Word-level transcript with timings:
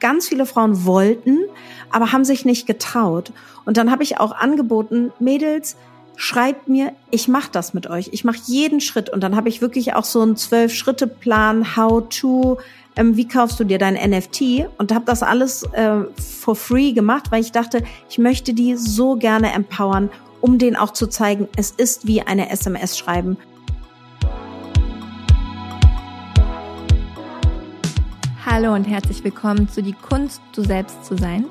ganz 0.00 0.28
viele 0.28 0.46
Frauen 0.46 0.84
wollten, 0.84 1.38
aber 1.90 2.12
haben 2.12 2.24
sich 2.24 2.44
nicht 2.44 2.66
getraut. 2.66 3.32
Und 3.64 3.76
dann 3.76 3.90
habe 3.90 4.02
ich 4.02 4.18
auch 4.18 4.32
angeboten, 4.32 5.12
Mädels, 5.18 5.76
schreibt 6.16 6.68
mir, 6.68 6.92
ich 7.10 7.28
mache 7.28 7.50
das 7.50 7.72
mit 7.72 7.88
euch. 7.88 8.10
Ich 8.12 8.24
mache 8.24 8.38
jeden 8.44 8.80
Schritt. 8.80 9.08
Und 9.08 9.22
dann 9.22 9.36
habe 9.36 9.48
ich 9.48 9.62
wirklich 9.62 9.94
auch 9.94 10.04
so 10.04 10.20
einen 10.20 10.36
Zwölf-Schritte-Plan, 10.36 11.76
how 11.76 12.02
to, 12.10 12.58
ähm, 12.96 13.16
wie 13.16 13.26
kaufst 13.26 13.58
du 13.58 13.64
dir 13.64 13.78
dein 13.78 13.94
NFT? 13.94 14.66
Und 14.76 14.92
habe 14.92 15.06
das 15.06 15.22
alles 15.22 15.62
äh, 15.72 16.04
for 16.18 16.56
free 16.56 16.92
gemacht, 16.92 17.30
weil 17.30 17.40
ich 17.40 17.52
dachte, 17.52 17.82
ich 18.10 18.18
möchte 18.18 18.52
die 18.52 18.76
so 18.76 19.16
gerne 19.16 19.52
empowern, 19.52 20.10
um 20.42 20.58
denen 20.58 20.76
auch 20.76 20.92
zu 20.92 21.06
zeigen, 21.06 21.48
es 21.56 21.70
ist 21.70 22.06
wie 22.06 22.20
eine 22.20 22.50
SMS 22.50 22.98
schreiben. 22.98 23.38
Hallo 28.52 28.74
und 28.74 28.88
herzlich 28.88 29.22
willkommen 29.22 29.68
zu 29.68 29.80
Die 29.80 29.92
Kunst, 29.92 30.42
du 30.56 30.64
selbst 30.64 31.04
zu 31.04 31.16
sein. 31.16 31.44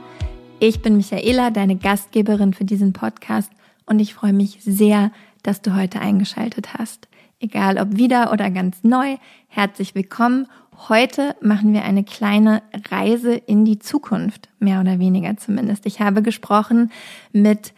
Ich 0.59 0.81
bin 0.81 0.97
Michaela, 0.97 1.49
deine 1.49 1.77
Gastgeberin 1.77 2.53
für 2.53 2.65
diesen 2.65 2.91
Podcast 2.91 3.49
und 3.85 3.99
ich 3.99 4.13
freue 4.13 4.33
mich 4.33 4.57
sehr, 4.63 5.13
dass 5.41 5.61
du 5.61 5.77
heute 5.77 6.01
eingeschaltet 6.01 6.73
hast. 6.77 7.07
Egal 7.39 7.77
ob 7.77 7.95
wieder 7.95 8.33
oder 8.33 8.51
ganz 8.51 8.83
neu, 8.83 9.15
herzlich 9.47 9.95
willkommen. 9.95 10.47
Heute 10.89 11.37
machen 11.39 11.71
wir 11.71 11.85
eine 11.85 12.03
kleine 12.03 12.63
Reise 12.91 13.33
in 13.33 13.63
die 13.63 13.79
Zukunft, 13.79 14.49
mehr 14.59 14.81
oder 14.81 14.99
weniger 14.99 15.37
zumindest. 15.37 15.85
Ich 15.85 16.01
habe 16.01 16.21
gesprochen 16.21 16.91
mit 17.31 17.73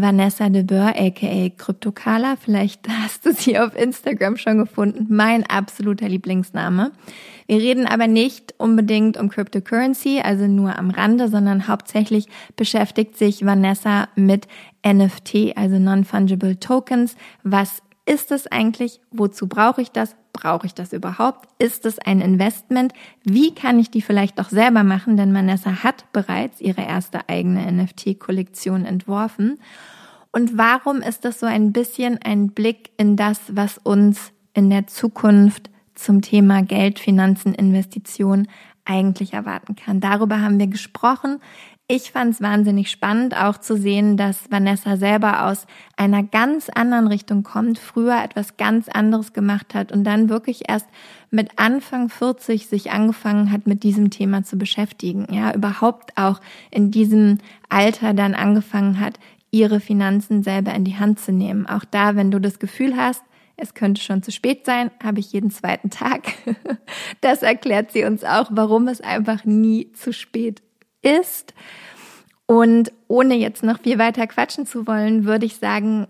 Vanessa 0.00 0.48
de 0.48 0.62
Boer, 0.62 0.94
aka 0.96 1.50
Kryptokala. 1.56 2.36
Vielleicht 2.36 2.88
hast 2.88 3.26
du 3.26 3.32
sie 3.32 3.58
auf 3.58 3.76
Instagram 3.76 4.36
schon 4.36 4.58
gefunden. 4.58 5.06
Mein 5.08 5.44
absoluter 5.44 6.08
Lieblingsname. 6.08 6.92
Wir 7.46 7.58
reden 7.58 7.86
aber 7.86 8.06
nicht 8.06 8.54
unbedingt 8.58 9.16
um 9.16 9.28
Cryptocurrency, 9.28 10.20
also 10.22 10.46
nur 10.46 10.76
am 10.78 10.90
Rande, 10.90 11.28
sondern 11.28 11.68
hauptsächlich 11.68 12.26
beschäftigt 12.56 13.16
sich 13.16 13.44
Vanessa 13.46 14.08
mit 14.16 14.48
NFT, 14.84 15.56
also 15.56 15.78
Non-Fungible 15.78 16.58
Tokens. 16.58 17.16
Was 17.42 17.82
ist 18.06 18.30
es 18.30 18.46
eigentlich? 18.46 19.00
Wozu 19.10 19.48
brauche 19.48 19.82
ich 19.82 19.90
das? 19.90 20.14
Brauche 20.32 20.66
ich 20.66 20.74
das 20.74 20.92
überhaupt? 20.92 21.48
Ist 21.58 21.84
es 21.86 21.98
ein 21.98 22.20
Investment? 22.20 22.92
Wie 23.24 23.54
kann 23.54 23.78
ich 23.80 23.90
die 23.90 24.00
vielleicht 24.00 24.40
auch 24.40 24.48
selber 24.48 24.84
machen? 24.84 25.16
Denn 25.16 25.34
Vanessa 25.34 25.82
hat 25.82 26.10
bereits 26.12 26.60
ihre 26.60 26.82
erste 26.82 27.28
eigene 27.28 27.70
NFT-Kollektion 27.70 28.84
entworfen. 28.84 29.58
Und 30.30 30.56
warum 30.56 31.02
ist 31.02 31.24
das 31.24 31.40
so 31.40 31.46
ein 31.46 31.72
bisschen 31.72 32.20
ein 32.22 32.50
Blick 32.50 32.90
in 32.96 33.16
das, 33.16 33.40
was 33.48 33.78
uns 33.78 34.32
in 34.54 34.70
der 34.70 34.86
Zukunft 34.86 35.70
zum 35.94 36.22
Thema 36.22 36.62
Geld, 36.62 36.98
Finanzen, 36.98 37.54
Investition 37.54 38.46
eigentlich 38.84 39.32
erwarten 39.32 39.74
kann? 39.74 39.98
Darüber 39.98 40.42
haben 40.42 40.60
wir 40.60 40.68
gesprochen. 40.68 41.40
Ich 41.88 42.10
fand 42.10 42.34
es 42.34 42.40
wahnsinnig 42.40 42.90
spannend, 42.90 43.36
auch 43.36 43.58
zu 43.58 43.76
sehen, 43.76 44.16
dass 44.16 44.50
Vanessa 44.50 44.96
selber 44.96 45.46
aus 45.46 45.68
einer 45.96 46.24
ganz 46.24 46.68
anderen 46.68 47.06
Richtung 47.06 47.44
kommt, 47.44 47.78
früher 47.78 48.24
etwas 48.24 48.56
ganz 48.56 48.88
anderes 48.88 49.32
gemacht 49.32 49.72
hat 49.72 49.92
und 49.92 50.02
dann 50.02 50.28
wirklich 50.28 50.68
erst 50.68 50.88
mit 51.30 51.60
Anfang 51.60 52.08
40 52.08 52.66
sich 52.66 52.90
angefangen 52.90 53.52
hat, 53.52 53.68
mit 53.68 53.84
diesem 53.84 54.10
Thema 54.10 54.42
zu 54.42 54.58
beschäftigen. 54.58 55.28
Ja, 55.30 55.54
überhaupt 55.54 56.10
auch 56.16 56.40
in 56.72 56.90
diesem 56.90 57.38
Alter 57.68 58.14
dann 58.14 58.34
angefangen 58.34 58.98
hat, 58.98 59.20
ihre 59.52 59.78
Finanzen 59.78 60.42
selber 60.42 60.74
in 60.74 60.82
die 60.82 60.98
Hand 60.98 61.20
zu 61.20 61.30
nehmen. 61.30 61.66
Auch 61.66 61.84
da, 61.84 62.16
wenn 62.16 62.32
du 62.32 62.40
das 62.40 62.58
Gefühl 62.58 62.96
hast, 62.96 63.22
es 63.56 63.74
könnte 63.74 64.02
schon 64.02 64.24
zu 64.24 64.32
spät 64.32 64.66
sein, 64.66 64.90
habe 65.02 65.20
ich 65.20 65.32
jeden 65.32 65.52
zweiten 65.52 65.90
Tag. 65.90 66.32
Das 67.20 67.42
erklärt 67.42 67.92
sie 67.92 68.04
uns 68.04 68.24
auch, 68.24 68.48
warum 68.50 68.88
es 68.88 69.00
einfach 69.00 69.44
nie 69.44 69.92
zu 69.92 70.12
spät 70.12 70.62
ist. 71.06 71.54
Und 72.46 72.92
ohne 73.08 73.34
jetzt 73.34 73.62
noch 73.62 73.80
viel 73.80 73.98
weiter 73.98 74.26
quatschen 74.26 74.66
zu 74.66 74.86
wollen, 74.86 75.24
würde 75.24 75.46
ich 75.46 75.56
sagen, 75.56 76.06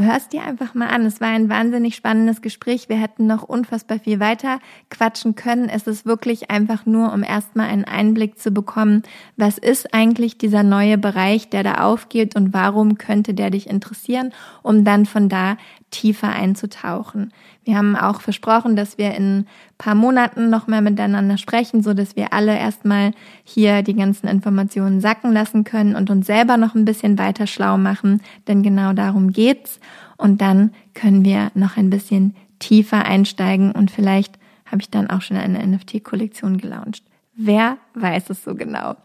hörst 0.00 0.32
dir 0.32 0.42
einfach 0.42 0.74
mal 0.74 0.88
an. 0.88 1.04
Es 1.04 1.20
war 1.20 1.28
ein 1.28 1.48
wahnsinnig 1.48 1.94
spannendes 1.94 2.42
Gespräch. 2.42 2.88
Wir 2.88 2.96
hätten 2.96 3.26
noch 3.26 3.42
unfassbar 3.42 3.98
viel 3.98 4.20
weiter 4.20 4.58
quatschen 4.90 5.34
können. 5.34 5.68
Es 5.68 5.86
ist 5.86 6.06
wirklich 6.06 6.50
einfach 6.50 6.86
nur, 6.86 7.12
um 7.12 7.22
erstmal 7.22 7.68
einen 7.68 7.84
Einblick 7.84 8.38
zu 8.38 8.50
bekommen, 8.50 9.02
was 9.36 9.58
ist 9.58 9.94
eigentlich 9.94 10.38
dieser 10.38 10.62
neue 10.62 10.98
Bereich, 10.98 11.50
der 11.50 11.62
da 11.62 11.84
aufgeht 11.84 12.34
und 12.36 12.52
warum 12.52 12.98
könnte 12.98 13.34
der 13.34 13.50
dich 13.50 13.68
interessieren, 13.68 14.32
um 14.62 14.84
dann 14.84 15.06
von 15.06 15.28
da 15.28 15.56
tiefer 15.92 16.30
einzutauchen. 16.30 17.32
Wir 17.64 17.76
haben 17.76 17.94
auch 17.94 18.20
versprochen, 18.20 18.74
dass 18.74 18.98
wir 18.98 19.14
in 19.14 19.46
paar 19.78 19.94
Monaten 19.94 20.50
noch 20.50 20.66
mal 20.66 20.82
miteinander 20.82 21.38
sprechen, 21.38 21.82
so 21.84 21.94
dass 21.94 22.16
wir 22.16 22.32
alle 22.32 22.58
erstmal 22.58 23.12
hier 23.44 23.82
die 23.82 23.94
ganzen 23.94 24.26
Informationen 24.26 25.00
sacken 25.00 25.32
lassen 25.32 25.62
können 25.62 25.94
und 25.94 26.10
uns 26.10 26.26
selber 26.26 26.56
noch 26.56 26.74
ein 26.74 26.84
bisschen 26.84 27.18
weiter 27.18 27.46
schlau 27.46 27.78
machen, 27.78 28.20
denn 28.48 28.64
genau 28.64 28.92
darum 28.92 29.32
geht's. 29.32 29.78
Und 30.16 30.40
dann 30.40 30.72
können 30.94 31.24
wir 31.24 31.52
noch 31.54 31.76
ein 31.76 31.90
bisschen 31.90 32.34
tiefer 32.58 33.04
einsteigen 33.04 33.72
und 33.72 33.90
vielleicht 33.90 34.38
habe 34.66 34.80
ich 34.80 34.90
dann 34.90 35.10
auch 35.10 35.20
schon 35.20 35.36
eine 35.36 35.64
NFT-Kollektion 35.64 36.58
gelauncht. 36.58 37.04
Wer 37.34 37.76
weiß 37.94 38.30
es 38.30 38.42
so 38.42 38.54
genau? 38.54 38.96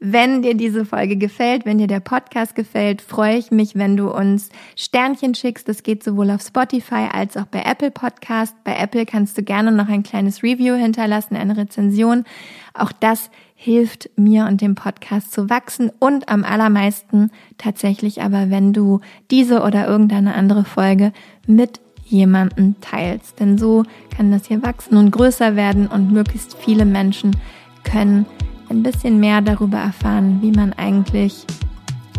Wenn 0.00 0.42
dir 0.42 0.54
diese 0.54 0.84
Folge 0.84 1.16
gefällt, 1.16 1.64
wenn 1.64 1.78
dir 1.78 1.86
der 1.86 2.00
Podcast 2.00 2.54
gefällt, 2.54 3.00
freue 3.00 3.36
ich 3.36 3.50
mich, 3.50 3.74
wenn 3.74 3.96
du 3.96 4.10
uns 4.10 4.50
Sternchen 4.76 5.34
schickst. 5.34 5.68
Das 5.68 5.82
geht 5.82 6.02
sowohl 6.02 6.30
auf 6.30 6.42
Spotify 6.42 7.08
als 7.12 7.36
auch 7.36 7.46
bei 7.46 7.62
Apple 7.62 7.90
Podcast. 7.90 8.54
Bei 8.64 8.76
Apple 8.76 9.06
kannst 9.06 9.38
du 9.38 9.42
gerne 9.42 9.72
noch 9.72 9.88
ein 9.88 10.02
kleines 10.02 10.42
Review 10.42 10.74
hinterlassen, 10.74 11.36
eine 11.36 11.56
Rezension. 11.56 12.24
Auch 12.74 12.92
das 12.92 13.30
hilft 13.54 14.10
mir 14.16 14.46
und 14.46 14.60
dem 14.60 14.74
Podcast 14.74 15.32
zu 15.32 15.48
wachsen 15.48 15.90
und 15.98 16.28
am 16.28 16.44
allermeisten 16.44 17.30
tatsächlich 17.56 18.20
aber, 18.20 18.50
wenn 18.50 18.72
du 18.72 19.00
diese 19.30 19.62
oder 19.62 19.86
irgendeine 19.86 20.34
andere 20.34 20.64
Folge 20.64 21.12
mit 21.46 21.80
jemanden 22.04 22.76
teilst. 22.80 23.40
Denn 23.40 23.56
so 23.56 23.84
kann 24.14 24.30
das 24.30 24.46
hier 24.46 24.62
wachsen 24.62 24.96
und 24.96 25.10
größer 25.10 25.56
werden 25.56 25.86
und 25.86 26.12
möglichst 26.12 26.56
viele 26.58 26.84
Menschen 26.84 27.36
können 27.84 28.26
ein 28.68 28.82
bisschen 28.82 29.20
mehr 29.20 29.40
darüber 29.40 29.78
erfahren, 29.78 30.38
wie 30.40 30.50
man 30.50 30.72
eigentlich 30.74 31.44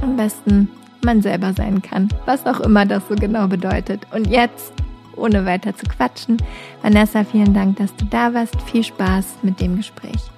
am 0.01 0.15
besten 0.15 0.69
man 1.03 1.21
selber 1.21 1.53
sein 1.53 1.81
kann, 1.81 2.09
was 2.25 2.45
auch 2.45 2.59
immer 2.61 2.85
das 2.85 3.07
so 3.07 3.15
genau 3.15 3.47
bedeutet. 3.47 4.07
Und 4.13 4.27
jetzt, 4.27 4.73
ohne 5.15 5.45
weiter 5.45 5.75
zu 5.75 5.85
quatschen, 5.85 6.37
Vanessa, 6.81 7.23
vielen 7.23 7.53
Dank, 7.53 7.77
dass 7.77 7.95
du 7.95 8.05
da 8.05 8.33
warst. 8.33 8.59
Viel 8.63 8.83
Spaß 8.83 9.37
mit 9.43 9.61
dem 9.61 9.77
Gespräch. 9.77 10.34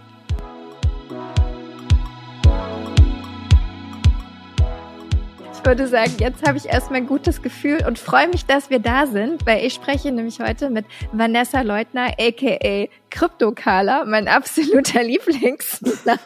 Würde 5.68 5.86
sagen, 5.90 6.14
jetzt 6.20 6.48
habe 6.48 6.58
ich 6.58 6.66
erstmal 6.66 7.02
ein 7.02 7.08
gutes 7.08 7.42
Gefühl 7.42 7.86
und 7.86 8.00
freue 8.00 8.30
mich, 8.30 8.46
dass 8.46 8.70
wir 8.70 8.80
da 8.80 9.06
sind, 9.06 9.46
weil 9.46 9.66
ich 9.66 9.74
spreche 9.74 10.14
nämlich 10.14 10.40
heute 10.40 10.70
mit 10.70 10.86
Vanessa 11.12 11.60
Leutner, 11.60 12.14
aka 12.18 12.88
Kryptokala, 13.10 14.06
mein 14.06 14.28
absoluter 14.28 15.04
Lieblingsname. 15.04 16.20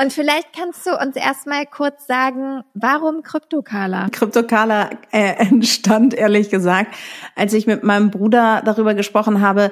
Und 0.00 0.12
vielleicht 0.12 0.48
kannst 0.56 0.86
du 0.86 0.90
uns 0.96 1.16
erstmal 1.16 1.66
kurz 1.66 2.06
sagen, 2.06 2.62
warum 2.74 3.22
Kryptokala? 3.22 4.08
Kryptokala 4.10 4.90
äh, 5.12 5.34
entstand, 5.38 6.14
ehrlich 6.14 6.50
gesagt, 6.50 6.94
als 7.36 7.52
ich 7.52 7.66
mit 7.66 7.84
meinem 7.84 8.10
Bruder 8.10 8.62
darüber 8.64 8.94
gesprochen 8.94 9.40
habe, 9.40 9.70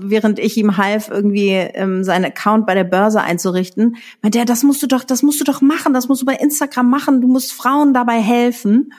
während 0.00 0.38
ich 0.38 0.56
ihm 0.56 0.76
half, 0.76 1.08
irgendwie 1.08 1.50
ähm, 1.50 2.02
seinen 2.02 2.24
Account 2.24 2.66
bei 2.66 2.74
der 2.74 2.84
Börse 2.84 3.20
einzurichten, 3.20 3.96
meinte 4.22 4.38
er, 4.38 4.44
das 4.44 4.62
musst 4.64 4.82
du 4.82 4.86
doch, 4.86 5.04
das 5.04 5.22
musst 5.22 5.40
du 5.40 5.44
doch 5.44 5.60
machen, 5.60 5.92
das 5.94 6.08
musst 6.08 6.22
du 6.22 6.26
bei 6.26 6.34
Instagram 6.34 6.79
machen, 6.82 7.20
du 7.20 7.28
musst 7.28 7.52
Frauen 7.52 7.94
dabei 7.94 8.20
helfen. 8.20 8.92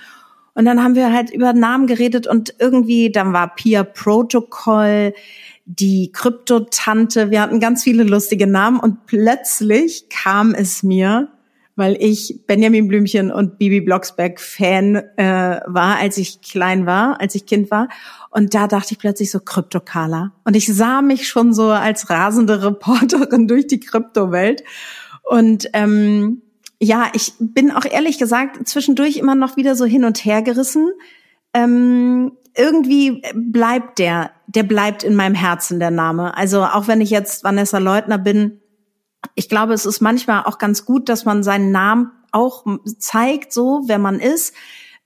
Und 0.53 0.66
dann 0.66 0.84
haben 0.84 0.96
wir 0.96 1.14
halt 1.14 1.31
über 1.31 1.53
Namen 1.53 1.88
geredet 1.88 2.28
und 2.28 2.56
irgendwie, 2.59 3.12
dann 3.12 3.31
war 3.31 3.56
Peer 3.56 3.83
Protocol, 3.83 5.13
die 5.66 6.12
Kryptotante, 6.12 7.31
wir 7.31 7.42
hatten 7.42 7.60
ganz 7.60 7.83
viele 7.83 8.04
lustige 8.04 8.48
Namen 8.48 8.80
und 8.80 9.06
plötzlich 9.06 10.10
kam 10.10 10.54
es 10.54 10.83
mir, 10.83 11.30
weil 11.75 11.95
ich 12.00 12.42
Benjamin 12.48 12.88
Blümchen 12.88 13.31
und 13.31 13.57
Bibi 13.57 13.81
Blocksberg 13.81 14.39
Fan 14.39 14.98
äh, 15.16 15.62
war, 15.66 15.98
als 15.98 16.18
ich 16.18 16.42
klein 16.42 16.86
war, 16.86 17.22
als 17.22 17.36
ich 17.36 17.45
Kind 17.45 17.72
war. 17.72 17.88
Und 18.30 18.54
da 18.54 18.68
dachte 18.68 18.94
ich 18.94 19.00
plötzlich 19.00 19.31
so 19.31 19.39
Kryptokala. 19.39 20.33
Und 20.44 20.56
ich 20.56 20.68
sah 20.68 21.01
mich 21.01 21.28
schon 21.28 21.54
so 21.54 21.69
als 21.69 22.10
rasende 22.10 22.62
Reporterin 22.62 23.48
durch 23.48 23.68
die 23.68 23.80
Kryptowelt. 23.80 24.63
Und 25.24 25.69
ähm, 25.74 26.42
ja, 26.81 27.10
ich 27.13 27.33
bin 27.39 27.72
auch 27.72 27.86
ehrlich 27.86 28.18
gesagt 28.18 28.68
zwischendurch 28.68 29.18
immer 29.18 29.36
noch 29.36 29.56
wieder 29.56 29.75
so 29.75 29.86
hin 29.86 30.04
und 30.04 30.25
her 30.25 30.42
gerissen. 30.42 30.92
Ähm, 31.54 32.31
irgendwie 32.57 33.22
bleibt 33.36 34.00
der, 34.00 34.31
der 34.48 34.63
bleibt 34.63 35.04
in 35.04 35.16
meinem 35.16 35.36
Herzen 35.36 35.80
der 35.80 35.92
Name. 35.92 36.36
Also 36.36 36.63
auch 36.63 36.88
wenn 36.88 37.00
ich 37.00 37.12
jetzt 37.12 37.44
Vanessa 37.44 37.78
Leutner 37.78 38.18
bin, 38.18 38.62
ich 39.36 39.48
glaube, 39.48 39.74
es 39.74 39.86
ist 39.86 40.01
manchmal 40.01 40.44
auch 40.45 40.57
ganz 40.57 40.83
gut, 40.83 41.07
dass 41.07 41.24
man 41.24 41.44
seinen 41.44 41.72
Namen 41.72 42.12
auch 42.31 42.66
zeigt, 42.98 43.54
so 43.54 43.83
wer 43.86 44.00
man 44.00 44.19
ist. 44.19 44.56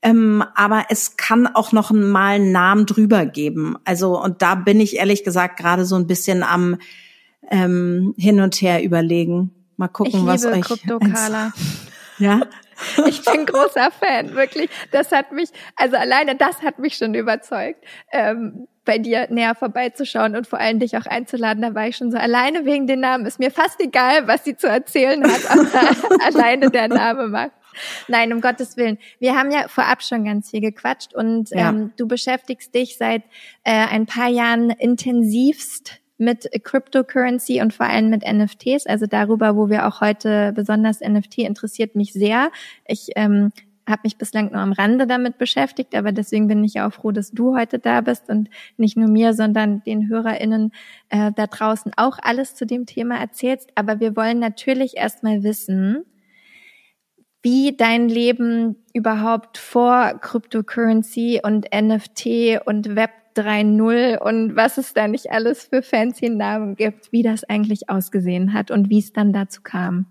Ähm, 0.00 0.42
aber 0.54 0.86
es 0.88 1.18
kann 1.18 1.46
auch 1.46 1.72
noch 1.72 1.90
mal 1.90 2.36
einen 2.36 2.52
Namen 2.52 2.86
drüber 2.86 3.26
geben. 3.26 3.76
Also 3.84 4.18
und 4.22 4.40
da 4.40 4.54
bin 4.54 4.80
ich 4.80 4.96
ehrlich 4.96 5.24
gesagt 5.24 5.58
gerade 5.58 5.84
so 5.84 5.96
ein 5.96 6.06
bisschen 6.06 6.42
am 6.42 6.78
ähm, 7.50 8.14
hin 8.16 8.40
und 8.40 8.54
her 8.62 8.82
überlegen. 8.82 9.55
Mal 9.76 9.88
gucken, 9.88 10.20
ich 10.20 10.26
was 10.26 10.44
liebe 10.44 10.56
euch. 10.56 10.64
Krypto 10.64 10.98
Carla. 10.98 11.52
Ja. 12.18 12.40
Ich 13.06 13.24
bin 13.24 13.46
großer 13.46 13.90
Fan, 13.90 14.34
wirklich. 14.34 14.68
Das 14.90 15.10
hat 15.10 15.32
mich, 15.32 15.48
also 15.76 15.96
alleine 15.96 16.36
das 16.36 16.60
hat 16.62 16.78
mich 16.78 16.96
schon 16.96 17.14
überzeugt, 17.14 17.82
ähm, 18.12 18.68
bei 18.84 18.98
dir 18.98 19.28
näher 19.30 19.54
vorbeizuschauen 19.54 20.36
und 20.36 20.46
vor 20.46 20.58
allem 20.58 20.78
dich 20.78 20.96
auch 20.96 21.06
einzuladen. 21.06 21.62
Da 21.62 21.74
war 21.74 21.88
ich 21.88 21.96
schon 21.96 22.10
so 22.10 22.18
alleine 22.18 22.66
wegen 22.66 22.86
den 22.86 23.00
Namen. 23.00 23.24
Ist 23.24 23.38
mir 23.38 23.50
fast 23.50 23.80
egal, 23.80 24.28
was 24.28 24.44
sie 24.44 24.56
zu 24.56 24.66
erzählen 24.68 25.22
hat, 25.24 25.50
aber 25.50 26.24
alleine 26.24 26.70
der 26.70 26.88
Name 26.88 27.28
macht. 27.28 27.52
Nein, 28.08 28.32
um 28.32 28.40
Gottes 28.40 28.76
Willen. 28.76 28.98
Wir 29.18 29.36
haben 29.36 29.50
ja 29.50 29.68
vorab 29.68 30.02
schon 30.02 30.24
ganz 30.24 30.50
viel 30.50 30.60
gequatscht 30.60 31.14
und 31.14 31.50
ja. 31.50 31.70
ähm, 31.70 31.92
du 31.96 32.06
beschäftigst 32.06 32.74
dich 32.74 32.96
seit 32.96 33.22
äh, 33.64 33.72
ein 33.72 34.06
paar 34.06 34.28
Jahren 34.28 34.70
intensivst 34.70 36.00
mit 36.18 36.48
Cryptocurrency 36.62 37.60
und 37.60 37.74
vor 37.74 37.86
allem 37.86 38.10
mit 38.10 38.22
NFTs. 38.22 38.86
Also 38.86 39.06
darüber, 39.06 39.56
wo 39.56 39.68
wir 39.68 39.86
auch 39.86 40.00
heute 40.00 40.52
besonders 40.54 41.00
NFT 41.00 41.38
interessiert 41.38 41.94
mich 41.94 42.12
sehr. 42.12 42.50
Ich 42.86 43.10
ähm, 43.16 43.52
habe 43.88 44.00
mich 44.04 44.18
bislang 44.18 44.50
nur 44.50 44.60
am 44.60 44.72
Rande 44.72 45.06
damit 45.06 45.38
beschäftigt, 45.38 45.94
aber 45.94 46.12
deswegen 46.12 46.48
bin 46.48 46.64
ich 46.64 46.80
auch 46.80 46.92
froh, 46.92 47.12
dass 47.12 47.30
du 47.30 47.56
heute 47.56 47.78
da 47.78 48.00
bist 48.00 48.28
und 48.28 48.48
nicht 48.76 48.96
nur 48.96 49.08
mir, 49.08 49.32
sondern 49.32 49.82
den 49.84 50.08
HörerInnen 50.08 50.72
äh, 51.08 51.32
da 51.34 51.46
draußen 51.46 51.92
auch 51.96 52.18
alles 52.20 52.54
zu 52.54 52.66
dem 52.66 52.86
Thema 52.86 53.18
erzählst. 53.18 53.70
Aber 53.74 54.00
wir 54.00 54.16
wollen 54.16 54.38
natürlich 54.38 54.96
erstmal 54.96 55.42
wissen, 55.42 56.04
wie 57.42 57.76
dein 57.76 58.08
Leben 58.08 58.76
überhaupt 58.92 59.56
vor 59.56 60.18
Cryptocurrency 60.20 61.40
und 61.44 61.66
NFT 61.72 62.66
und 62.66 62.96
Web 62.96 63.10
3.0 63.36 64.18
und 64.18 64.56
was 64.56 64.78
es 64.78 64.94
da 64.94 65.08
nicht 65.08 65.30
alles 65.30 65.64
für 65.64 65.82
fancy 65.82 66.30
Namen 66.30 66.76
gibt, 66.76 67.12
wie 67.12 67.22
das 67.22 67.44
eigentlich 67.44 67.88
ausgesehen 67.88 68.52
hat 68.52 68.70
und 68.70 68.90
wie 68.90 68.98
es 68.98 69.12
dann 69.12 69.32
dazu 69.32 69.60
kam. 69.62 70.06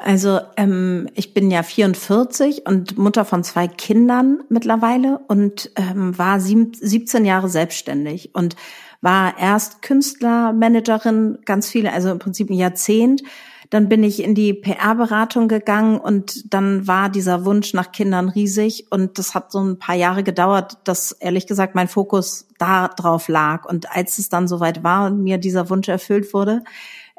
Also 0.00 0.40
ähm, 0.56 1.08
ich 1.14 1.34
bin 1.34 1.50
ja 1.50 1.62
44 1.62 2.66
und 2.66 2.96
Mutter 2.96 3.26
von 3.26 3.44
zwei 3.44 3.68
Kindern 3.68 4.42
mittlerweile 4.48 5.20
und 5.28 5.70
ähm, 5.76 6.16
war 6.16 6.40
sieb, 6.40 6.76
17 6.76 7.26
Jahre 7.26 7.50
selbstständig 7.50 8.34
und 8.34 8.56
war 9.02 9.38
erst 9.38 9.82
Künstlermanagerin, 9.82 11.38
ganz 11.44 11.68
viele, 11.68 11.92
also 11.92 12.10
im 12.10 12.18
Prinzip 12.18 12.48
ein 12.48 12.54
Jahrzehnt 12.56 13.22
dann 13.72 13.88
bin 13.88 14.04
ich 14.04 14.22
in 14.22 14.34
die 14.34 14.52
PR-Beratung 14.52 15.48
gegangen 15.48 15.98
und 15.98 16.52
dann 16.52 16.86
war 16.86 17.08
dieser 17.08 17.46
Wunsch 17.46 17.72
nach 17.72 17.90
Kindern 17.90 18.28
riesig 18.28 18.88
und 18.90 19.18
das 19.18 19.34
hat 19.34 19.50
so 19.50 19.60
ein 19.60 19.78
paar 19.78 19.94
Jahre 19.94 20.22
gedauert, 20.22 20.76
dass 20.84 21.12
ehrlich 21.12 21.46
gesagt 21.46 21.74
mein 21.74 21.88
Fokus 21.88 22.46
da 22.58 22.88
drauf 22.88 23.28
lag. 23.28 23.64
Und 23.64 23.90
als 23.90 24.18
es 24.18 24.28
dann 24.28 24.46
soweit 24.46 24.84
war 24.84 25.06
und 25.06 25.22
mir 25.22 25.38
dieser 25.38 25.70
Wunsch 25.70 25.88
erfüllt 25.88 26.34
wurde, 26.34 26.64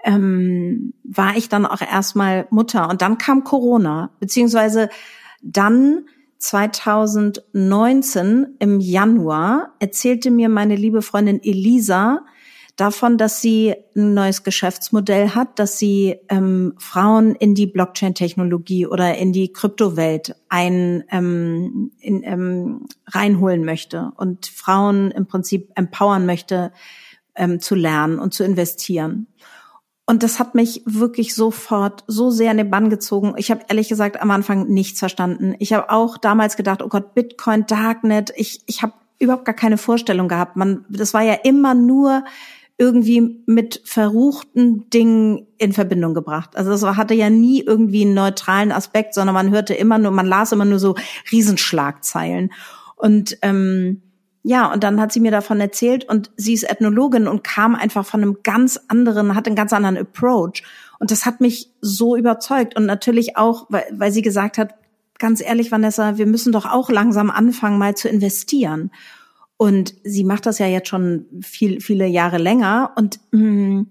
ähm, 0.04 0.94
war 1.04 1.36
ich 1.36 1.50
dann 1.50 1.66
auch 1.66 1.82
erstmal 1.82 2.46
Mutter. 2.52 2.88
Und 2.88 3.02
dann 3.02 3.18
kam 3.18 3.44
Corona, 3.44 4.12
beziehungsweise 4.20 4.90
dann 5.42 6.06
2019 6.38 8.58
im 8.60 8.80
Januar 8.80 9.74
erzählte 9.80 10.30
mir 10.30 10.50
meine 10.50 10.76
liebe 10.76 11.02
Freundin 11.02 11.42
Elisa, 11.42 12.22
davon, 12.76 13.18
dass 13.18 13.42
sie 13.42 13.76
ein 13.96 14.14
neues 14.14 14.44
Geschäftsmodell 14.44 15.30
hat, 15.30 15.60
dass 15.60 15.78
sie 15.78 16.20
ähm, 16.30 16.74
Frauen 16.78 17.36
in 17.36 17.54
die 17.54 17.68
Blockchain-Technologie 17.68 18.88
oder 18.88 19.16
in 19.16 19.32
die 19.32 19.54
Kryptowelt 19.54 20.36
ein 20.50 21.04
ähm, 21.12 21.92
in, 22.00 22.24
ähm, 22.24 22.88
reinholen 23.08 23.64
möchte 23.64 24.12
und 24.16 24.48
Frauen 24.48 25.12
im 25.12 25.28
Prinzip 25.28 25.72
empowern 25.76 26.26
möchte, 26.26 26.72
ähm, 27.36 27.60
zu 27.60 27.76
lernen 27.76 28.20
und 28.20 28.34
zu 28.34 28.44
investieren. 28.44 29.28
Und 30.06 30.22
das 30.22 30.40
hat 30.40 30.54
mich 30.54 30.82
wirklich 30.86 31.34
sofort 31.34 32.04
so 32.08 32.30
sehr 32.30 32.52
in 32.52 32.58
den 32.58 32.70
Bann 32.70 32.90
gezogen. 32.90 33.36
Ich 33.38 33.52
habe 33.52 33.62
ehrlich 33.70 33.88
gesagt 33.88 34.22
am 34.22 34.32
Anfang 34.32 34.68
nichts 34.68 35.00
verstanden. 35.00 35.56
Ich 35.60 35.72
habe 35.72 35.90
auch 35.90 36.18
damals 36.18 36.58
gedacht, 36.58 36.82
oh 36.82 36.90
Gott, 36.90 37.14
Bitcoin, 37.14 37.66
Darknet. 37.68 38.34
Ich, 38.36 38.64
ich 38.66 38.82
habe 38.82 38.94
überhaupt 39.20 39.46
gar 39.46 39.56
keine 39.56 39.78
Vorstellung 39.78 40.28
gehabt. 40.28 40.58
Man, 40.58 40.86
das 40.90 41.14
war 41.14 41.22
ja 41.22 41.34
immer 41.34 41.74
nur 41.74 42.26
irgendwie 42.78 43.44
mit 43.46 43.82
verruchten 43.86 44.90
Dingen 44.90 45.48
in 45.58 45.74
Verbindung 45.74 46.14
gebracht. 46.14 46.56
Also 46.56 46.72
das 46.72 46.84
hatte 46.84 47.14
ja 47.14 47.30
nie 47.30 47.62
irgendwie 47.62 48.04
einen 48.04 48.16
neutralen 48.16 48.72
Aspekt, 48.72 49.14
sondern 49.14 49.36
man 49.36 49.52
hörte 49.52 49.74
immer 49.74 50.00
nur, 50.00 50.12
man 50.12 50.26
las 50.26 50.52
immer 50.52 50.66
nur 50.66 50.80
so 50.80 50.96
Riesenschlagzeilen. 51.32 52.52
Und 52.96 53.38
ähm, 53.42 54.02
ja, 54.42 54.72
und 54.74 54.84
dann 54.84 55.00
hat 55.00 55.14
sie 55.14 55.22
mir 55.22 55.32
davon 55.32 55.62
erzählt 55.62 56.04
und 56.10 56.32
sie 56.36 56.54
ist 56.54 56.70
Ethnologin 56.70 57.28
und 57.28 57.44
kam 57.44 57.76
einfach 57.76 58.06
von 58.06 58.22
einem 58.22 58.38
ganz 58.44 58.80
anderen, 58.90 59.36
hat 59.36 59.48
einen 59.48 59.56
ganz 59.56 59.72
anderen 59.72 59.98
Approach. 59.98 60.64
Und 61.00 61.12
das 61.12 61.26
hat 61.26 61.40
mich 61.40 61.72
so 61.80 62.18
überzeugt. 62.18 62.76
Und 62.76 62.86
natürlich 62.86 63.38
auch, 63.38 63.68
weil, 63.70 63.86
weil 63.92 64.12
sie 64.12 64.22
gesagt 64.22 64.58
hat, 64.58 64.74
ganz 65.20 65.42
ehrlich, 65.42 65.72
Vanessa, 65.72 66.18
wir 66.18 66.26
müssen 66.26 66.52
doch 66.52 66.66
auch 66.66 66.90
langsam 66.90 67.30
anfangen, 67.30 67.78
mal 67.78 67.96
zu 67.96 68.10
investieren. 68.10 68.92
Und 69.64 69.96
sie 70.04 70.26
macht 70.26 70.46
das 70.46 70.60
ja 70.60 70.68
jetzt 70.68 70.90
schon 70.90 71.26
viel, 71.42 71.80
viele 71.80 72.06
Jahre 72.06 72.38
länger. 72.38 72.92
Und 72.98 73.22
mh, 73.32 73.40
mm, 73.40 73.88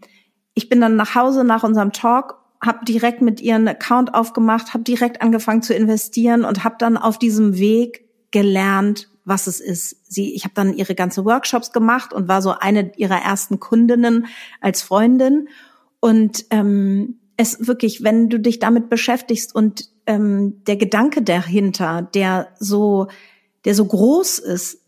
ich 0.53 0.69
bin 0.69 0.83
dann 0.83 0.97
nach 0.97 1.15
Hause 1.15 1.45
nach 1.45 1.65
unserem 1.65 1.93
Talk, 1.95 2.35
habe 2.63 2.85
direkt 2.85 3.23
mit 3.23 3.41
ihren 3.41 3.67
Account 3.67 4.13
aufgemacht, 4.13 4.75
habe 4.75 4.85
direkt 4.85 5.23
angefangen 5.23 5.63
zu 5.63 5.73
investieren 5.73 6.45
und 6.45 6.63
habe 6.63 6.75
dann 6.79 6.99
auf 6.99 7.19
diesem 7.19 7.57
Weg 7.57 8.05
gelernt, 8.33 9.09
was 9.25 9.47
es 9.47 9.61
ist. 9.61 9.97
Sie, 10.13 10.35
ich 10.35 10.45
habe 10.45 10.53
dann 10.53 10.77
ihre 10.77 10.95
ganze 10.95 11.25
Workshops 11.25 11.73
gemacht 11.73 12.13
und 12.13 12.29
war 12.29 12.43
so 12.43 12.51
eine 12.51 12.93
ihrer 12.99 13.23
ersten 13.23 13.59
Kundinnen 13.59 14.27
als 14.61 14.83
Freundin. 14.83 15.49
Und 16.01 16.45
ähm, 16.51 17.19
es 17.39 17.67
wirklich, 17.67 18.05
wenn 18.05 18.29
du 18.29 18.39
dich 18.39 18.59
damit 18.59 18.91
beschäftigst 18.91 19.55
und 19.55 19.89
ähm, 20.05 20.63
der 20.67 20.77
Gedanke 20.77 21.23
dahinter, 21.23 22.11
der 22.13 22.49
so, 22.59 23.07
der 23.65 23.75
so 23.75 23.87
groß 23.87 24.39
ist, 24.39 24.82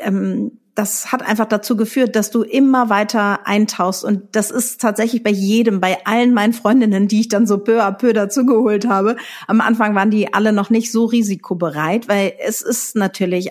ähm, 0.00 0.58
das 0.76 1.10
hat 1.10 1.22
einfach 1.22 1.46
dazu 1.46 1.74
geführt, 1.74 2.16
dass 2.16 2.30
du 2.30 2.42
immer 2.42 2.90
weiter 2.90 3.46
eintauchst. 3.46 4.04
Und 4.04 4.36
das 4.36 4.50
ist 4.50 4.78
tatsächlich 4.80 5.22
bei 5.22 5.30
jedem, 5.30 5.80
bei 5.80 6.04
allen 6.04 6.34
meinen 6.34 6.52
Freundinnen, 6.52 7.08
die 7.08 7.20
ich 7.20 7.28
dann 7.28 7.46
so 7.46 7.58
peu 7.58 7.82
à 7.82 7.92
peu 7.92 8.12
dazugeholt 8.12 8.86
habe. 8.86 9.16
Am 9.46 9.62
Anfang 9.62 9.94
waren 9.94 10.10
die 10.10 10.34
alle 10.34 10.52
noch 10.52 10.68
nicht 10.68 10.92
so 10.92 11.06
risikobereit, 11.06 12.08
weil 12.08 12.34
es 12.38 12.60
ist 12.60 12.94
natürlich, 12.94 13.50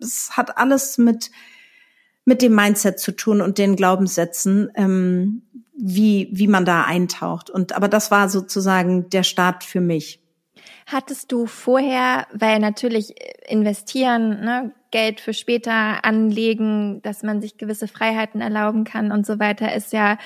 es 0.00 0.36
hat 0.36 0.58
alles 0.58 0.96
mit, 0.96 1.32
mit 2.24 2.40
dem 2.40 2.54
Mindset 2.54 3.00
zu 3.00 3.16
tun 3.16 3.40
und 3.40 3.58
den 3.58 3.74
Glaubenssätzen, 3.74 4.70
ähm, 4.76 5.42
wie, 5.76 6.28
wie 6.30 6.46
man 6.46 6.64
da 6.64 6.84
eintaucht. 6.84 7.50
Und, 7.50 7.72
aber 7.72 7.88
das 7.88 8.12
war 8.12 8.28
sozusagen 8.28 9.10
der 9.10 9.24
Start 9.24 9.64
für 9.64 9.80
mich. 9.80 10.22
Hattest 10.86 11.32
du 11.32 11.46
vorher, 11.46 12.28
weil 12.32 12.60
natürlich 12.60 13.14
investieren, 13.48 14.40
ne, 14.40 14.72
Geld 14.90 15.20
für 15.20 15.32
später 15.32 16.04
anlegen, 16.04 17.00
dass 17.02 17.22
man 17.22 17.40
sich 17.40 17.58
gewisse 17.58 17.88
Freiheiten 17.88 18.40
erlauben 18.40 18.84
kann 18.84 19.12
und 19.12 19.26
so 19.26 19.38
weiter, 19.38 19.74
ist 19.74 19.92
ja 19.92 20.18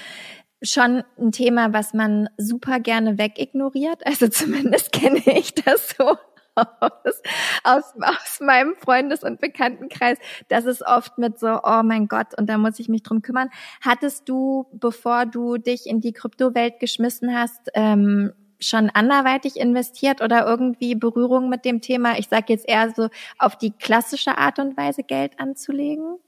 schon 0.63 1.05
ein 1.19 1.33
Thema, 1.33 1.73
was 1.73 1.95
man 1.95 2.29
super 2.37 2.81
gerne 2.81 3.19
wegignoriert. 3.19 4.03
Also 4.07 4.29
zumindest 4.29 4.93
kenne 4.93 5.23
ich 5.27 5.55
das 5.55 5.95
so 5.97 6.17
aus, 6.55 7.23
aus, 7.65 7.85
aus 8.01 8.41
meinem 8.41 8.75
Freundes- 8.77 9.25
und 9.25 9.41
Bekanntenkreis. 9.41 10.19
Das 10.49 10.67
ist 10.67 10.83
oft 10.87 11.19
mit 11.19 11.39
so, 11.39 11.61
oh 11.63 11.83
mein 11.83 12.07
Gott, 12.09 12.39
und 12.39 12.49
da 12.49 12.59
muss 12.59 12.79
ich 12.79 12.89
mich 12.89 13.03
drum 13.03 13.23
kümmern. 13.23 13.51
Hattest 13.81 14.29
du, 14.29 14.67
bevor 14.73 15.27
du 15.27 15.57
dich 15.57 15.87
in 15.87 16.01
die 16.01 16.13
Kryptowelt 16.13 16.79
geschmissen 16.81 17.37
hast, 17.37 17.71
ähm, 17.75 18.33
schon 18.61 18.91
anderweitig 18.91 19.57
investiert 19.57 20.21
oder 20.21 20.47
irgendwie 20.47 20.95
Berührung 20.95 21.49
mit 21.49 21.65
dem 21.65 21.81
Thema? 21.81 22.19
Ich 22.19 22.29
sage 22.29 22.47
jetzt 22.49 22.69
eher 22.69 22.93
so 22.95 23.09
auf 23.39 23.57
die 23.57 23.71
klassische 23.71 24.39
Art 24.39 24.59
und 24.59 24.77
Weise 24.77 25.03
Geld 25.03 25.39
anzulegen? 25.39 26.19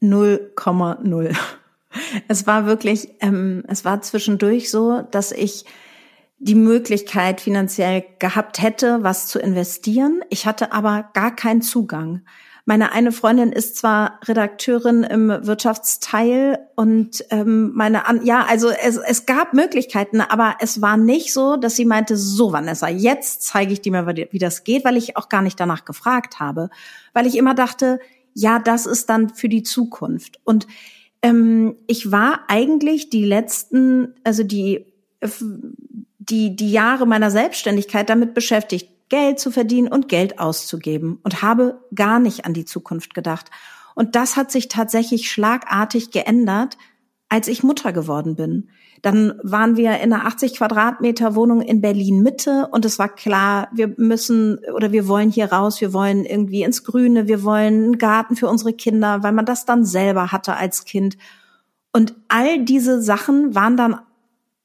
0,0. 0.00 1.36
Es 2.28 2.46
war 2.46 2.66
wirklich, 2.66 3.14
ähm, 3.20 3.64
es 3.66 3.84
war 3.84 4.02
zwischendurch 4.02 4.70
so, 4.70 5.02
dass 5.10 5.32
ich 5.32 5.64
die 6.38 6.54
Möglichkeit 6.54 7.40
finanziell 7.40 8.04
gehabt 8.18 8.62
hätte, 8.62 9.02
was 9.02 9.26
zu 9.26 9.38
investieren. 9.38 10.22
Ich 10.28 10.46
hatte 10.46 10.72
aber 10.72 11.10
gar 11.14 11.34
keinen 11.34 11.62
Zugang. 11.62 12.22
Meine 12.68 12.92
eine 12.92 13.12
Freundin 13.12 13.50
ist 13.50 13.78
zwar 13.78 14.20
Redakteurin 14.26 15.02
im 15.02 15.30
Wirtschaftsteil 15.30 16.58
und 16.76 17.24
ähm, 17.30 17.72
meine 17.72 18.06
an 18.06 18.26
ja, 18.26 18.44
also 18.46 18.68
es, 18.68 18.98
es 18.98 19.24
gab 19.24 19.54
Möglichkeiten, 19.54 20.20
aber 20.20 20.56
es 20.60 20.82
war 20.82 20.98
nicht 20.98 21.32
so, 21.32 21.56
dass 21.56 21.76
sie 21.76 21.86
meinte, 21.86 22.18
so 22.18 22.52
Vanessa, 22.52 22.86
jetzt 22.88 23.40
zeige 23.40 23.72
ich 23.72 23.80
dir 23.80 23.92
mal, 23.92 24.06
wie 24.06 24.38
das 24.38 24.64
geht, 24.64 24.84
weil 24.84 24.98
ich 24.98 25.16
auch 25.16 25.30
gar 25.30 25.40
nicht 25.40 25.58
danach 25.58 25.86
gefragt 25.86 26.40
habe, 26.40 26.68
weil 27.14 27.26
ich 27.26 27.38
immer 27.38 27.54
dachte, 27.54 28.00
ja, 28.34 28.58
das 28.58 28.84
ist 28.84 29.08
dann 29.08 29.30
für 29.30 29.48
die 29.48 29.62
Zukunft. 29.62 30.38
Und 30.44 30.66
ähm, 31.22 31.74
ich 31.86 32.12
war 32.12 32.40
eigentlich 32.48 33.08
die 33.08 33.24
letzten, 33.24 34.14
also 34.24 34.42
die 34.42 34.84
die 36.18 36.54
die 36.54 36.70
Jahre 36.70 37.06
meiner 37.06 37.30
Selbstständigkeit 37.30 38.10
damit 38.10 38.34
beschäftigt, 38.34 38.90
Geld 39.08 39.38
zu 39.40 39.50
verdienen 39.50 39.88
und 39.88 40.08
Geld 40.08 40.38
auszugeben 40.38 41.18
und 41.22 41.42
habe 41.42 41.80
gar 41.94 42.18
nicht 42.18 42.44
an 42.44 42.54
die 42.54 42.64
Zukunft 42.64 43.14
gedacht. 43.14 43.50
Und 43.94 44.14
das 44.14 44.36
hat 44.36 44.50
sich 44.50 44.68
tatsächlich 44.68 45.30
schlagartig 45.30 46.10
geändert, 46.10 46.76
als 47.28 47.48
ich 47.48 47.62
Mutter 47.62 47.92
geworden 47.92 48.36
bin. 48.36 48.70
Dann 49.02 49.34
waren 49.42 49.76
wir 49.76 49.98
in 50.00 50.12
einer 50.12 50.26
80 50.26 50.56
Quadratmeter 50.56 51.34
Wohnung 51.34 51.60
in 51.60 51.80
Berlin 51.80 52.22
Mitte 52.22 52.68
und 52.72 52.84
es 52.84 52.98
war 52.98 53.08
klar, 53.08 53.68
wir 53.72 53.94
müssen 53.96 54.58
oder 54.74 54.92
wir 54.92 55.06
wollen 55.06 55.30
hier 55.30 55.52
raus, 55.52 55.80
wir 55.80 55.92
wollen 55.92 56.24
irgendwie 56.24 56.62
ins 56.62 56.84
Grüne, 56.84 57.28
wir 57.28 57.44
wollen 57.44 57.84
einen 57.84 57.98
Garten 57.98 58.34
für 58.34 58.48
unsere 58.48 58.72
Kinder, 58.72 59.22
weil 59.22 59.32
man 59.32 59.46
das 59.46 59.66
dann 59.66 59.84
selber 59.84 60.32
hatte 60.32 60.56
als 60.56 60.84
Kind. 60.84 61.16
Und 61.92 62.14
all 62.28 62.64
diese 62.64 63.02
Sachen 63.02 63.54
waren 63.54 63.76
dann 63.76 64.00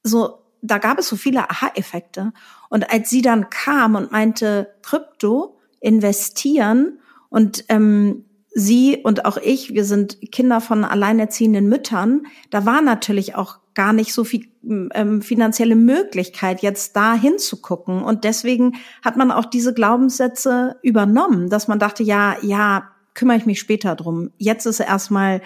so, 0.04 0.43
da 0.64 0.78
gab 0.78 0.98
es 0.98 1.10
so 1.10 1.16
viele 1.16 1.50
Aha-Effekte. 1.50 2.32
Und 2.70 2.92
als 2.92 3.10
sie 3.10 3.22
dann 3.22 3.50
kam 3.50 3.96
und 3.96 4.12
meinte, 4.12 4.74
Krypto, 4.82 5.60
investieren 5.80 7.00
und 7.30 7.66
ähm, 7.68 8.26
sie 8.56 8.98
und 9.04 9.26
auch 9.26 9.38
ich, 9.38 9.74
wir 9.74 9.84
sind 9.84 10.20
Kinder 10.32 10.62
von 10.62 10.86
alleinerziehenden 10.86 11.68
Müttern, 11.68 12.24
da 12.50 12.66
war 12.66 12.82
natürlich 12.82 13.36
auch 13.36 13.60
gar 13.74 13.92
nicht 13.92 14.14
so 14.14 14.24
viel 14.24 14.48
ähm, 14.94 15.22
finanzielle 15.22 15.76
Möglichkeit, 15.76 16.62
jetzt 16.62 16.96
da 16.96 17.16
hinzugucken. 17.16 18.02
Und 18.02 18.24
deswegen 18.24 18.76
hat 19.04 19.18
man 19.18 19.32
auch 19.32 19.46
diese 19.46 19.74
Glaubenssätze 19.74 20.78
übernommen, 20.84 21.50
dass 21.50 21.68
man 21.68 21.80
dachte, 21.80 22.04
ja, 22.04 22.38
ja, 22.42 22.90
kümmere 23.16 23.38
ich 23.38 23.46
mich 23.46 23.60
später 23.60 23.96
drum. 23.96 24.32
Jetzt 24.38 24.66
ist 24.66 24.80
erstmal, 24.80 25.42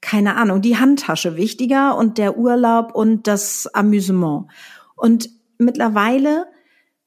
keine 0.00 0.36
Ahnung, 0.36 0.62
die 0.62 0.78
Handtasche 0.78 1.36
wichtiger 1.36 1.96
und 1.96 2.18
der 2.18 2.38
Urlaub 2.38 2.94
und 2.94 3.26
das 3.26 3.66
Amüsement. 3.74 4.46
Und 4.96 5.30
mittlerweile 5.58 6.46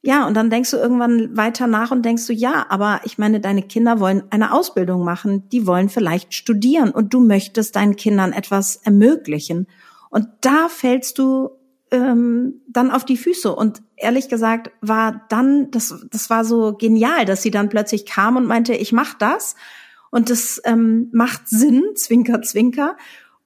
ja, 0.03 0.25
und 0.25 0.33
dann 0.33 0.50
denkst 0.50 0.71
du 0.71 0.77
irgendwann 0.77 1.38
weiter 1.38 1.67
nach 1.67 1.91
und 1.91 2.03
denkst 2.03 2.25
du, 2.25 2.33
ja, 2.33 2.65
aber 2.69 3.01
ich 3.03 3.19
meine, 3.19 3.39
deine 3.39 3.62
Kinder 3.62 4.00
wollen 4.00 4.24
eine 4.31 4.51
Ausbildung 4.51 5.03
machen, 5.03 5.48
die 5.50 5.67
wollen 5.67 5.89
vielleicht 5.89 6.33
studieren 6.33 6.89
und 6.89 7.13
du 7.13 7.19
möchtest 7.19 7.75
deinen 7.75 7.95
Kindern 7.95 8.33
etwas 8.33 8.77
ermöglichen. 8.77 9.67
Und 10.10 10.27
da 10.41 10.69
fällst 10.69 11.19
du 11.19 11.51
ähm, 11.91 12.62
dann 12.67 12.89
auf 12.89 13.05
die 13.05 13.17
Füße. 13.17 13.53
Und 13.53 13.83
ehrlich 13.95 14.27
gesagt 14.27 14.71
war 14.81 15.27
dann, 15.29 15.69
das, 15.69 15.93
das 16.10 16.31
war 16.31 16.45
so 16.45 16.74
genial, 16.74 17.25
dass 17.25 17.43
sie 17.43 17.51
dann 17.51 17.69
plötzlich 17.69 18.07
kam 18.07 18.38
und 18.38 18.48
meinte, 18.48 18.74
ich 18.74 18.91
mach 18.91 19.13
das. 19.13 19.55
Und 20.12 20.30
das 20.30 20.62
ähm, 20.65 21.10
macht 21.12 21.48
Sinn, 21.48 21.84
Zwinker, 21.96 22.41
Zwinker. 22.44 22.98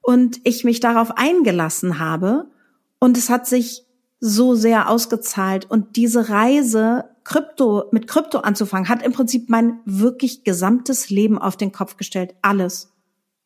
Und 0.02 0.40
ich 0.44 0.62
mich 0.62 0.80
darauf 0.80 1.16
eingelassen 1.16 1.98
habe. 1.98 2.50
Und 2.98 3.16
es 3.16 3.30
hat 3.30 3.46
sich 3.46 3.84
so 4.20 4.54
sehr 4.54 4.90
ausgezahlt. 4.90 5.70
Und 5.70 5.96
diese 5.96 6.28
Reise, 6.28 7.04
Krypto, 7.24 7.84
mit 7.92 8.06
Krypto 8.06 8.38
anzufangen, 8.38 8.88
hat 8.88 9.02
im 9.02 9.12
Prinzip 9.12 9.48
mein 9.48 9.80
wirklich 9.84 10.44
gesamtes 10.44 11.08
Leben 11.10 11.38
auf 11.38 11.56
den 11.56 11.72
Kopf 11.72 11.96
gestellt. 11.96 12.34
Alles. 12.42 12.92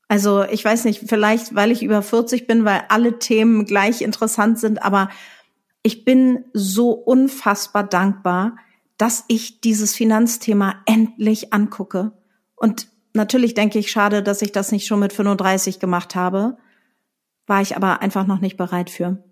Also 0.09 0.43
ich 0.43 0.65
weiß 0.65 0.87
nicht, 0.87 1.03
vielleicht 1.07 1.55
weil 1.55 1.71
ich 1.71 1.85
über 1.85 2.03
40 2.03 2.47
bin, 2.47 2.65
weil 2.65 2.83
alle 2.89 3.21
Themen 3.21 3.65
gleich 3.65 4.03
interessant 4.03 4.59
sind, 4.59 4.83
aber 4.83 5.09
ich 5.83 6.05
bin 6.05 6.45
so 6.53 6.91
unfassbar 6.91 7.85
dankbar, 7.85 8.57
dass 8.99 9.25
ich 9.29 9.61
dieses 9.61 9.95
Finanzthema 9.95 10.83
endlich 10.85 11.53
angucke. 11.53 12.13
Und 12.57 12.89
natürlich 13.15 13.55
denke 13.55 13.79
ich, 13.79 13.91
schade, 13.91 14.23
dass 14.23 14.43
ich 14.43 14.53
das 14.53 14.73
nicht 14.73 14.87
schon 14.87 15.01
mit 15.01 15.13
35 15.13 15.79
gemacht 15.79 16.15
habe, 16.15 16.57
war 17.47 17.61
ich 17.63 17.77
aber 17.77 18.03
einfach 18.03 18.27
noch 18.27 18.41
nicht 18.41 18.57
bereit 18.57 18.91
für. 18.91 19.23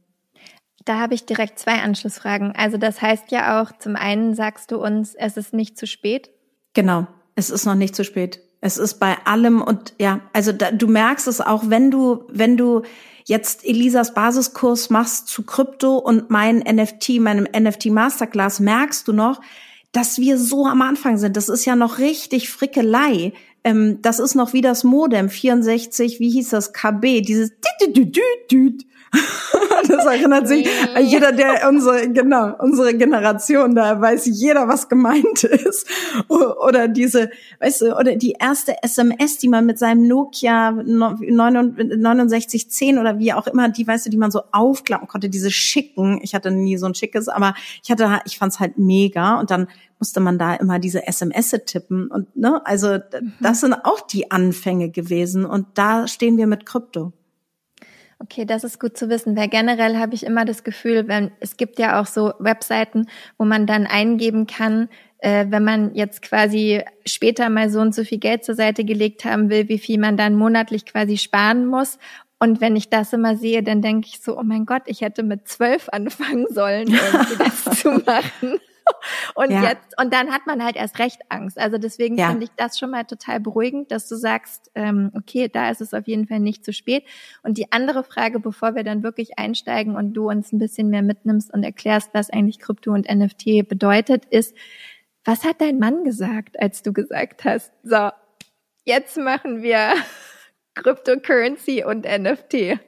Da 0.85 0.99
habe 0.99 1.15
ich 1.15 1.27
direkt 1.27 1.59
zwei 1.59 1.83
Anschlussfragen. 1.83 2.53
Also 2.57 2.79
das 2.79 3.03
heißt 3.03 3.31
ja 3.31 3.61
auch, 3.61 3.73
zum 3.79 3.97
einen 3.97 4.35
sagst 4.35 4.71
du 4.71 4.83
uns, 4.83 5.15
es 5.15 5.37
ist 5.37 5.53
nicht 5.53 5.77
zu 5.77 5.87
spät. 5.87 6.31
Genau, 6.75 7.07
es 7.35 7.51
ist 7.51 7.67
noch 7.67 7.75
nicht 7.75 7.95
zu 7.95 8.05
spät. 8.05 8.41
Es 8.61 8.77
ist 8.77 8.95
bei 8.95 9.17
allem 9.25 9.63
und 9.63 9.95
ja, 10.01 10.21
also 10.33 10.51
da, 10.51 10.73
du 10.73 10.89
merkst 10.89 11.29
es 11.29 11.41
auch, 11.41 11.65
wenn 11.69 11.91
du, 11.91 12.25
wenn 12.29 12.57
du 12.57 12.83
jetzt 13.25 13.65
Elisas 13.65 14.15
Basiskurs 14.15 14.91
machst 14.91 15.29
zu 15.29 15.45
Krypto 15.45 15.99
und 15.99 16.31
mein 16.31 16.59
NFT, 16.59 17.21
meinem 17.21 17.47
NFT 17.57 17.87
Masterclass, 17.87 18.59
merkst 18.59 19.07
du 19.07 19.13
noch, 19.13 19.41
dass 19.93 20.19
wir 20.19 20.39
so 20.39 20.67
am 20.67 20.83
Anfang 20.83 21.19
sind. 21.19 21.37
Das 21.37 21.49
ist 21.49 21.65
ja 21.65 21.77
noch 21.77 21.99
richtig 21.99 22.51
Frickelei. 22.51 23.33
Ähm, 23.65 24.01
das 24.03 24.19
ist 24.19 24.35
noch 24.35 24.53
wie 24.53 24.61
das 24.61 24.85
Modem 24.85 25.29
64, 25.29 26.21
wie 26.21 26.31
hieß 26.31 26.51
das, 26.51 26.73
KB, 26.73 27.21
dieses 27.23 27.51
das 29.89 30.07
erinnert 30.07 30.49
sich 30.49 30.69
jeder, 31.01 31.33
der 31.33 31.69
unsere, 31.69 32.09
genau, 32.11 32.55
unsere 32.59 32.97
Generation, 32.97 33.75
da 33.75 34.01
weiß 34.01 34.27
jeder, 34.27 34.69
was 34.69 34.89
gemeint 34.89 35.43
ist. 35.45 35.87
Oder 36.29 36.87
diese, 36.89 37.31
weißt 37.61 37.83
du, 37.83 37.97
oder 37.97 38.17
die 38.17 38.35
erste 38.39 38.83
SMS, 38.83 39.39
die 39.39 39.49
man 39.49 39.67
mit 39.67 39.79
seinem 39.79 40.07
Nokia 40.07 40.73
6910 40.73 42.99
oder 42.99 43.19
wie 43.19 43.33
auch 43.33 43.47
immer, 43.47 43.69
die, 43.69 43.87
weißt 43.87 44.07
du, 44.07 44.11
die 44.11 44.19
man 44.19 44.31
so 44.31 44.43
aufklappen 44.53 45.09
konnte, 45.09 45.29
diese 45.29 45.51
schicken. 45.51 46.21
Ich 46.23 46.35
hatte 46.35 46.51
nie 46.51 46.77
so 46.77 46.87
ein 46.87 46.95
schickes, 46.95 47.29
aber 47.29 47.55
ich 47.83 47.91
hatte, 47.91 48.21
ich 48.25 48.39
fand's 48.39 48.61
halt 48.61 48.79
mega 48.79 49.41
und 49.41 49.51
dann 49.51 49.69
musste 49.99 50.21
man 50.21 50.39
da 50.39 50.55
immer 50.55 50.79
diese 50.79 51.07
SMS 51.07 51.51
tippen 51.67 52.09
und 52.09 52.37
ne, 52.37 52.65
also 52.65 52.99
das 53.41 53.61
sind 53.61 53.73
auch 53.73 54.01
die 54.01 54.31
Anfänge 54.31 54.91
gewesen 54.91 55.45
und 55.45 55.67
da 55.75 56.07
stehen 56.07 56.37
wir 56.37 56.47
mit 56.47 56.67
Krypto. 56.67 57.13
Okay, 58.21 58.45
das 58.45 58.65
ist 58.65 58.81
gut 58.81 58.97
zu 58.97 59.09
wissen, 59.09 59.37
weil 59.37 59.49
generell 59.49 59.97
habe 59.97 60.15
ich 60.15 60.27
immer 60.27 60.45
das 60.45 60.65
Gefühl, 60.65 61.07
wenn 61.07 61.31
es 61.39 61.57
gibt 61.57 61.79
ja 61.79 62.01
auch 62.01 62.07
so 62.07 62.33
Webseiten, 62.41 63.07
wo 63.39 63.45
man 63.45 63.67
dann 63.67 63.87
eingeben 63.87 64.49
kann, 64.49 64.89
äh, 65.19 65.47
wenn 65.49 65.63
man 65.63 65.95
jetzt 65.95 66.23
quasi 66.23 66.83
später 67.07 67.49
mal 67.49 67.71
so 67.71 67.81
und 67.81 67.95
so 67.95 68.03
viel 68.03 68.19
Geld 68.19 68.45
zur 68.45 68.57
Seite 68.57 68.85
gelegt 68.85 69.25
haben 69.25 69.51
will, 69.51 69.69
wie 69.69 69.79
viel 69.79 70.01
man 70.01 70.17
dann 70.17 70.35
monatlich 70.35 70.85
quasi 70.85 71.17
sparen 71.17 71.67
muss. 71.67 71.99
Und 72.41 72.61
wenn 72.61 72.75
ich 72.77 72.89
das 72.89 73.13
immer 73.13 73.37
sehe, 73.37 73.63
dann 73.63 73.83
denke 73.83 74.09
ich 74.09 74.21
so, 74.21 74.39
oh 74.39 74.45
mein 74.45 74.67
Gott, 74.67 74.83
ich 74.87 75.01
hätte 75.01 75.23
mit 75.23 75.47
zwölf 75.47 75.89
anfangen 75.93 76.47
sollen, 76.51 76.89
irgendwie 76.89 77.37
das 77.37 77.81
zu 77.81 77.91
machen. 78.07 78.61
Und 79.35 79.51
ja. 79.51 79.63
jetzt, 79.63 80.01
und 80.01 80.13
dann 80.13 80.33
hat 80.33 80.47
man 80.47 80.65
halt 80.65 80.77
erst 80.77 80.99
recht 80.99 81.21
Angst. 81.29 81.59
Also 81.59 81.79
deswegen 81.79 82.17
ja. 82.17 82.31
finde 82.31 82.45
ich 82.45 82.51
das 82.57 82.79
schon 82.79 82.91
mal 82.91 83.05
total 83.05 83.41
beruhigend, 83.41 83.91
dass 83.91 84.09
du 84.09 84.17
sagst, 84.17 84.71
ähm, 84.75 85.11
okay, 85.15 85.49
da 85.49 85.71
ist 85.71 85.81
es 85.81 85.95
auf 85.95 86.07
jeden 86.07 86.27
Fall 86.27 86.41
nicht 86.41 86.65
zu 86.65 86.73
spät. 86.73 87.05
Und 87.43 87.59
die 87.59 87.71
andere 87.73 88.05
Frage, 88.05 88.41
bevor 88.41 88.75
wir 88.75 88.85
dann 88.85 89.03
wirklich 89.03 89.39
einsteigen 89.39 89.97
und 89.97 90.15
du 90.15 90.29
uns 90.29 90.53
ein 90.53 90.59
bisschen 90.59 90.89
mehr 90.89 91.03
mitnimmst 91.03 91.53
und 91.53 91.63
erklärst, 91.63 92.11
was 92.15 92.31
eigentlich 92.31 92.59
Krypto 92.59 92.93
und 92.93 93.09
NFT 93.09 93.69
bedeutet, 93.69 94.25
ist, 94.27 94.55
was 95.25 95.45
hat 95.45 95.61
dein 95.61 95.79
Mann 95.79 96.05
gesagt, 96.05 96.61
als 96.61 96.83
du 96.83 96.93
gesagt 96.93 97.45
hast, 97.45 97.73
so, 97.83 98.11
jetzt 98.85 99.17
machen 99.17 99.63
wir 99.63 99.93
Cryptocurrency 100.75 101.85
und 101.85 102.07
NFT? 102.07 102.81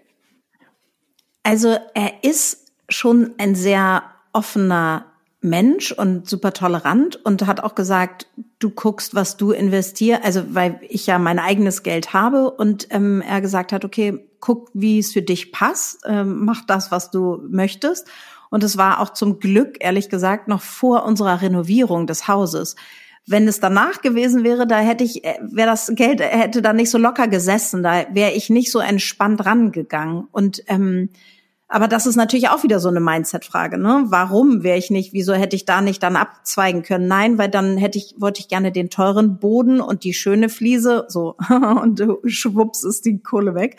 Also 1.42 1.76
er 1.94 2.22
ist 2.22 2.72
schon 2.88 3.34
ein 3.38 3.54
sehr 3.54 4.02
offener 4.32 5.09
Mensch 5.42 5.92
und 5.92 6.28
super 6.28 6.52
tolerant 6.52 7.16
und 7.24 7.46
hat 7.46 7.60
auch 7.60 7.74
gesagt, 7.74 8.26
du 8.58 8.70
guckst, 8.70 9.14
was 9.14 9.38
du 9.38 9.52
investierst, 9.52 10.22
also 10.22 10.42
weil 10.54 10.80
ich 10.88 11.06
ja 11.06 11.18
mein 11.18 11.38
eigenes 11.38 11.82
Geld 11.82 12.12
habe 12.12 12.50
und 12.50 12.88
ähm, 12.90 13.22
er 13.22 13.40
gesagt 13.40 13.72
hat, 13.72 13.84
okay, 13.84 14.26
guck, 14.40 14.70
wie 14.74 14.98
es 14.98 15.12
für 15.12 15.22
dich 15.22 15.50
passt, 15.52 16.00
ähm, 16.06 16.44
mach 16.44 16.64
das, 16.66 16.90
was 16.90 17.10
du 17.10 17.42
möchtest. 17.48 18.06
Und 18.50 18.64
es 18.64 18.76
war 18.76 19.00
auch 19.00 19.10
zum 19.10 19.38
Glück, 19.38 19.76
ehrlich 19.80 20.08
gesagt, 20.08 20.48
noch 20.48 20.60
vor 20.60 21.04
unserer 21.04 21.40
Renovierung 21.40 22.06
des 22.06 22.26
Hauses. 22.28 22.76
Wenn 23.26 23.46
es 23.46 23.60
danach 23.60 24.02
gewesen 24.02 24.44
wäre, 24.44 24.66
da 24.66 24.78
hätte 24.78 25.04
ich, 25.04 25.24
äh, 25.24 25.38
wäre 25.40 25.70
das 25.70 25.92
Geld 25.94 26.20
hätte 26.20 26.60
da 26.60 26.72
nicht 26.72 26.90
so 26.90 26.98
locker 26.98 27.28
gesessen, 27.28 27.82
da 27.82 28.06
wäre 28.12 28.32
ich 28.32 28.50
nicht 28.50 28.70
so 28.70 28.80
entspannt 28.80 29.46
rangegangen. 29.46 30.26
Und 30.32 30.64
ähm, 30.66 31.10
aber 31.72 31.86
das 31.86 32.04
ist 32.06 32.16
natürlich 32.16 32.48
auch 32.48 32.64
wieder 32.64 32.80
so 32.80 32.88
eine 32.88 32.98
Mindset-Frage. 32.98 33.78
Ne? 33.78 34.02
Warum 34.06 34.64
wäre 34.64 34.76
ich 34.76 34.90
nicht? 34.90 35.12
Wieso 35.12 35.34
hätte 35.34 35.54
ich 35.54 35.66
da 35.66 35.80
nicht 35.80 36.02
dann 36.02 36.16
abzweigen 36.16 36.82
können? 36.82 37.06
Nein, 37.06 37.38
weil 37.38 37.48
dann 37.48 37.76
hätte 37.76 37.96
ich 37.96 38.16
wollte 38.18 38.40
ich 38.40 38.48
gerne 38.48 38.72
den 38.72 38.90
teuren 38.90 39.38
Boden 39.38 39.80
und 39.80 40.02
die 40.02 40.12
schöne 40.12 40.48
Fliese. 40.48 41.04
So 41.06 41.36
und 41.48 42.02
schwupps 42.26 42.82
ist 42.82 43.04
die 43.04 43.18
Kohle 43.18 43.54
weg. 43.54 43.76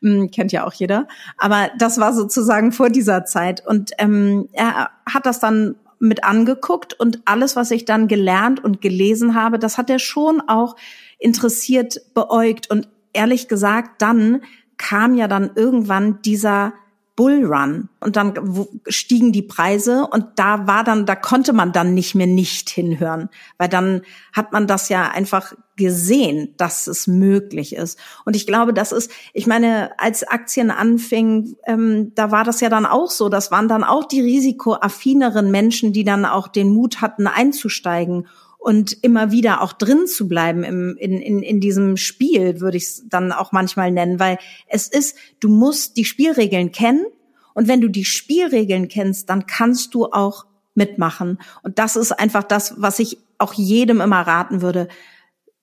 Hm, 0.00 0.30
kennt 0.30 0.50
ja 0.50 0.66
auch 0.66 0.72
jeder. 0.72 1.08
Aber 1.36 1.68
das 1.78 2.00
war 2.00 2.14
sozusagen 2.14 2.72
vor 2.72 2.88
dieser 2.88 3.26
Zeit 3.26 3.66
und 3.66 3.90
ähm, 3.98 4.48
er 4.52 4.88
hat 5.04 5.26
das 5.26 5.38
dann 5.38 5.76
mit 5.98 6.24
angeguckt 6.24 6.94
und 6.94 7.20
alles, 7.26 7.54
was 7.54 7.70
ich 7.70 7.84
dann 7.84 8.08
gelernt 8.08 8.64
und 8.64 8.80
gelesen 8.80 9.34
habe, 9.34 9.58
das 9.58 9.76
hat 9.76 9.90
er 9.90 9.98
schon 9.98 10.40
auch 10.40 10.76
interessiert 11.18 12.00
beäugt 12.14 12.70
und 12.70 12.88
ehrlich 13.12 13.46
gesagt, 13.46 14.00
dann 14.00 14.42
kam 14.78 15.14
ja 15.14 15.28
dann 15.28 15.50
irgendwann 15.54 16.20
dieser 16.22 16.72
Bullrun 17.16 17.88
und 18.00 18.16
dann 18.16 18.66
stiegen 18.88 19.32
die 19.32 19.42
Preise 19.42 20.06
und 20.06 20.26
da 20.36 20.66
war 20.66 20.84
dann, 20.84 21.06
da 21.06 21.16
konnte 21.16 21.54
man 21.54 21.72
dann 21.72 21.94
nicht 21.94 22.14
mehr 22.14 22.26
nicht 22.26 22.68
hinhören, 22.68 23.30
weil 23.56 23.70
dann 23.70 24.02
hat 24.34 24.52
man 24.52 24.66
das 24.66 24.90
ja 24.90 25.10
einfach 25.10 25.54
gesehen, 25.76 26.54
dass 26.58 26.86
es 26.86 27.06
möglich 27.06 27.74
ist. 27.74 27.98
Und 28.26 28.36
ich 28.36 28.46
glaube, 28.46 28.74
das 28.74 28.92
ist, 28.92 29.10
ich 29.32 29.46
meine, 29.46 29.98
als 29.98 30.24
Aktien 30.24 30.70
anfingen, 30.70 31.56
ähm, 31.66 32.12
da 32.14 32.30
war 32.30 32.44
das 32.44 32.60
ja 32.60 32.68
dann 32.68 32.86
auch 32.86 33.10
so, 33.10 33.30
das 33.30 33.50
waren 33.50 33.68
dann 33.68 33.82
auch 33.82 34.04
die 34.04 34.20
risikoaffineren 34.20 35.50
Menschen, 35.50 35.94
die 35.94 36.04
dann 36.04 36.26
auch 36.26 36.48
den 36.48 36.68
Mut 36.68 37.00
hatten 37.00 37.26
einzusteigen 37.26 38.28
und 38.66 39.04
immer 39.04 39.30
wieder 39.30 39.62
auch 39.62 39.72
drin 39.72 40.08
zu 40.08 40.26
bleiben 40.26 40.64
im, 40.64 40.96
in, 40.96 41.20
in, 41.20 41.40
in 41.40 41.60
diesem 41.60 41.96
Spiel, 41.96 42.60
würde 42.60 42.78
ich 42.78 42.82
es 42.82 43.08
dann 43.08 43.30
auch 43.30 43.52
manchmal 43.52 43.92
nennen, 43.92 44.18
weil 44.18 44.38
es 44.66 44.88
ist, 44.88 45.16
du 45.38 45.48
musst 45.48 45.96
die 45.96 46.04
Spielregeln 46.04 46.72
kennen 46.72 47.06
und 47.54 47.68
wenn 47.68 47.80
du 47.80 47.86
die 47.86 48.04
Spielregeln 48.04 48.88
kennst, 48.88 49.30
dann 49.30 49.46
kannst 49.46 49.94
du 49.94 50.06
auch 50.06 50.46
mitmachen. 50.74 51.38
Und 51.62 51.78
das 51.78 51.94
ist 51.94 52.10
einfach 52.10 52.42
das, 52.42 52.74
was 52.76 52.98
ich 52.98 53.18
auch 53.38 53.52
jedem 53.52 54.00
immer 54.00 54.22
raten 54.22 54.62
würde. 54.62 54.88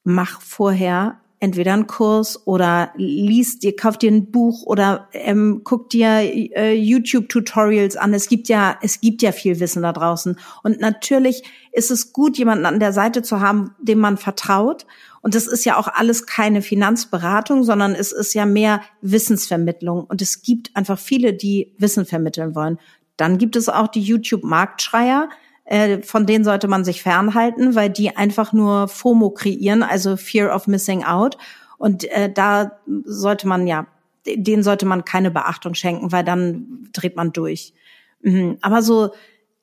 Mach 0.06 0.40
vorher 0.40 1.20
entweder 1.44 1.74
einen 1.74 1.88
Kurs 1.88 2.48
oder 2.48 2.94
liest 2.96 3.64
dir, 3.64 3.76
kauf 3.76 3.98
dir 3.98 4.10
ein 4.10 4.32
Buch 4.32 4.64
oder 4.64 5.10
ähm, 5.12 5.60
guck 5.66 5.90
dir 5.90 6.08
äh, 6.08 6.74
YouTube-Tutorials 6.74 7.98
an. 7.98 8.14
Es 8.14 8.30
gibt 8.30 8.48
ja, 8.48 8.78
es 8.82 9.02
gibt 9.02 9.22
ja 9.22 9.34
viel 9.34 9.60
Wissen 9.60 9.84
da 9.84 9.92
draußen. 9.92 10.40
Und 10.64 10.80
natürlich 10.80 11.44
ist 11.74 11.92
es 11.92 12.14
gut, 12.14 12.38
jemanden 12.38 12.66
an 12.66 12.80
der 12.80 12.94
Seite 12.94 13.24
zu 13.24 13.42
haben, 13.42 13.76
dem 13.82 14.00
man 14.00 14.16
vertraut. 14.16 14.86
Und 15.22 15.36
das 15.36 15.48
ist 15.48 15.66
ja 15.66 15.76
auch 15.76 15.90
alles 15.90 16.26
keine 16.26 16.62
Finanzberatung, 16.62 17.66
sondern 17.66 17.94
es 17.94 18.14
ist 18.14 18.34
ja 18.34 18.46
mehr 18.46 18.80
Wissensvermittlung. 19.02 20.06
Und 20.06 20.22
es 20.22 20.44
gibt 20.44 20.74
einfach 20.78 20.98
viele, 20.98 21.34
die 21.34 21.74
Wissen 21.78 22.06
vermitteln 22.06 22.56
wollen. 22.56 22.80
Dann 23.18 23.38
gibt 23.38 23.58
es 23.58 23.68
auch 23.68 23.90
die 23.90 24.02
YouTube-Marktschreier, 24.02 25.28
äh, 25.66 26.02
von 26.02 26.26
denen 26.26 26.44
sollte 26.44 26.68
man 26.68 26.84
sich 26.84 27.02
fernhalten, 27.02 27.76
weil 27.76 27.90
die 27.90 28.16
einfach 28.16 28.54
nur 28.54 28.88
FOMO 28.88 29.30
kreieren, 29.30 29.84
also 29.84 30.18
Fear 30.18 30.54
of 30.54 30.68
Missing 30.68 31.04
Out. 31.04 31.38
Und 31.78 32.06
äh, 32.12 32.32
da 32.32 32.80
sollte 33.06 33.48
man 33.48 33.68
ja, 33.68 33.88
denen 34.26 34.64
sollte 34.64 34.86
man 34.86 35.06
keine 35.06 35.32
Beachtung 35.32 35.74
schenken, 35.74 36.12
weil 36.12 36.24
dann 36.24 36.90
dreht 36.94 37.16
man 37.16 37.32
durch. 37.32 37.74
Mhm. 38.22 38.58
Aber 38.62 38.82
so 38.82 39.12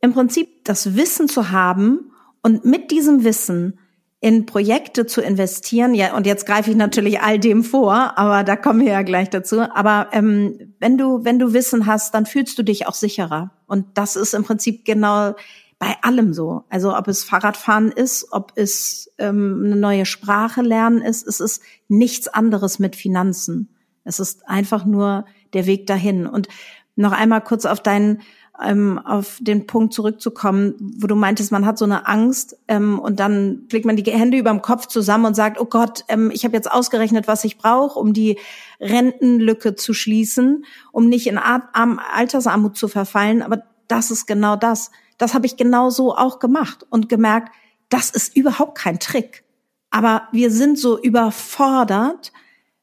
im 0.01 0.13
Prinzip 0.13 0.65
das 0.65 0.97
Wissen 0.97 1.29
zu 1.29 1.51
haben 1.51 2.13
und 2.43 2.65
mit 2.65 2.91
diesem 2.91 3.25
Wissen 3.25 3.79
in 4.23 4.45
Projekte 4.45 5.07
zu 5.07 5.23
investieren, 5.23 5.95
ja, 5.95 6.15
und 6.15 6.27
jetzt 6.27 6.45
greife 6.45 6.71
ich 6.71 6.77
natürlich 6.77 7.21
all 7.21 7.39
dem 7.39 7.65
vor, 7.65 8.19
aber 8.19 8.45
da 8.45 8.55
kommen 8.55 8.81
wir 8.81 8.93
ja 8.93 9.03
gleich 9.03 9.31
dazu. 9.31 9.61
Aber 9.61 10.09
ähm, 10.13 10.75
wenn 10.79 10.99
du, 10.99 11.25
wenn 11.25 11.39
du 11.39 11.55
Wissen 11.55 11.87
hast, 11.87 12.15
dann 12.15 12.27
fühlst 12.27 12.59
du 12.59 12.63
dich 12.63 12.87
auch 12.87 12.95
sicherer. 12.95 13.51
Und 13.67 13.87
das 13.95 14.17
ist 14.17 14.35
im 14.35 14.45
Prinzip 14.45 14.85
genau 14.85 15.35
bei 15.81 15.97
allem 16.03 16.35
so. 16.35 16.63
Also 16.69 16.97
ob 16.97 17.09
es 17.09 17.25
Fahrradfahren 17.25 17.91
ist, 17.91 18.29
ob 18.33 18.53
es 18.55 19.11
ähm, 19.19 19.63
eine 19.65 19.77
neue 19.77 20.07
Sprache 20.07 20.61
lernen 20.61 21.01
ist, 21.01 21.27
es 21.27 21.41
ist 21.41 21.63
nichts 21.89 22.29
anderes 22.29 22.79
mit 22.79 22.95
Finanzen. 22.95 23.71
Es 24.05 24.21
ist 24.21 24.47
einfach 24.47 24.85
nur 24.85 25.25
der 25.55 25.67
Weg 25.67 25.87
dahin. 25.87 26.27
Und 26.27 26.49
noch 26.97 27.13
einmal 27.13 27.41
kurz 27.41 27.65
auf 27.65 27.83
deinen 27.83 28.21
ähm, 28.63 28.99
auf 28.99 29.39
den 29.41 29.67
Punkt 29.67 29.95
zurückzukommen, 29.95 30.75
wo 30.99 31.07
du 31.07 31.15
meintest, 31.15 31.51
man 31.51 31.65
hat 31.65 31.79
so 31.79 31.87
eine 31.87 32.07
Angst 32.07 32.59
ähm, 32.69 32.99
und 32.99 33.19
dann 33.19 33.67
legt 33.73 33.87
man 33.87 33.97
die 33.97 34.11
Hände 34.11 34.37
über 34.37 34.51
dem 34.51 34.61
Kopf 34.61 34.87
zusammen 34.87 35.25
und 35.25 35.35
sagt, 35.35 35.59
oh 35.59 35.65
Gott, 35.65 36.05
ähm, 36.09 36.31
ich 36.31 36.45
habe 36.45 36.57
jetzt 36.57 36.71
ausgerechnet, 36.71 37.27
was 37.27 37.45
ich 37.45 37.57
brauche, 37.57 37.99
um 37.99 38.13
die 38.13 38.39
Rentenlücke 38.79 39.77
zu 39.77 39.95
schließen, 39.95 40.67
um 40.93 41.09
nicht 41.09 41.27
in 41.27 41.39
Altersarmut 41.39 42.77
zu 42.77 42.89
verfallen. 42.89 43.41
Aber 43.41 43.63
das 43.89 44.11
ist 44.11 44.27
genau 44.27 44.57
das 44.57 44.91
das 45.21 45.35
habe 45.35 45.47
ich 45.47 45.57
genau 45.57 45.91
so 45.91 46.17
auch 46.17 46.39
gemacht 46.39 46.87
und 46.89 47.09
gemerkt, 47.09 47.53
das 47.91 48.11
ist 48.11 48.35
überhaupt 48.35 48.79
kein 48.79 48.99
Trick. 48.99 49.45
Aber 49.91 50.29
wir 50.33 50.51
sind 50.51 50.79
so 50.79 51.01
überfordert, 51.01 52.33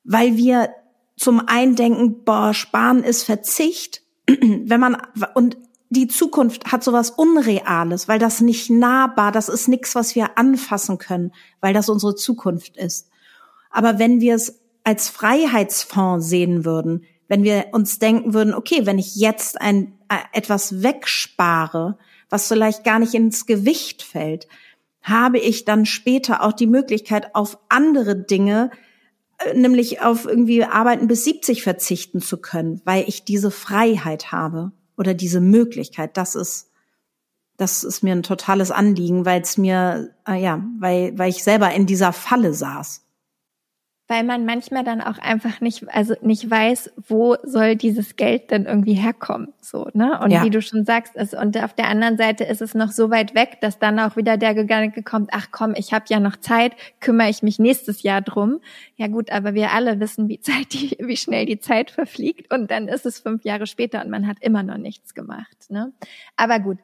weil 0.04 0.38
wir 0.38 0.70
zum 1.16 1.42
einen 1.48 1.76
denken, 1.76 2.24
boah, 2.24 2.54
sparen 2.54 3.04
ist 3.04 3.24
Verzicht, 3.24 4.04
wenn 4.28 4.80
man 4.80 4.98
und 5.34 5.58
die 5.90 6.08
Zukunft 6.08 6.72
hat 6.72 6.84
sowas 6.84 7.10
Unreales, 7.12 8.08
weil 8.08 8.20
das 8.20 8.42
nicht 8.42 8.70
nahbar, 8.70 9.32
das 9.32 9.50
ist 9.50 9.68
nichts, 9.68 9.96
was 9.96 10.16
wir 10.16 10.38
anfassen 10.38 10.98
können, 10.98 11.32
weil 11.62 11.74
das 11.74 11.90
unsere 11.90 12.14
Zukunft 12.16 12.78
ist. 12.78 13.10
Aber 13.72 13.98
wenn 13.98 14.20
wir 14.20 14.36
es 14.36 14.60
als 14.84 15.10
Freiheitsfonds 15.10 16.28
sehen 16.28 16.66
würden, 16.66 17.06
wenn 17.30 17.44
wir 17.44 17.68
uns 17.72 18.00
denken 18.00 18.34
würden, 18.34 18.54
okay, 18.54 18.86
wenn 18.86 19.00
ich 19.00 19.16
jetzt 19.16 19.60
ein, 19.60 19.98
äh, 20.10 20.18
etwas 20.34 20.84
wegspare, 20.84 21.98
was 22.30 22.48
vielleicht 22.48 22.84
gar 22.84 23.00
nicht 23.00 23.14
ins 23.14 23.46
Gewicht 23.46 24.04
fällt, 24.04 24.48
habe 25.02 25.40
ich 25.40 25.66
dann 25.66 25.86
später 25.86 26.44
auch 26.44 26.54
die 26.54 26.68
Möglichkeit, 26.68 27.34
auf 27.34 27.58
andere 27.70 28.16
Dinge, 28.16 28.72
äh, 29.38 29.54
nämlich 29.54 30.02
auf 30.02 30.26
irgendwie 30.26 30.64
Arbeiten 30.64 31.08
bis 31.08 31.24
70 31.24 31.64
verzichten 31.64 32.22
zu 32.22 32.38
können, 32.38 32.82
weil 32.86 33.06
ich 33.08 33.24
diese 33.24 33.52
Freiheit 33.52 34.32
habe 34.32 34.72
oder 34.98 35.14
diese 35.14 35.40
Möglichkeit. 35.40 36.18
Das 36.18 36.36
ist, 36.36 36.72
das 37.56 37.84
ist 37.84 38.04
mir 38.04 38.14
ein 38.14 38.24
totales 38.24 38.72
Anliegen, 38.72 39.26
weil 39.26 39.42
es 39.42 39.58
mir, 39.58 40.14
äh, 40.28 40.42
ja, 40.42 40.64
weil, 40.80 41.18
weil 41.18 41.30
ich 41.30 41.44
selber 41.44 41.72
in 41.72 41.86
dieser 41.86 42.12
Falle 42.14 42.54
saß 42.54 43.07
weil 44.08 44.24
man 44.24 44.46
manchmal 44.46 44.84
dann 44.84 45.02
auch 45.02 45.18
einfach 45.18 45.60
nicht, 45.60 45.86
also 45.94 46.16
nicht 46.22 46.50
weiß, 46.50 46.94
wo 47.08 47.36
soll 47.44 47.76
dieses 47.76 48.16
Geld 48.16 48.52
denn 48.52 48.66
irgendwie 48.66 48.94
herkommen, 48.94 49.54
so, 49.60 49.90
ne? 49.94 50.20
Und 50.22 50.32
ja. 50.32 50.44
wie 50.44 50.50
du 50.50 50.62
schon 50.62 50.86
sagst, 50.86 51.14
es, 51.16 51.34
und 51.34 51.62
auf 51.62 51.74
der 51.74 51.90
anderen 51.90 52.18
Seite 52.18 52.46
ist 52.46 52.62
es 52.62 52.74
noch 52.74 52.92
so 52.92 53.10
weit 53.10 53.36
weg, 53.36 53.58
dass 53.62 53.80
dann 53.80 54.00
auch 54.00 54.16
wieder 54.16 54.38
der 54.38 54.54
Gedanke 54.56 55.04
kommt, 55.04 55.32
ach 55.34 55.48
komm, 55.52 55.74
ich 55.76 55.94
habe 55.94 56.06
ja 56.08 56.20
noch 56.20 56.38
Zeit, 56.38 56.74
kümmere 57.02 57.30
ich 57.30 57.44
mich 57.44 57.60
nächstes 57.60 58.02
Jahr 58.04 58.22
drum. 58.22 58.60
Ja 58.96 59.08
gut, 59.08 59.30
aber 59.32 59.54
wir 59.54 59.72
alle 59.72 60.00
wissen, 60.00 60.30
wie 60.30 60.40
Zeit, 60.40 60.74
die, 60.74 60.96
wie 61.00 61.18
schnell 61.18 61.46
die 61.46 61.60
Zeit 61.60 61.92
verfliegt 61.92 62.54
und 62.54 62.72
dann 62.72 62.88
ist 62.88 63.06
es 63.06 63.20
fünf 63.20 63.44
Jahre 63.44 63.68
später 63.68 64.02
und 64.04 64.10
man 64.10 64.28
hat 64.28 64.38
immer 64.40 64.64
noch 64.64 64.78
nichts 64.78 65.14
gemacht, 65.14 65.70
ne? 65.70 65.92
Aber 66.38 66.60
gut, 66.60 66.78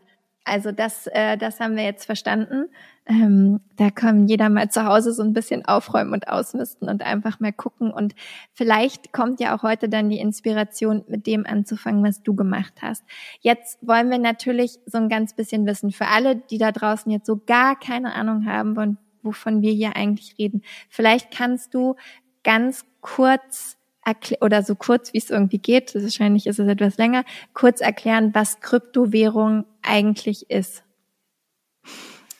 also 0.45 0.71
das, 0.71 1.07
äh, 1.07 1.37
das 1.37 1.59
haben 1.59 1.75
wir 1.75 1.83
jetzt 1.83 2.05
verstanden. 2.05 2.65
Ähm, 3.05 3.59
da 3.75 3.89
kann 3.89 4.27
jeder 4.27 4.49
mal 4.49 4.69
zu 4.69 4.85
Hause 4.85 5.13
so 5.13 5.23
ein 5.23 5.33
bisschen 5.33 5.65
aufräumen 5.65 6.13
und 6.13 6.27
ausmisten 6.27 6.87
und 6.89 7.03
einfach 7.03 7.39
mal 7.39 7.53
gucken. 7.53 7.91
Und 7.91 8.13
vielleicht 8.53 9.11
kommt 9.13 9.39
ja 9.39 9.55
auch 9.55 9.63
heute 9.63 9.89
dann 9.89 10.09
die 10.09 10.19
Inspiration, 10.19 11.03
mit 11.07 11.27
dem 11.27 11.45
anzufangen, 11.45 12.03
was 12.03 12.23
du 12.23 12.35
gemacht 12.35 12.73
hast. 12.81 13.03
Jetzt 13.41 13.79
wollen 13.81 14.09
wir 14.09 14.19
natürlich 14.19 14.79
so 14.85 14.97
ein 14.97 15.09
ganz 15.09 15.33
bisschen 15.33 15.65
wissen, 15.65 15.91
für 15.91 16.07
alle, 16.07 16.35
die 16.35 16.57
da 16.57 16.71
draußen 16.71 17.11
jetzt 17.11 17.27
so 17.27 17.41
gar 17.45 17.77
keine 17.77 18.13
Ahnung 18.13 18.45
haben, 18.45 18.97
wovon 19.21 19.61
wir 19.61 19.71
hier 19.71 19.95
eigentlich 19.95 20.37
reden. 20.37 20.61
Vielleicht 20.89 21.31
kannst 21.31 21.73
du 21.73 21.95
ganz 22.43 22.85
kurz 23.01 23.77
oder 24.41 24.63
so 24.63 24.75
kurz 24.75 25.13
wie 25.13 25.17
es 25.17 25.29
irgendwie 25.29 25.59
geht, 25.59 25.95
wahrscheinlich 25.95 26.47
ist 26.47 26.59
es 26.59 26.67
etwas 26.67 26.97
länger, 26.97 27.23
kurz 27.53 27.81
erklären, 27.81 28.31
was 28.33 28.59
Kryptowährung 28.59 29.65
eigentlich 29.81 30.49
ist. 30.49 30.83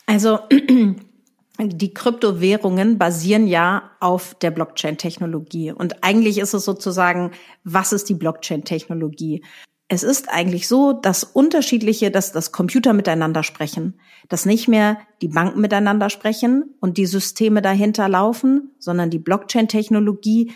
Also 0.06 0.40
die 1.58 1.94
Kryptowährungen 1.94 2.98
basieren 2.98 3.46
ja 3.46 3.90
auf 4.00 4.34
der 4.34 4.50
Blockchain-Technologie. 4.50 5.72
Und 5.72 6.02
eigentlich 6.02 6.38
ist 6.38 6.54
es 6.54 6.64
sozusagen, 6.64 7.30
was 7.62 7.92
ist 7.92 8.08
die 8.08 8.14
Blockchain-Technologie? 8.14 9.44
Es 9.88 10.02
ist 10.02 10.30
eigentlich 10.30 10.66
so, 10.66 10.92
dass 10.92 11.24
unterschiedliche, 11.24 12.10
dass 12.10 12.32
das 12.32 12.52
Computer 12.52 12.92
miteinander 12.94 13.42
sprechen, 13.42 14.00
dass 14.28 14.46
nicht 14.46 14.66
mehr 14.66 14.98
die 15.20 15.28
Banken 15.28 15.60
miteinander 15.60 16.10
sprechen 16.10 16.74
und 16.80 16.96
die 16.96 17.06
Systeme 17.06 17.62
dahinter 17.62 18.08
laufen, 18.08 18.74
sondern 18.78 19.10
die 19.10 19.18
Blockchain-Technologie 19.18 20.52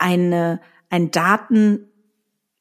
eine, 0.00 0.60
ein 0.88 1.10
Datennetzwerk 1.10 1.86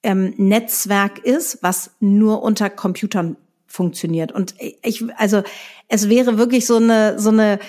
ähm, 0.03 1.23
ist, 1.23 1.59
was 1.61 1.91
nur 1.99 2.43
unter 2.43 2.69
Computern 2.69 3.37
funktioniert. 3.65 4.31
Und 4.31 4.55
ich, 4.83 5.03
also 5.17 5.43
es 5.87 6.09
wäre 6.09 6.37
wirklich 6.37 6.65
so 6.65 6.77
eine, 6.77 7.19
so 7.19 7.29
eine, 7.29 7.59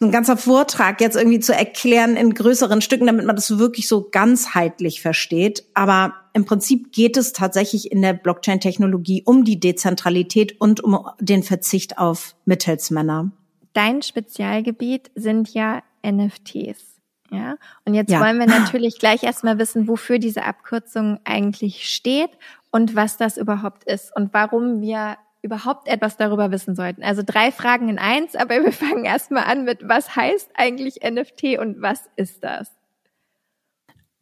ein 0.00 0.10
ganzer 0.10 0.36
Vortrag 0.36 1.00
jetzt 1.00 1.16
irgendwie 1.16 1.40
zu 1.40 1.54
erklären 1.54 2.16
in 2.16 2.34
größeren 2.34 2.82
Stücken, 2.82 3.06
damit 3.06 3.24
man 3.24 3.34
das 3.34 3.58
wirklich 3.58 3.88
so 3.88 4.08
ganzheitlich 4.10 5.00
versteht. 5.00 5.64
Aber 5.74 6.14
im 6.34 6.44
Prinzip 6.44 6.92
geht 6.92 7.16
es 7.16 7.32
tatsächlich 7.32 7.90
in 7.90 8.02
der 8.02 8.12
Blockchain-Technologie 8.12 9.22
um 9.24 9.44
die 9.44 9.58
Dezentralität 9.58 10.60
und 10.60 10.84
um 10.84 11.08
den 11.18 11.42
Verzicht 11.42 11.98
auf 11.98 12.36
Mittelsmänner. 12.44 13.32
Dein 13.72 14.02
Spezialgebiet 14.02 15.10
sind 15.14 15.54
ja 15.54 15.82
NFTs. 16.06 16.95
Ja, 17.30 17.56
und 17.84 17.94
jetzt 17.94 18.10
ja. 18.10 18.20
wollen 18.20 18.38
wir 18.38 18.46
natürlich 18.46 18.98
gleich 18.98 19.22
erstmal 19.22 19.58
wissen, 19.58 19.88
wofür 19.88 20.18
diese 20.18 20.44
Abkürzung 20.44 21.18
eigentlich 21.24 21.88
steht 21.88 22.30
und 22.70 22.94
was 22.94 23.16
das 23.16 23.36
überhaupt 23.36 23.84
ist 23.84 24.14
und 24.14 24.32
warum 24.32 24.80
wir 24.80 25.16
überhaupt 25.42 25.88
etwas 25.88 26.16
darüber 26.16 26.50
wissen 26.50 26.74
sollten. 26.74 27.02
Also 27.02 27.22
drei 27.24 27.52
Fragen 27.52 27.88
in 27.88 27.98
eins, 27.98 28.36
aber 28.36 28.62
wir 28.64 28.72
fangen 28.84 29.04
erstmal 29.04 29.44
an 29.44 29.64
mit, 29.64 29.88
was 29.88 30.14
heißt 30.14 30.50
eigentlich 30.54 31.00
NFT 31.02 31.58
und 31.58 31.80
was 31.80 32.04
ist 32.16 32.44
das? 32.44 32.70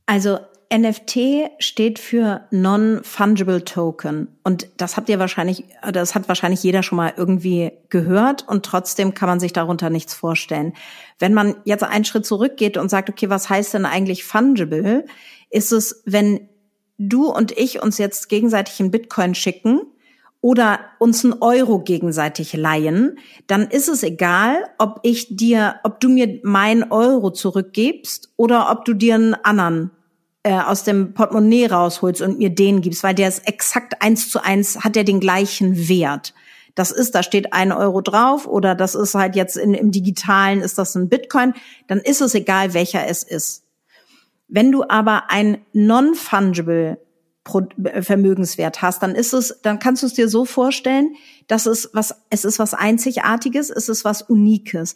Also 0.06 0.38
NFT 0.72 1.50
steht 1.58 1.98
für 1.98 2.46
Non-Fungible 2.50 3.64
Token. 3.64 4.28
Und 4.42 4.68
das 4.76 4.96
habt 4.96 5.08
ihr 5.08 5.18
wahrscheinlich, 5.18 5.64
das 5.92 6.14
hat 6.14 6.28
wahrscheinlich 6.28 6.62
jeder 6.62 6.82
schon 6.82 6.96
mal 6.96 7.12
irgendwie 7.16 7.72
gehört 7.88 8.46
und 8.48 8.64
trotzdem 8.64 9.14
kann 9.14 9.28
man 9.28 9.40
sich 9.40 9.52
darunter 9.52 9.90
nichts 9.90 10.14
vorstellen. 10.14 10.72
Wenn 11.18 11.34
man 11.34 11.56
jetzt 11.64 11.84
einen 11.84 12.04
Schritt 12.04 12.26
zurückgeht 12.26 12.76
und 12.76 12.88
sagt, 12.88 13.08
okay, 13.08 13.30
was 13.30 13.48
heißt 13.48 13.74
denn 13.74 13.86
eigentlich 13.86 14.24
fungible? 14.24 15.04
Ist 15.50 15.72
es, 15.72 16.02
wenn 16.04 16.48
du 16.98 17.30
und 17.30 17.52
ich 17.52 17.82
uns 17.82 17.98
jetzt 17.98 18.28
gegenseitig 18.28 18.80
einen 18.80 18.90
Bitcoin 18.90 19.34
schicken 19.34 19.80
oder 20.40 20.80
uns 20.98 21.24
einen 21.24 21.40
Euro 21.40 21.78
gegenseitig 21.78 22.52
leihen, 22.52 23.18
dann 23.46 23.68
ist 23.68 23.88
es 23.88 24.02
egal, 24.02 24.64
ob 24.78 25.00
ich 25.02 25.36
dir, 25.36 25.76
ob 25.84 26.00
du 26.00 26.08
mir 26.08 26.40
meinen 26.42 26.90
Euro 26.92 27.30
zurückgibst 27.30 28.32
oder 28.36 28.70
ob 28.70 28.84
du 28.84 28.94
dir 28.94 29.14
einen 29.14 29.34
anderen 29.34 29.90
äh, 30.44 30.52
aus 30.52 30.84
dem 30.84 31.14
Portemonnaie 31.14 31.66
rausholst 31.66 32.20
und 32.22 32.38
mir 32.38 32.50
den 32.50 32.82
gibst, 32.82 33.02
weil 33.02 33.14
der 33.14 33.28
ist 33.28 33.48
exakt 33.48 34.00
eins 34.02 34.28
zu 34.28 34.44
eins, 34.44 34.84
hat 34.84 34.96
er 34.96 35.04
den 35.04 35.18
gleichen 35.18 35.88
Wert. 35.88 36.34
Das 36.74 36.90
ist, 36.90 37.14
da 37.14 37.22
steht 37.22 37.52
ein 37.52 37.72
Euro 37.72 38.00
drauf 38.00 38.46
oder 38.46 38.74
das 38.74 38.94
ist 38.94 39.14
halt 39.14 39.36
jetzt 39.36 39.56
in, 39.56 39.74
im 39.74 39.90
Digitalen 39.90 40.60
ist 40.60 40.76
das 40.76 40.94
ein 40.94 41.08
Bitcoin, 41.08 41.54
dann 41.86 41.98
ist 41.98 42.20
es 42.20 42.34
egal, 42.34 42.74
welcher 42.74 43.06
es 43.06 43.22
ist. 43.22 43.64
Wenn 44.48 44.70
du 44.70 44.84
aber 44.86 45.30
ein 45.30 45.64
non-fungible 45.72 46.98
Vermögenswert 48.00 48.82
hast, 48.82 49.02
dann 49.02 49.14
ist 49.14 49.32
es, 49.32 49.60
dann 49.62 49.78
kannst 49.78 50.02
du 50.02 50.06
es 50.06 50.14
dir 50.14 50.28
so 50.28 50.44
vorstellen, 50.44 51.14
dass 51.46 51.66
es 51.66 51.90
was, 51.92 52.14
es 52.30 52.44
ist 52.44 52.58
was 52.58 52.74
Einzigartiges, 52.74 53.70
es 53.70 53.88
ist 53.88 54.04
was 54.04 54.22
Unikes. 54.22 54.94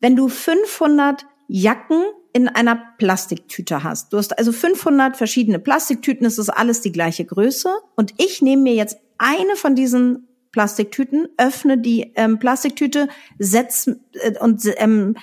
Wenn 0.00 0.16
du 0.16 0.28
500 0.28 1.24
Jacken 1.48 2.04
in 2.34 2.48
einer 2.48 2.76
Plastiktüte 2.98 3.82
hast, 3.82 4.12
du 4.12 4.18
hast 4.18 4.38
also 4.38 4.52
500 4.52 5.16
verschiedene 5.16 5.58
Plastiktüten, 5.58 6.26
es 6.26 6.36
ist 6.36 6.50
alles 6.50 6.82
die 6.82 6.92
gleiche 6.92 7.24
Größe 7.24 7.72
und 7.96 8.12
ich 8.18 8.42
nehme 8.42 8.62
mir 8.62 8.74
jetzt 8.74 8.98
eine 9.16 9.56
von 9.56 9.74
diesen 9.74 10.28
Plastiktüten, 10.52 11.28
öffne 11.38 11.78
die 11.78 12.12
ähm, 12.14 12.38
Plastiktüte, 12.38 13.08
setz 13.38 13.86
äh, 13.86 14.38
und 14.40 14.62
ähm, 14.76 15.16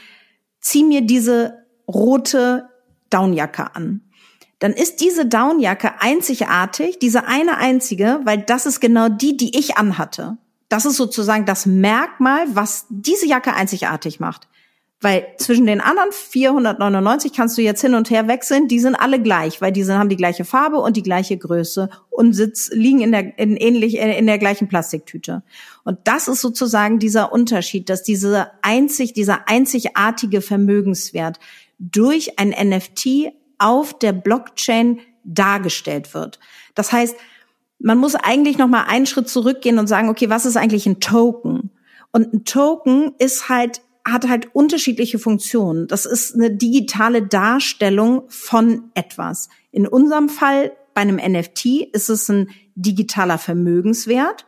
zieh 0.60 0.84
mir 0.84 1.02
diese 1.02 1.66
rote 1.88 2.70
Downjacke 3.10 3.76
an 3.76 4.02
dann 4.62 4.74
ist 4.74 5.02
diese 5.02 5.26
Downjacke 5.26 6.02
einzigartig, 6.02 7.00
diese 7.00 7.26
eine 7.26 7.58
einzige, 7.58 8.20
weil 8.26 8.38
das 8.38 8.68
ist 8.68 8.80
genau 8.80 9.10
die, 9.10 9.36
die 9.36 9.58
ich 9.58 9.76
anhatte. 9.76 10.38
Das 10.70 10.86
ist 10.86 10.98
sozusagen 10.98 11.48
das 11.48 11.66
Merkmal, 11.66 12.46
was 12.54 12.86
diese 12.90 13.26
Jacke 13.26 13.56
einzigartig 13.56 14.20
macht. 14.20 14.48
Weil 15.04 15.26
zwischen 15.38 15.66
den 15.66 15.82
anderen 15.82 16.12
499 16.12 17.34
kannst 17.34 17.58
du 17.58 17.64
jetzt 17.64 17.82
hin 17.82 17.96
und 17.96 18.12
her 18.12 18.28
wechseln, 18.28 18.68
die 18.68 18.80
sind 18.80 18.94
alle 18.94 19.20
gleich, 19.20 19.60
weil 19.60 19.72
die 19.72 19.82
sind, 19.82 19.98
haben 19.98 20.10
die 20.10 20.16
gleiche 20.16 20.46
Farbe 20.46 20.78
und 20.78 20.96
die 20.96 21.02
gleiche 21.02 21.38
Größe 21.38 21.90
und 22.12 22.34
sitz, 22.34 22.70
liegen 22.72 23.02
in 23.02 23.12
der, 23.12 23.40
in 23.40 23.58
ähnlich, 23.58 23.98
in 23.98 24.28
der 24.28 24.38
gleichen 24.38 24.68
Plastiktüte. 24.68 25.42
Und 25.84 25.98
das 26.04 26.28
ist 26.28 26.42
sozusagen 26.42 27.00
dieser 27.00 27.34
Unterschied, 27.34 27.90
dass 27.90 28.04
diese 28.04 28.52
einzig, 28.62 29.14
dieser 29.14 29.50
einzigartige 29.50 30.42
Vermögenswert 30.42 31.40
durch 31.80 32.38
ein 32.38 32.50
NFT 32.50 33.34
auf 33.58 33.98
der 33.98 34.14
Blockchain 34.14 35.00
dargestellt 35.24 36.14
wird. 36.14 36.40
Das 36.76 36.92
heißt, 36.92 37.16
man 37.80 37.98
muss 37.98 38.14
eigentlich 38.14 38.60
noch 38.60 38.68
mal 38.68 38.84
einen 38.84 39.08
Schritt 39.08 39.30
zurückgehen 39.30 39.80
und 39.80 39.88
sagen, 39.88 40.10
okay, 40.10 40.30
was 40.30 40.46
ist 40.46 40.58
eigentlich 40.58 40.86
ein 40.86 41.00
Token? 41.00 41.72
Und 42.12 42.34
ein 42.34 42.46
Token 42.46 43.14
ist 43.18 43.50
halt 43.50 43.82
hat 44.06 44.28
halt 44.28 44.56
unterschiedliche 44.56 45.20
Funktionen. 45.20 45.88
Das 45.88 46.06
ist 46.06 46.36
eine 46.36 46.52
digitale 46.52 47.22
Darstellung 47.22 48.24
von 48.28 48.92
etwas. 48.94 49.50
In 49.72 49.88
unserem 49.88 50.30
Fall 50.30 50.72
bei 50.94 51.02
einem 51.02 51.18
NFT 51.18 51.66
ist 51.94 52.10
es 52.10 52.30
ein 52.30 52.50
digitaler 52.76 53.38
Vermögenswert, 53.38 54.46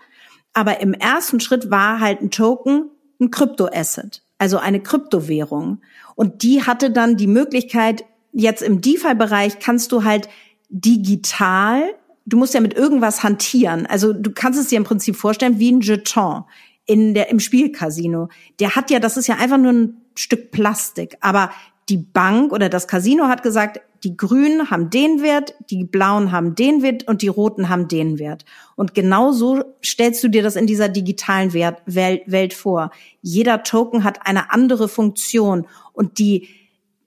aber 0.53 0.81
im 0.81 0.93
ersten 0.93 1.39
Schritt 1.39 1.71
war 1.71 1.99
halt 1.99 2.21
ein 2.21 2.31
Token 2.31 2.89
ein 3.19 3.31
Kryptoasset, 3.31 4.21
also 4.37 4.57
eine 4.57 4.81
Kryptowährung. 4.81 5.81
Und 6.15 6.43
die 6.43 6.63
hatte 6.63 6.91
dann 6.91 7.17
die 7.17 7.27
Möglichkeit, 7.27 8.03
jetzt 8.31 8.61
im 8.61 8.81
DeFi-Bereich 8.81 9.59
kannst 9.59 9.91
du 9.91 10.03
halt 10.03 10.29
digital, 10.69 11.83
du 12.25 12.37
musst 12.37 12.53
ja 12.53 12.59
mit 12.59 12.73
irgendwas 12.73 13.23
hantieren. 13.23 13.85
Also 13.85 14.13
du 14.13 14.31
kannst 14.31 14.59
es 14.59 14.67
dir 14.67 14.77
im 14.77 14.83
Prinzip 14.83 15.15
vorstellen 15.15 15.59
wie 15.59 15.71
ein 15.71 15.81
Jeton 15.81 16.43
in 16.85 17.13
der, 17.13 17.29
im 17.29 17.39
Spielcasino. 17.39 18.29
Der 18.59 18.75
hat 18.75 18.91
ja, 18.91 18.99
das 18.99 19.17
ist 19.17 19.27
ja 19.27 19.35
einfach 19.35 19.57
nur 19.57 19.71
ein 19.71 20.01
Stück 20.15 20.51
Plastik. 20.51 21.17
Aber 21.21 21.51
die 21.89 21.97
Bank 21.97 22.51
oder 22.51 22.69
das 22.69 22.87
Casino 22.87 23.27
hat 23.27 23.43
gesagt, 23.43 23.81
die 24.03 24.17
Grünen 24.17 24.69
haben 24.69 24.89
den 24.89 25.21
Wert, 25.21 25.55
die 25.69 25.85
Blauen 25.85 26.31
haben 26.31 26.55
den 26.55 26.81
Wert 26.81 27.07
und 27.07 27.21
die 27.21 27.29
Roten 27.29 27.69
haben 27.69 27.87
den 27.87 28.19
Wert. 28.19 28.43
Und 28.75 28.93
genau 28.93 29.31
so 29.31 29.63
stellst 29.83 30.21
du 30.23 30.27
dir 30.27 30.43
das 30.43 30.57
in 30.57 30.67
dieser 30.67 30.89
digitalen 30.89 31.53
Welt, 31.53 31.77
Welt 31.85 32.53
vor. 32.53 32.91
Jeder 33.21 33.63
Token 33.63 34.03
hat 34.03 34.25
eine 34.27 34.51
andere 34.51 34.89
Funktion 34.89 35.67
und 35.93 36.19
die 36.19 36.49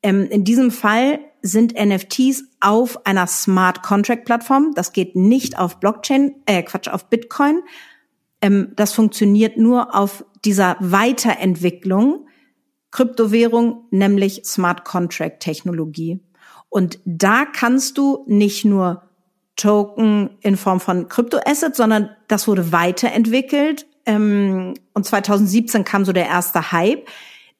ähm, 0.03 0.27
in 0.31 0.45
diesem 0.45 0.71
Fall 0.71 1.21
sind 1.43 1.75
NFTs 1.79 2.45
auf 2.61 3.07
einer 3.07 3.27
Smart 3.27 3.83
Contract 3.83 4.25
Plattform. 4.25 4.73
Das 4.75 4.93
geht 4.93 5.17
nicht 5.17 5.59
auf 5.59 5.79
Blockchain, 5.81 6.35
äh, 6.47 6.62
Quatsch, 6.62 6.89
auf 6.89 7.09
Bitcoin. 7.09 7.61
Ähm, 8.47 8.73
das 8.77 8.93
funktioniert 8.93 9.57
nur 9.57 9.95
auf 9.95 10.25
dieser 10.45 10.77
Weiterentwicklung 10.81 12.29
Kryptowährung, 12.93 13.89
nämlich 13.91 14.43
Smart 14.45 14.85
Contract 14.85 15.41
Technologie. 15.41 16.21
Und 16.69 17.01
da 17.05 17.45
kannst 17.45 17.99
du 17.99 18.25
nicht 18.27 18.65
nur 18.65 19.03
Token 19.57 20.31
in 20.41 20.57
Form 20.57 20.81
von 20.81 21.09
Kryptoassets, 21.09 21.77
sondern 21.77 22.11
das 22.29 22.47
wurde 22.47 22.73
weiterentwickelt. 22.73 23.87
Ähm, 24.07 24.75
und 24.95 25.05
2017 25.05 25.85
kam 25.85 26.05
so 26.05 26.13
der 26.13 26.27
erste 26.27 26.71
Hype, 26.71 27.09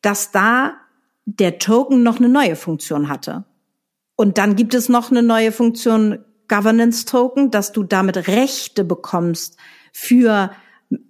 dass 0.03 0.31
da 0.31 0.75
der 1.25 1.59
Token 1.59 2.05
noch 2.05 2.19
eine 2.19 2.29
neue 2.29 2.55
Funktion 2.55 3.09
hatte. 3.09 3.45
Und 4.15 4.39
dann 4.39 4.55
gibt 4.55 4.73
es 4.73 4.89
noch 4.89 5.11
eine 5.11 5.23
neue 5.23 5.51
Funktion 5.51 6.21
Governance 6.49 7.07
Token, 7.07 7.51
dass 7.51 7.73
du 7.73 7.83
damit 7.83 8.29
Rechte 8.29 8.85
bekommst 8.85 9.57
für 9.93 10.53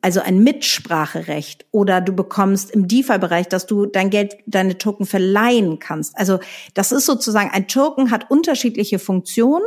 also 0.00 0.20
ein 0.20 0.42
Mitspracherecht 0.42 1.66
oder 1.70 2.00
du 2.00 2.12
bekommst 2.12 2.70
im 2.70 2.88
DeFi-Bereich, 2.88 3.48
dass 3.48 3.66
du 3.66 3.86
dein 3.86 4.10
Geld, 4.10 4.36
deine 4.46 4.78
Token 4.78 5.04
verleihen 5.06 5.78
kannst. 5.78 6.16
Also 6.16 6.38
das 6.74 6.92
ist 6.92 7.06
sozusagen, 7.06 7.50
ein 7.50 7.68
Token 7.68 8.10
hat 8.10 8.30
unterschiedliche 8.30 8.98
Funktionen 8.98 9.64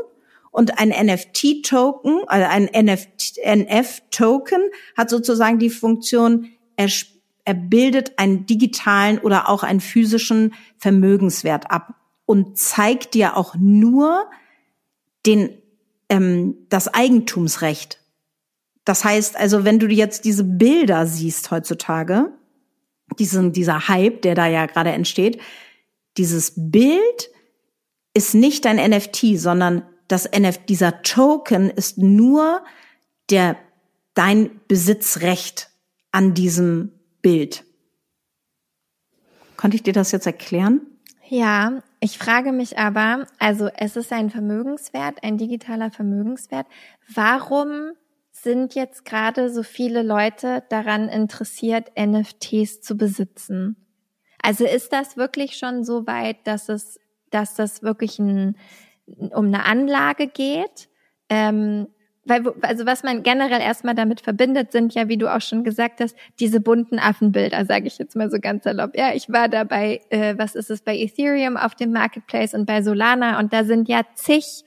und 0.52 0.80
ein 0.80 0.90
NFT-Token, 0.90 2.22
also 2.28 2.48
ein 2.48 2.68
NF-Token 2.68 4.62
hat 4.98 5.10
sozusagen 5.10 5.60
die 5.60 5.70
Funktion, 5.70 6.48
er 6.76 6.90
er 7.50 7.56
bildet 7.56 8.20
einen 8.20 8.46
digitalen 8.46 9.18
oder 9.18 9.50
auch 9.50 9.64
einen 9.64 9.80
physischen 9.80 10.54
Vermögenswert 10.78 11.72
ab 11.72 11.96
und 12.28 12.60
zeigt 12.60 13.16
dir 13.16 13.36
auch 13.38 13.56
nur 13.56 14.30
den, 15.26 15.58
ähm, 16.10 16.58
das 16.70 16.94
Eigentumsrecht. 16.94 17.99
Das 18.90 19.04
heißt 19.04 19.38
also, 19.38 19.66
wenn 19.66 19.78
du 19.78 19.86
jetzt 19.86 20.26
diese 20.26 20.44
Bilder 20.44 21.06
siehst 21.06 21.52
heutzutage, 21.52 22.34
diesen, 23.20 23.54
dieser 23.54 23.88
Hype, 23.88 24.24
der 24.24 24.34
da 24.34 24.48
ja 24.48 24.66
gerade 24.66 24.90
entsteht, 24.90 25.40
dieses 26.18 26.54
Bild 26.56 27.30
ist 28.16 28.34
nicht 28.34 28.66
ein 28.66 28.78
NFT, 28.78 29.38
sondern 29.38 29.84
das 30.08 30.28
NFT, 30.32 30.70
dieser 30.70 31.04
Token 31.04 31.70
ist 31.70 32.00
nur 32.00 32.64
der, 33.30 33.58
dein 34.16 34.60
Besitzrecht 34.68 35.70
an 36.12 36.34
diesem 36.34 36.92
Bild. 37.22 37.66
Konnte 39.56 39.76
ich 39.76 39.84
dir 39.84 39.94
das 39.94 40.12
jetzt 40.12 40.26
erklären? 40.26 40.82
Ja, 41.28 41.84
ich 42.00 42.18
frage 42.18 42.52
mich 42.52 42.80
aber, 42.80 43.28
also 43.38 43.70
es 43.78 43.96
ist 43.96 44.12
ein 44.12 44.32
Vermögenswert, 44.32 45.24
ein 45.24 45.38
digitaler 45.38 45.92
Vermögenswert. 45.92 46.66
Warum 47.08 47.92
sind 48.44 48.76
jetzt 48.76 49.06
gerade 49.06 49.50
so 49.50 49.64
viele 49.64 50.04
Leute 50.04 50.64
daran 50.70 51.10
interessiert, 51.10 51.92
NFTs 51.98 52.82
zu 52.82 52.96
besitzen? 52.96 53.76
Also 54.42 54.66
ist 54.66 54.94
das 54.94 55.18
wirklich 55.18 55.58
schon 55.58 55.84
so 55.84 56.08
weit, 56.08 56.38
dass 56.46 56.70
es, 56.70 57.00
dass 57.30 57.56
das 57.56 57.84
wirklich 57.84 58.20
ein, 58.20 58.58
um 59.06 59.46
eine 59.48 59.66
Anlage 59.66 60.28
geht? 60.28 60.90
Ähm, 61.30 61.88
weil, 62.26 62.44
also 62.62 62.86
was 62.86 63.04
man 63.04 63.24
generell 63.24 63.60
erstmal 63.60 63.96
damit 63.96 64.22
verbindet, 64.22 64.72
sind 64.72 64.94
ja, 64.94 65.08
wie 65.08 65.18
du 65.18 65.34
auch 65.34 65.42
schon 65.42 65.64
gesagt 65.64 66.00
hast, 66.00 66.16
diese 66.40 66.60
bunten 66.60 67.00
Affenbilder, 67.00 67.66
sage 67.66 67.88
ich 67.88 67.98
jetzt 67.98 68.16
mal 68.16 68.30
so 68.30 68.40
ganz 68.40 68.64
salopp. 68.64 68.96
Ja, 68.96 69.14
ich 69.14 69.30
war 69.30 69.50
da 69.50 69.64
bei, 69.64 70.02
äh, 70.10 70.36
was 70.38 70.56
ist 70.56 70.70
es, 70.70 70.82
bei 70.82 70.96
Ethereum 70.96 71.58
auf 71.58 71.76
dem 71.76 71.92
Marketplace 71.92 72.54
und 72.54 72.66
bei 72.66 72.84
Solana 72.84 73.40
und 73.40 73.52
da 73.52 73.64
sind 73.64 73.90
ja 73.90 74.02
zig, 74.16 74.64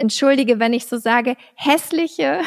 entschuldige, 0.00 0.58
wenn 0.58 0.72
ich 0.72 0.86
so 0.86 0.96
sage, 0.96 1.36
hässliche 1.54 2.40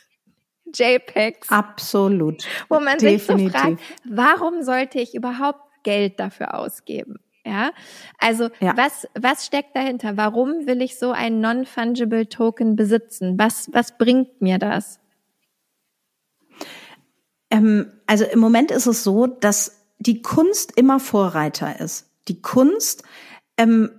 JPEGs. 0.74 1.48
Absolut. 1.50 2.44
Wo 2.68 2.80
man 2.80 2.98
Definitiv. 2.98 3.26
sich 3.26 3.52
so 3.52 3.58
fragt, 3.58 3.80
warum 4.04 4.62
sollte 4.62 5.00
ich 5.00 5.14
überhaupt 5.14 5.60
Geld 5.82 6.20
dafür 6.20 6.54
ausgeben? 6.54 7.16
Ja, 7.44 7.70
also 8.18 8.50
ja. 8.60 8.76
was 8.76 9.08
was 9.18 9.46
steckt 9.46 9.74
dahinter? 9.74 10.16
Warum 10.18 10.66
will 10.66 10.82
ich 10.82 10.98
so 10.98 11.10
ein 11.10 11.40
non-fungible 11.40 12.28
Token 12.28 12.76
besitzen? 12.76 13.38
Was 13.38 13.70
was 13.72 13.96
bringt 13.96 14.42
mir 14.42 14.58
das? 14.58 15.00
Ähm, 17.50 17.90
also 18.06 18.24
im 18.24 18.38
Moment 18.40 18.70
ist 18.70 18.86
es 18.86 19.02
so, 19.02 19.26
dass 19.26 19.86
die 19.98 20.20
Kunst 20.22 20.76
immer 20.76 21.00
Vorreiter 21.00 21.80
ist. 21.80 22.10
Die 22.28 22.42
Kunst 22.42 23.04
ähm, 23.56 23.90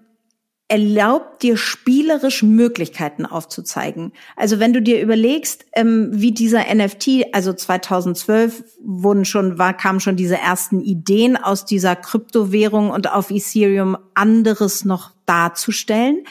erlaubt 0.72 1.44
dir 1.44 1.58
spielerisch 1.58 2.44
Möglichkeiten 2.44 3.26
aufzuzeigen. 3.26 4.14
Also 4.38 4.62
wenn 4.62 4.72
du 4.72 4.82
dir 4.82 5.02
überlegst, 5.02 5.66
ähm, 5.74 6.12
wie 6.14 6.32
dieser 6.32 6.74
NFT, 6.74 7.26
also 7.34 7.52
2012 7.52 8.64
wurden 8.82 9.26
schon, 9.26 9.58
war, 9.58 9.76
kamen 9.76 10.00
schon 10.00 10.16
diese 10.16 10.38
ersten 10.38 10.80
Ideen 10.80 11.36
aus 11.36 11.66
dieser 11.66 11.98
Kryptowährung 11.98 12.90
und 12.90 13.12
auf 13.12 13.32
Ethereum 13.32 13.98
anderes 14.14 14.86
noch 14.86 15.12
darzustellen. 15.26 16.24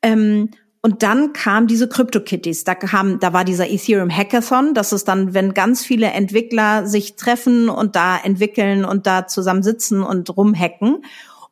Ähm, 0.00 0.50
und 0.80 1.02
dann 1.02 1.32
kam 1.32 1.66
diese 1.66 1.88
CryptoKitties. 1.88 2.62
Da 2.62 2.76
kam, 2.76 3.18
da 3.18 3.32
war 3.32 3.44
dieser 3.44 3.68
Ethereum 3.68 4.10
Hackathon. 4.10 4.74
Das 4.74 4.92
ist 4.92 5.08
dann, 5.08 5.34
wenn 5.34 5.54
ganz 5.54 5.84
viele 5.84 6.06
Entwickler 6.06 6.86
sich 6.86 7.16
treffen 7.16 7.68
und 7.68 7.96
da 7.96 8.16
entwickeln 8.16 8.84
und 8.84 9.08
da 9.08 9.26
zusammen 9.26 9.64
sitzen 9.64 10.04
und 10.04 10.36
rumhacken. 10.36 11.02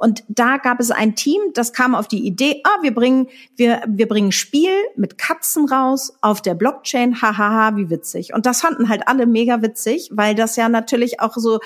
Und 0.01 0.25
da 0.29 0.57
gab 0.57 0.81
es 0.81 0.91
ein 0.91 1.15
Team, 1.15 1.43
das 1.53 1.75
kam 1.75 1.95
auf 1.95 2.09
die 2.09 2.27
Idee, 2.27 2.63
ah, 2.65 2.83
wir 2.83 2.95
bringen, 2.95 3.29
wir, 3.57 3.83
wir 3.87 4.09
bringen 4.09 4.33
Spiel 4.33 4.73
mit 4.97 5.19
Katzen 5.19 5.69
raus 5.69 6.15
auf 6.23 6.41
der 6.41 6.55
Blockchain, 6.55 7.21
hahaha, 7.21 7.77
wie 7.77 7.91
witzig. 7.91 8.33
Und 8.33 8.47
das 8.47 8.63
fanden 8.63 8.89
halt 8.89 9.07
alle 9.09 9.27
mega 9.27 9.61
witzig, 9.61 10.09
weil 10.11 10.35
das 10.35 10.57
ja 10.57 10.71
natürlich 10.71 11.21
auch 11.21 11.37
so 11.37 11.61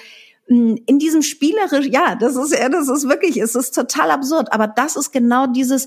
hm, 0.49 0.81
in 0.85 0.99
diesem 0.99 1.23
spielerisch, 1.23 1.87
ja, 1.87 2.17
das 2.17 2.35
ist 2.35 2.53
ja, 2.53 2.69
das 2.69 2.89
ist 2.89 3.09
wirklich, 3.09 3.37
es 3.37 3.55
ist 3.55 3.73
total 3.73 4.11
absurd, 4.11 4.53
aber 4.53 4.67
das 4.67 4.97
ist 4.97 5.13
genau 5.13 5.47
dieses, 5.47 5.87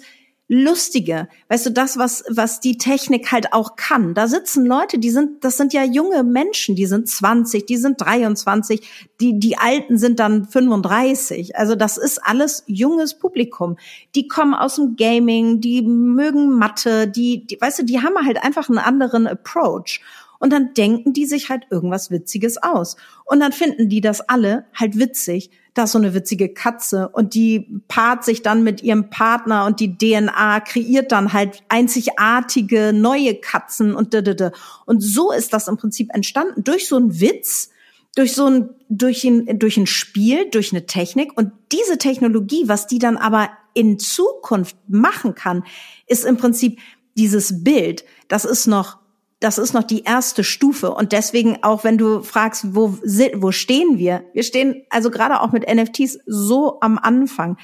Lustige, 0.49 1.27
weißt 1.49 1.65
du, 1.65 1.71
das, 1.71 1.97
was, 1.97 2.23
was 2.29 2.61
die 2.61 2.77
Technik 2.77 3.33
halt 3.33 3.51
auch 3.51 3.75
kann. 3.75 4.13
Da 4.13 4.29
sitzen 4.29 4.65
Leute, 4.65 4.97
die 4.97 5.09
sind, 5.09 5.43
das 5.43 5.57
sind 5.57 5.73
ja 5.73 5.83
junge 5.83 6.23
Menschen, 6.23 6.73
die 6.77 6.85
sind 6.85 7.09
20, 7.09 7.65
die 7.65 7.75
sind 7.75 7.99
23, 7.99 9.09
die, 9.19 9.37
die 9.39 9.57
Alten 9.57 9.97
sind 9.97 10.19
dann 10.21 10.45
35. 10.45 11.57
Also 11.57 11.75
das 11.75 11.97
ist 11.97 12.19
alles 12.25 12.63
junges 12.65 13.19
Publikum. 13.19 13.75
Die 14.15 14.29
kommen 14.29 14.53
aus 14.53 14.75
dem 14.75 14.95
Gaming, 14.95 15.59
die 15.59 15.81
mögen 15.81 16.57
Mathe, 16.57 17.09
die, 17.09 17.45
die 17.45 17.59
weißt 17.59 17.79
du, 17.79 17.83
die 17.83 18.01
haben 18.01 18.15
halt 18.25 18.41
einfach 18.41 18.69
einen 18.69 18.79
anderen 18.79 19.27
Approach. 19.27 19.99
Und 20.39 20.53
dann 20.53 20.73
denken 20.73 21.11
die 21.11 21.25
sich 21.25 21.49
halt 21.49 21.63
irgendwas 21.71 22.09
Witziges 22.09 22.61
aus. 22.61 22.95
Und 23.25 23.41
dann 23.41 23.51
finden 23.51 23.89
die 23.89 23.99
das 23.99 24.21
alle 24.21 24.65
halt 24.73 24.97
witzig 24.97 25.49
da 25.77 25.83
ist 25.83 25.91
so 25.91 25.99
eine 25.99 26.13
witzige 26.13 26.49
Katze 26.49 27.09
und 27.09 27.33
die 27.33 27.81
paart 27.87 28.25
sich 28.25 28.41
dann 28.41 28.63
mit 28.63 28.81
ihrem 28.81 29.09
Partner 29.09 29.65
und 29.65 29.79
die 29.79 29.97
DNA 29.97 30.59
kreiert 30.61 31.11
dann 31.11 31.33
halt 31.33 31.63
einzigartige 31.69 32.93
neue 32.93 33.35
Katzen 33.35 33.93
und 33.95 34.13
da, 34.13 34.21
da, 34.21 34.33
da. 34.33 34.51
Und 34.85 35.01
so 35.01 35.31
ist 35.31 35.53
das 35.53 35.67
im 35.67 35.77
Prinzip 35.77 36.13
entstanden 36.13 36.63
durch 36.63 36.87
so 36.87 36.95
einen 36.95 37.19
Witz, 37.19 37.69
durch 38.15 38.33
so 38.33 38.47
ein, 38.47 38.69
durch 38.89 39.23
ein, 39.23 39.59
durch 39.59 39.77
ein 39.77 39.87
Spiel, 39.87 40.49
durch 40.49 40.73
eine 40.73 40.85
Technik 40.87 41.37
und 41.37 41.51
diese 41.71 41.97
Technologie, 41.97 42.63
was 42.65 42.87
die 42.87 42.99
dann 42.99 43.17
aber 43.17 43.49
in 43.73 43.99
Zukunft 43.99 44.75
machen 44.87 45.35
kann, 45.35 45.63
ist 46.07 46.25
im 46.25 46.37
Prinzip 46.37 46.79
dieses 47.15 47.63
Bild. 47.63 48.03
Das 48.27 48.45
ist 48.45 48.65
noch 48.65 48.97
das 49.39 49.57
ist 49.57 49.73
noch 49.73 49.83
die 49.83 50.03
erste 50.03 50.43
Stufe. 50.43 50.91
Und 50.91 51.11
deswegen 51.11 51.63
auch, 51.63 51.83
wenn 51.83 51.97
du 51.97 52.23
fragst, 52.23 52.75
wo, 52.75 52.97
wo 53.35 53.51
stehen 53.51 53.97
wir? 53.97 54.23
Wir 54.33 54.43
stehen 54.43 54.83
also 54.89 55.11
gerade 55.11 55.41
auch 55.41 55.51
mit 55.51 55.67
NFTs 55.71 56.19
so 56.25 56.79
am 56.81 56.97
Anfang. 56.97 57.57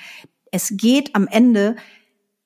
Es 0.51 0.73
geht 0.75 1.15
am 1.15 1.27
Ende 1.27 1.75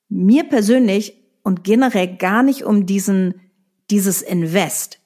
mir 0.08 0.46
persönlich 0.46 1.22
und 1.44 1.64
generell 1.64 2.16
gar 2.16 2.42
nicht 2.44 2.64
um 2.64 2.86
diesen, 2.86 3.42
dieses 3.90 4.22
Invest. 4.22 5.00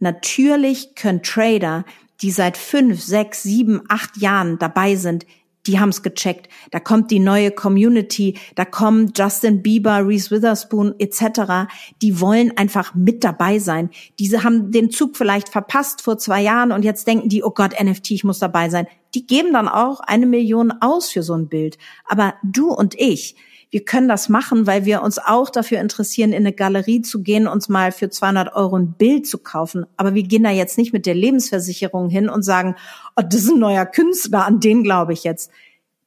Natürlich 0.00 0.94
können 0.96 1.22
Trader, 1.22 1.84
die 2.20 2.32
seit 2.32 2.56
fünf, 2.56 3.00
sechs, 3.00 3.44
sieben, 3.44 3.82
acht 3.88 4.16
Jahren 4.16 4.58
dabei 4.58 4.96
sind, 4.96 5.24
die 5.68 5.78
haben's 5.78 6.02
gecheckt. 6.02 6.48
Da 6.70 6.80
kommt 6.80 7.10
die 7.10 7.20
neue 7.20 7.50
Community, 7.50 8.38
da 8.56 8.64
kommen 8.64 9.12
Justin 9.14 9.62
Bieber, 9.62 10.06
Reese 10.06 10.30
Witherspoon 10.30 10.94
etc. 10.98 11.70
Die 12.02 12.20
wollen 12.20 12.56
einfach 12.56 12.94
mit 12.94 13.22
dabei 13.22 13.58
sein. 13.58 13.90
Diese 14.18 14.42
haben 14.42 14.72
den 14.72 14.90
Zug 14.90 15.16
vielleicht 15.16 15.50
verpasst 15.50 16.02
vor 16.02 16.18
zwei 16.18 16.42
Jahren 16.42 16.72
und 16.72 16.84
jetzt 16.84 17.06
denken 17.06 17.28
die, 17.28 17.44
oh 17.44 17.50
Gott, 17.50 17.74
NFT, 17.80 18.12
ich 18.12 18.24
muss 18.24 18.38
dabei 18.38 18.70
sein. 18.70 18.86
Die 19.14 19.26
geben 19.26 19.52
dann 19.52 19.68
auch 19.68 20.00
eine 20.00 20.26
Million 20.26 20.72
aus 20.80 21.10
für 21.10 21.22
so 21.22 21.34
ein 21.34 21.48
Bild. 21.48 21.78
Aber 22.06 22.34
du 22.42 22.72
und 22.72 22.94
ich, 22.98 23.36
wir 23.70 23.84
können 23.84 24.08
das 24.08 24.30
machen, 24.30 24.66
weil 24.66 24.86
wir 24.86 25.02
uns 25.02 25.18
auch 25.18 25.50
dafür 25.50 25.80
interessieren, 25.80 26.32
in 26.32 26.38
eine 26.38 26.54
Galerie 26.54 27.02
zu 27.02 27.22
gehen, 27.22 27.46
uns 27.46 27.68
mal 27.68 27.92
für 27.92 28.08
200 28.08 28.54
Euro 28.54 28.76
ein 28.76 28.94
Bild 28.94 29.26
zu 29.26 29.38
kaufen. 29.38 29.84
Aber 29.98 30.14
wir 30.14 30.22
gehen 30.22 30.44
da 30.44 30.50
jetzt 30.50 30.78
nicht 30.78 30.94
mit 30.94 31.04
der 31.04 31.14
Lebensversicherung 31.14 32.08
hin 32.08 32.30
und 32.30 32.42
sagen, 32.42 32.76
oh, 33.16 33.22
das 33.22 33.42
ist 33.42 33.50
ein 33.50 33.58
neuer 33.58 33.84
Künstler, 33.84 34.46
an 34.46 34.60
den 34.60 34.82
glaube 34.82 35.12
ich 35.12 35.22
jetzt. 35.24 35.50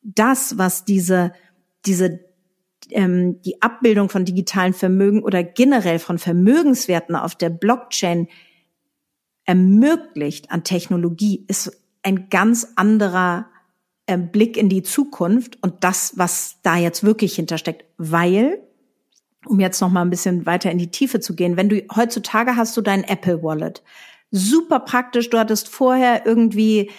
Das, 0.01 0.57
was 0.57 0.85
diese, 0.85 1.33
diese, 1.85 2.19
ähm, 2.89 3.39
die 3.43 3.61
Abbildung 3.61 4.09
von 4.09 4.25
digitalen 4.25 4.73
Vermögen 4.73 5.21
oder 5.21 5.43
generell 5.43 5.99
von 5.99 6.17
Vermögenswerten 6.17 7.15
auf 7.15 7.35
der 7.35 7.51
Blockchain 7.51 8.27
ermöglicht 9.45 10.49
an 10.49 10.63
Technologie, 10.63 11.45
ist 11.47 11.79
ein 12.01 12.29
ganz 12.29 12.69
anderer 12.75 13.50
Blick 14.17 14.57
in 14.57 14.69
die 14.69 14.83
Zukunft 14.83 15.57
und 15.61 15.83
das, 15.83 16.13
was 16.17 16.57
da 16.63 16.77
jetzt 16.77 17.03
wirklich 17.03 17.35
hintersteckt, 17.35 17.85
weil 17.97 18.59
um 19.45 19.59
jetzt 19.59 19.81
noch 19.81 19.89
mal 19.89 20.01
ein 20.01 20.09
bisschen 20.09 20.45
weiter 20.45 20.71
in 20.71 20.77
die 20.77 20.91
Tiefe 20.91 21.19
zu 21.19 21.35
gehen, 21.35 21.57
wenn 21.57 21.69
du 21.69 21.81
heutzutage 21.95 22.55
hast 22.55 22.77
du 22.77 22.81
dein 22.81 23.03
Apple 23.03 23.41
Wallet, 23.41 23.81
super 24.29 24.79
praktisch. 24.79 25.29
Du 25.29 25.39
hattest 25.39 25.67
vorher 25.67 26.25
irgendwie 26.25 26.91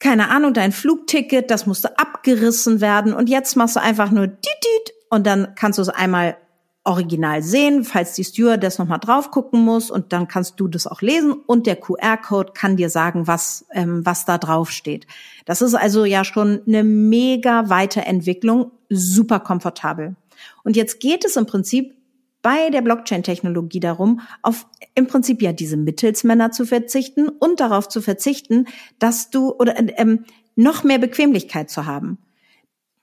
keine 0.00 0.28
Ahnung, 0.28 0.52
dein 0.52 0.72
Flugticket, 0.72 1.50
das 1.50 1.66
musste 1.66 1.98
abgerissen 1.98 2.82
werden 2.82 3.14
und 3.14 3.30
jetzt 3.30 3.56
machst 3.56 3.76
du 3.76 3.80
einfach 3.80 4.10
nur 4.10 4.26
dit 4.26 4.92
und 5.08 5.26
dann 5.26 5.54
kannst 5.54 5.78
du 5.78 5.82
es 5.82 5.88
einmal 5.88 6.36
original 6.84 7.42
sehen, 7.42 7.82
falls 7.82 8.14
die 8.14 8.24
Steward 8.24 8.62
das 8.62 8.78
nochmal 8.78 8.98
drauf 8.98 9.30
gucken 9.30 9.60
muss 9.64 9.90
und 9.90 10.12
dann 10.12 10.28
kannst 10.28 10.60
du 10.60 10.68
das 10.68 10.86
auch 10.86 11.00
lesen 11.00 11.32
und 11.32 11.66
der 11.66 11.76
QR-Code 11.76 12.52
kann 12.52 12.76
dir 12.76 12.90
sagen, 12.90 13.26
was, 13.26 13.64
ähm, 13.72 14.04
was 14.04 14.26
da 14.26 14.36
drauf 14.36 14.70
steht. 14.70 15.06
Das 15.46 15.62
ist 15.62 15.74
also 15.74 16.04
ja 16.04 16.24
schon 16.24 16.60
eine 16.66 16.84
mega 16.84 17.70
Weiterentwicklung, 17.70 18.70
super 18.90 19.40
komfortabel. 19.40 20.14
Und 20.62 20.76
jetzt 20.76 21.00
geht 21.00 21.24
es 21.24 21.36
im 21.36 21.46
Prinzip 21.46 21.94
bei 22.42 22.68
der 22.68 22.82
Blockchain-Technologie 22.82 23.80
darum, 23.80 24.20
auf 24.42 24.66
im 24.94 25.06
Prinzip 25.06 25.40
ja 25.40 25.52
diese 25.52 25.78
Mittelsmänner 25.78 26.50
zu 26.50 26.66
verzichten 26.66 27.30
und 27.30 27.60
darauf 27.60 27.88
zu 27.88 28.02
verzichten, 28.02 28.66
dass 28.98 29.30
du 29.30 29.52
oder 29.52 29.74
ähm, 29.98 30.24
noch 30.54 30.84
mehr 30.84 30.98
Bequemlichkeit 30.98 31.70
zu 31.70 31.86
haben. 31.86 32.18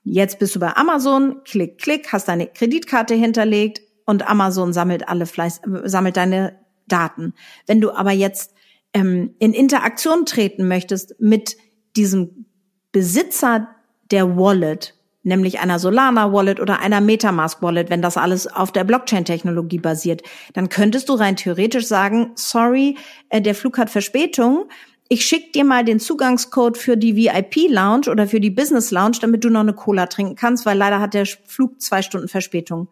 Jetzt 0.04 0.40
bist 0.40 0.56
du 0.56 0.60
bei 0.60 0.76
Amazon, 0.76 1.44
klick, 1.44 1.78
klick, 1.78 2.12
hast 2.12 2.28
deine 2.28 2.48
Kreditkarte 2.48 3.14
hinterlegt 3.14 3.82
und 4.06 4.28
Amazon 4.28 4.74
sammelt 4.74 5.08
alle 5.08 5.26
Fleiß, 5.26 5.62
sammelt 5.84 6.18
deine 6.18 6.60
Daten. 6.88 7.34
Wenn 7.68 7.82
du 7.82 7.92
aber 7.92 8.12
jetzt 8.12 8.54
ähm, 8.94 9.36
in 9.40 9.54
Interaktion 9.54 10.26
treten 10.26 10.68
möchtest 10.68 11.16
mit 11.20 11.56
diesem 11.96 12.46
Besitzer 12.92 13.70
der 14.10 14.36
Wallet, 14.38 14.96
nämlich 15.24 15.60
einer 15.60 15.80
Solana 15.80 16.34
Wallet 16.34 16.60
oder 16.60 16.80
einer 16.80 17.00
Metamask 17.00 17.62
Wallet, 17.62 17.90
wenn 17.90 18.02
das 18.02 18.18
alles 18.18 18.48
auf 18.48 18.72
der 18.72 18.84
Blockchain 18.84 19.24
Technologie 19.24 19.78
basiert, 19.78 20.24
dann 20.54 20.70
könntest 20.70 21.10
du 21.10 21.14
rein 21.14 21.36
theoretisch 21.36 21.86
sagen, 21.86 22.32
sorry, 22.36 22.98
äh, 23.30 23.42
der 23.42 23.56
Flug 23.56 23.78
hat 23.78 23.90
Verspätung, 23.90 24.68
ich 25.14 25.26
schick 25.26 25.52
dir 25.52 25.66
mal 25.66 25.84
den 25.84 26.00
Zugangscode 26.00 26.78
für 26.78 26.96
die 26.96 27.18
VIP 27.18 27.70
Lounge 27.70 28.10
oder 28.10 28.28
für 28.28 28.40
die 28.40 28.50
Business 28.50 28.92
Lounge, 28.92 29.18
damit 29.20 29.44
du 29.44 29.50
noch 29.50 29.60
eine 29.60 29.74
Cola 29.74 30.06
trinken 30.06 30.38
kannst, 30.38 30.66
weil 30.66 30.78
leider 30.78 31.02
hat 31.02 31.14
der 31.14 31.26
Flug 31.26 31.82
zwei 31.82 32.02
Stunden 32.02 32.30
Verspätung. 32.30 32.88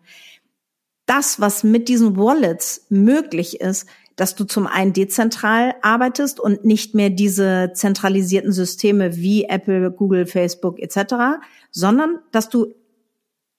Das, 1.06 1.40
was 1.40 1.64
mit 1.64 1.88
diesen 1.88 2.18
Wallets 2.18 2.88
möglich 2.90 3.62
ist, 3.62 3.88
dass 4.18 4.36
du 4.36 4.44
zum 4.44 4.68
einen 4.68 4.92
dezentral 4.92 5.76
arbeitest 5.82 6.42
und 6.42 6.66
nicht 6.66 6.94
mehr 6.94 7.10
diese 7.10 7.72
zentralisierten 7.74 8.52
Systeme 8.52 9.16
wie 9.16 9.46
Apple, 9.46 9.90
Google, 9.90 10.26
Facebook 10.26 10.78
etc., 10.78 11.40
sondern 11.72 12.20
dass 12.34 12.50
du 12.50 12.76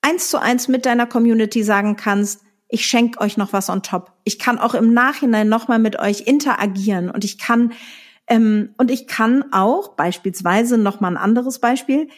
eins 0.02 0.28
zu 0.28 0.36
eins 0.36 0.68
mit 0.68 0.84
deiner 0.84 1.06
Community 1.06 1.62
sagen 1.62 1.96
kannst, 1.96 2.42
ich 2.68 2.84
schenke 2.84 3.22
euch 3.22 3.38
noch 3.38 3.54
was 3.54 3.70
on 3.70 3.82
top. 3.82 4.12
Ich 4.24 4.38
kann 4.38 4.58
auch 4.58 4.74
im 4.74 4.92
Nachhinein 4.92 5.48
nochmal 5.48 5.78
mit 5.78 5.98
euch 5.98 6.26
interagieren 6.26 7.10
und 7.10 7.24
ich 7.24 7.38
kann 7.38 7.72
ähm, 8.30 8.74
und 8.78 8.90
ich 8.90 9.08
kann 9.08 9.52
auch 9.52 9.96
beispielsweise 9.96 10.78
noch 10.78 11.00
mal 11.00 11.08
ein 11.08 11.16
anderes 11.16 11.58
Beispiel. 11.58 12.08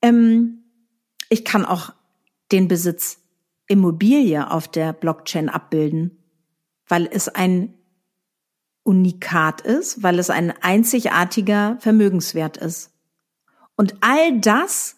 Ähm, 0.00 0.62
ich 1.28 1.44
kann 1.44 1.66
auch 1.66 1.92
den 2.52 2.68
Besitz 2.68 3.18
Immobilie 3.66 4.50
auf 4.50 4.68
der 4.68 4.92
Blockchain 4.92 5.48
abbilden, 5.48 6.22
weil 6.86 7.08
es 7.10 7.28
ein 7.28 7.74
Unikat 8.84 9.62
ist, 9.62 10.02
weil 10.02 10.18
es 10.18 10.30
ein 10.30 10.54
einzigartiger 10.62 11.78
Vermögenswert 11.80 12.56
ist. 12.58 12.92
Und 13.74 13.96
all 14.02 14.38
das 14.38 14.94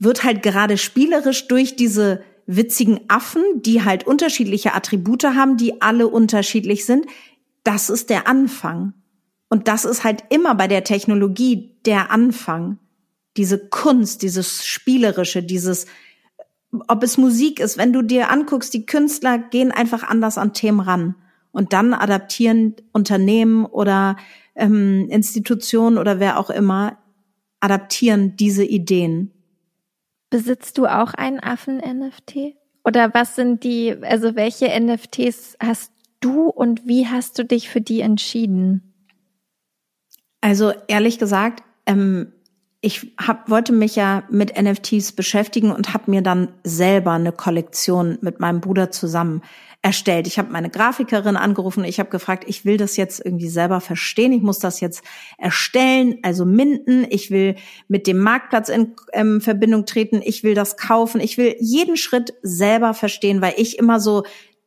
wird 0.00 0.24
halt 0.24 0.42
gerade 0.42 0.78
spielerisch 0.78 1.46
durch 1.46 1.76
diese 1.76 2.24
witzigen 2.46 3.02
Affen, 3.08 3.44
die 3.54 3.84
halt 3.84 4.04
unterschiedliche 4.04 4.74
Attribute 4.74 5.24
haben, 5.24 5.56
die 5.56 5.80
alle 5.80 6.08
unterschiedlich 6.08 6.86
sind. 6.86 7.06
Das 7.62 7.90
ist 7.90 8.10
der 8.10 8.26
Anfang. 8.26 8.94
Und 9.50 9.68
das 9.68 9.84
ist 9.84 10.04
halt 10.04 10.24
immer 10.30 10.54
bei 10.54 10.68
der 10.68 10.84
Technologie 10.84 11.76
der 11.84 12.10
Anfang. 12.10 12.78
Diese 13.36 13.68
Kunst, 13.68 14.22
dieses 14.22 14.64
Spielerische, 14.66 15.42
dieses 15.42 15.86
ob 16.88 17.02
es 17.02 17.18
Musik 17.18 17.60
ist, 17.60 17.78
wenn 17.78 17.92
du 17.92 18.02
dir 18.02 18.30
anguckst, 18.30 18.72
die 18.74 18.86
Künstler 18.86 19.38
gehen 19.38 19.72
einfach 19.72 20.04
anders 20.04 20.38
an 20.38 20.52
Themen 20.52 20.80
ran. 20.80 21.16
Und 21.52 21.72
dann 21.72 21.94
adaptieren 21.94 22.76
Unternehmen 22.92 23.66
oder 23.66 24.16
ähm, 24.54 25.08
Institutionen 25.10 25.98
oder 25.98 26.20
wer 26.20 26.38
auch 26.38 26.50
immer, 26.50 26.98
adaptieren 27.58 28.36
diese 28.36 28.64
Ideen. 28.64 29.32
Besitzt 30.30 30.78
du 30.78 30.86
auch 30.86 31.12
einen 31.14 31.40
Affen-NFT? 31.40 32.54
Oder 32.84 33.12
was 33.14 33.34
sind 33.34 33.64
die, 33.64 33.96
also 34.02 34.36
welche 34.36 34.68
NFTs 34.68 35.56
hast 35.60 35.92
du 36.20 36.48
und 36.48 36.86
wie 36.86 37.08
hast 37.08 37.36
du 37.38 37.44
dich 37.44 37.68
für 37.68 37.80
die 37.80 38.00
entschieden? 38.00 38.89
Also 40.40 40.72
ehrlich 40.88 41.18
gesagt, 41.18 41.62
ähm, 41.86 42.32
ich 42.82 43.12
hab, 43.18 43.50
wollte 43.50 43.72
mich 43.72 43.96
ja 43.96 44.22
mit 44.30 44.60
NFTs 44.60 45.12
beschäftigen 45.12 45.70
und 45.70 45.92
habe 45.92 46.10
mir 46.10 46.22
dann 46.22 46.48
selber 46.64 47.12
eine 47.12 47.32
Kollektion 47.32 48.18
mit 48.22 48.40
meinem 48.40 48.60
Bruder 48.60 48.90
zusammen 48.90 49.42
erstellt. 49.82 50.26
Ich 50.26 50.38
habe 50.38 50.52
meine 50.52 50.68
Grafikerin 50.68 51.36
angerufen, 51.36 51.84
ich 51.84 51.98
habe 51.98 52.10
gefragt, 52.10 52.44
ich 52.46 52.64
will 52.64 52.76
das 52.76 52.96
jetzt 52.96 53.24
irgendwie 53.24 53.48
selber 53.48 53.80
verstehen, 53.80 54.32
ich 54.32 54.42
muss 54.42 54.58
das 54.58 54.80
jetzt 54.80 55.02
erstellen, 55.38 56.18
also 56.22 56.44
minden, 56.44 57.06
ich 57.08 57.30
will 57.30 57.56
mit 57.88 58.06
dem 58.06 58.18
Marktplatz 58.18 58.68
in 58.68 58.94
ähm, 59.12 59.40
Verbindung 59.40 59.86
treten, 59.86 60.20
ich 60.22 60.42
will 60.44 60.54
das 60.54 60.76
kaufen, 60.76 61.20
ich 61.20 61.38
will 61.38 61.56
jeden 61.60 61.96
Schritt 61.96 62.34
selber 62.42 62.92
verstehen, 62.92 63.40
weil 63.40 63.54
ich 63.56 63.78
immer 63.78 64.00
so 64.00 64.24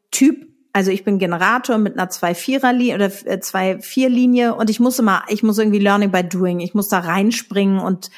Typ 0.10 0.48
also 0.74 0.90
ich 0.90 1.04
bin 1.04 1.20
Generator 1.20 1.78
mit 1.78 1.94
einer 1.94 2.10
2-4er-Linie 2.10 2.96
oder 2.96 3.06
2-4-Linie 3.06 4.48
äh, 4.48 4.52
und 4.52 4.70
ich 4.72 4.80
muss 4.80 4.98
immer, 4.98 5.24
ich 5.30 5.44
muss 5.44 5.60
irgendwie 5.60 5.80
Learning 5.80 6.12
by 6.12 6.24
Doing, 6.24 6.60
ich 6.60 6.74
muss 6.74 6.90
da 6.90 7.00
reinspringen 7.00 7.80
und 7.80 8.10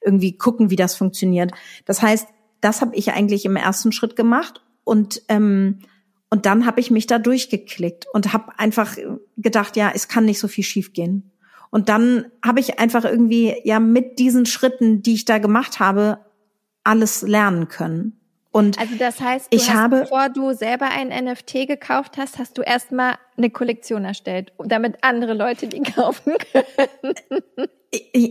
irgendwie 0.00 0.38
gucken, 0.38 0.70
wie 0.70 0.76
das 0.76 0.94
funktioniert. 0.94 1.50
Das 1.84 2.00
heißt, 2.00 2.28
das 2.60 2.80
habe 2.80 2.94
ich 2.94 3.12
eigentlich 3.12 3.44
im 3.44 3.56
ersten 3.56 3.90
Schritt 3.90 4.14
gemacht 4.14 4.62
und 4.84 5.22
ähm, 5.28 5.80
und 6.28 6.44
dann 6.44 6.66
habe 6.66 6.80
ich 6.80 6.90
mich 6.90 7.06
da 7.06 7.18
durchgeklickt 7.20 8.06
und 8.12 8.32
habe 8.32 8.58
einfach 8.58 8.96
gedacht, 9.36 9.76
ja, 9.76 9.92
es 9.94 10.08
kann 10.08 10.24
nicht 10.24 10.40
so 10.40 10.48
viel 10.48 10.64
schiefgehen. 10.64 11.30
Und 11.70 11.88
dann 11.88 12.26
habe 12.44 12.58
ich 12.58 12.80
einfach 12.80 13.04
irgendwie 13.04 13.54
ja 13.64 13.78
mit 13.78 14.18
diesen 14.18 14.44
Schritten, 14.44 15.02
die 15.02 15.14
ich 15.14 15.24
da 15.24 15.38
gemacht 15.38 15.78
habe, 15.78 16.18
alles 16.82 17.22
lernen 17.22 17.68
können. 17.68 18.20
Und 18.56 18.78
also 18.78 18.94
das 18.96 19.20
heißt, 19.20 19.48
ich 19.50 19.68
hast, 19.68 19.76
habe, 19.76 20.00
bevor 20.00 20.30
du 20.30 20.54
selber 20.54 20.86
ein 20.86 21.08
NFT 21.08 21.68
gekauft 21.68 22.16
hast, 22.16 22.38
hast 22.38 22.56
du 22.56 22.62
erstmal 22.62 23.16
eine 23.36 23.50
Kollektion 23.50 24.06
erstellt, 24.06 24.50
damit 24.64 24.96
andere 25.02 25.34
Leute 25.34 25.66
die 25.66 25.82
kaufen 25.92 26.32
können. 26.52 27.68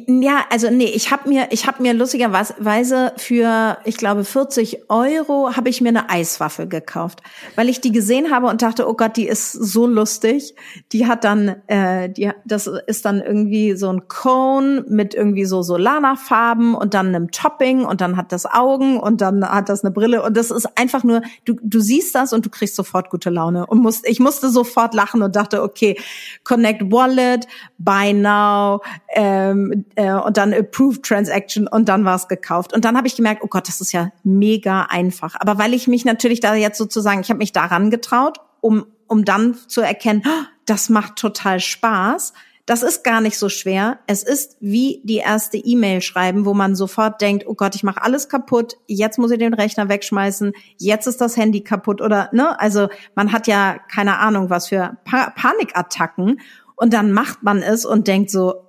Ja, 0.07 0.45
also 0.49 0.69
nee, 0.69 0.85
ich 0.85 1.11
habe 1.11 1.29
mir, 1.29 1.47
ich 1.51 1.67
habe 1.67 1.81
mir 1.81 1.93
lustigerweise 1.93 3.13
für, 3.17 3.77
ich 3.85 3.97
glaube 3.97 4.23
40 4.23 4.89
Euro 4.89 5.55
habe 5.55 5.69
ich 5.69 5.81
mir 5.81 5.89
eine 5.89 6.09
Eiswaffe 6.09 6.67
gekauft, 6.67 7.21
weil 7.55 7.69
ich 7.69 7.81
die 7.81 7.91
gesehen 7.91 8.31
habe 8.31 8.47
und 8.47 8.61
dachte, 8.61 8.87
oh 8.89 8.93
Gott, 8.93 9.17
die 9.17 9.27
ist 9.27 9.51
so 9.51 9.87
lustig. 9.87 10.55
Die 10.91 11.07
hat 11.07 11.23
dann, 11.23 11.55
äh, 11.67 12.09
die, 12.09 12.31
das 12.45 12.67
ist 12.67 13.05
dann 13.05 13.21
irgendwie 13.21 13.75
so 13.75 13.89
ein 13.89 14.07
Cone 14.07 14.85
mit 14.87 15.13
irgendwie 15.13 15.45
so 15.45 15.61
Solana-Farben 15.61 16.75
und 16.75 16.93
dann 16.93 17.07
einem 17.07 17.31
Topping 17.31 17.85
und 17.85 18.01
dann 18.01 18.17
hat 18.17 18.31
das 18.31 18.45
Augen 18.45 18.99
und 18.99 19.21
dann 19.21 19.47
hat 19.47 19.69
das 19.69 19.83
eine 19.83 19.91
Brille 19.91 20.23
und 20.23 20.35
das 20.37 20.51
ist 20.51 20.77
einfach 20.77 21.03
nur, 21.03 21.21
du, 21.45 21.55
du 21.61 21.79
siehst 21.79 22.15
das 22.15 22.33
und 22.33 22.45
du 22.45 22.49
kriegst 22.49 22.75
sofort 22.75 23.09
gute 23.09 23.29
Laune 23.29 23.65
und 23.65 23.79
musst, 23.81 24.07
ich 24.07 24.19
musste 24.19 24.49
sofort 24.49 24.93
lachen 24.93 25.21
und 25.21 25.35
dachte, 25.35 25.61
okay, 25.63 25.97
Connect 26.43 26.91
Wallet, 26.91 27.47
Buy 27.77 28.13
Now. 28.13 28.81
Äh, 29.15 29.25
ähm, 29.25 29.85
äh, 29.95 30.11
und 30.11 30.37
dann 30.37 30.53
Approved 30.53 31.03
Transaction 31.03 31.67
und 31.67 31.87
dann 31.87 32.05
war 32.05 32.15
es 32.15 32.27
gekauft. 32.27 32.73
Und 32.73 32.85
dann 32.85 32.97
habe 32.97 33.07
ich 33.07 33.15
gemerkt, 33.15 33.41
oh 33.43 33.47
Gott, 33.47 33.67
das 33.67 33.81
ist 33.81 33.91
ja 33.91 34.11
mega 34.23 34.83
einfach. 34.89 35.35
Aber 35.39 35.57
weil 35.57 35.73
ich 35.73 35.87
mich 35.87 36.05
natürlich 36.05 36.41
da 36.41 36.53
jetzt 36.53 36.77
sozusagen, 36.77 37.21
ich 37.21 37.29
habe 37.29 37.37
mich 37.37 37.53
daran 37.53 37.89
getraut, 37.89 38.39
um, 38.61 38.85
um 39.07 39.23
dann 39.23 39.55
zu 39.67 39.81
erkennen, 39.81 40.23
oh, 40.25 40.45
das 40.65 40.89
macht 40.89 41.15
total 41.15 41.59
Spaß. 41.59 42.33
Das 42.65 42.81
ist 42.81 43.03
gar 43.03 43.21
nicht 43.21 43.37
so 43.37 43.47
schwer. 43.47 43.99
Es 44.07 44.23
ist 44.23 44.57
wie 44.59 45.01
die 45.03 45.17
erste 45.17 45.57
E-Mail 45.57 46.01
schreiben, 46.01 46.45
wo 46.45 46.53
man 46.53 46.75
sofort 46.75 47.21
denkt, 47.21 47.45
oh 47.47 47.53
Gott, 47.53 47.75
ich 47.75 47.83
mache 47.83 48.01
alles 48.01 48.27
kaputt, 48.27 48.75
jetzt 48.87 49.19
muss 49.19 49.31
ich 49.31 49.37
den 49.37 49.53
Rechner 49.53 49.87
wegschmeißen, 49.87 50.51
jetzt 50.77 51.05
ist 51.05 51.21
das 51.21 51.37
Handy 51.37 51.61
kaputt 51.61 52.01
oder 52.01 52.29
ne? 52.33 52.59
Also 52.59 52.89
man 53.13 53.31
hat 53.31 53.45
ja 53.47 53.77
keine 53.91 54.17
Ahnung, 54.17 54.49
was 54.49 54.69
für 54.69 54.97
pa 55.05 55.29
Panikattacken 55.35 56.41
und 56.75 56.91
dann 56.91 57.11
macht 57.11 57.43
man 57.43 57.61
es 57.61 57.85
und 57.85 58.07
denkt 58.07 58.31
so, 58.31 58.65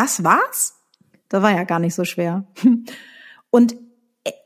das 0.00 0.24
war's? 0.24 0.76
Das 1.28 1.42
war 1.42 1.52
ja 1.52 1.64
gar 1.64 1.78
nicht 1.78 1.94
so 1.94 2.04
schwer. 2.04 2.44
Und 3.50 3.76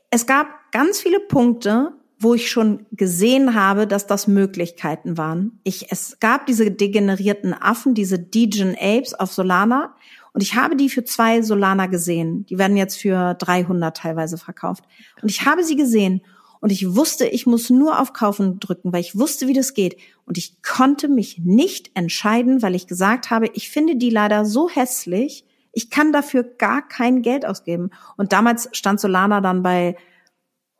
es 0.09 0.25
gab 0.25 0.71
ganz 0.71 0.99
viele 0.99 1.19
Punkte, 1.19 1.93
wo 2.19 2.33
ich 2.33 2.49
schon 2.49 2.85
gesehen 2.91 3.55
habe, 3.55 3.87
dass 3.87 4.07
das 4.07 4.27
Möglichkeiten 4.27 5.17
waren. 5.17 5.59
Ich, 5.63 5.91
es 5.91 6.19
gab 6.19 6.45
diese 6.45 6.71
degenerierten 6.71 7.53
Affen, 7.53 7.93
diese 7.93 8.19
Degen 8.19 8.75
Apes 8.79 9.13
auf 9.13 9.31
Solana. 9.31 9.95
Und 10.33 10.41
ich 10.41 10.55
habe 10.55 10.75
die 10.75 10.89
für 10.89 11.05
zwei 11.05 11.41
Solana 11.41 11.85
gesehen. 11.85 12.45
Die 12.47 12.57
werden 12.57 12.77
jetzt 12.77 12.97
für 12.97 13.35
300 13.35 13.95
teilweise 13.95 14.37
verkauft. 14.37 14.83
Und 15.21 15.29
ich 15.29 15.45
habe 15.45 15.63
sie 15.63 15.75
gesehen. 15.75 16.21
Und 16.59 16.71
ich 16.71 16.95
wusste, 16.95 17.27
ich 17.27 17.45
muss 17.45 17.69
nur 17.69 17.99
auf 17.99 18.13
Kaufen 18.13 18.59
drücken, 18.59 18.91
weil 18.91 19.01
ich 19.01 19.17
wusste, 19.17 19.47
wie 19.47 19.53
das 19.53 19.73
geht. 19.73 19.97
Und 20.25 20.37
ich 20.37 20.61
konnte 20.63 21.07
mich 21.07 21.39
nicht 21.39 21.91
entscheiden, 21.93 22.61
weil 22.61 22.75
ich 22.75 22.87
gesagt 22.87 23.29
habe, 23.29 23.49
ich 23.53 23.69
finde 23.69 23.97
die 23.97 24.09
leider 24.09 24.45
so 24.45 24.69
hässlich, 24.69 25.44
ich 25.75 25.89
kann 25.89 26.13
dafür 26.13 26.43
gar 26.43 26.87
kein 26.87 27.21
Geld 27.21 27.45
ausgeben. 27.45 27.91
Und 28.15 28.31
damals 28.31 28.69
stand 28.71 28.99
Solana 28.99 29.41
dann 29.41 29.61
bei 29.61 29.97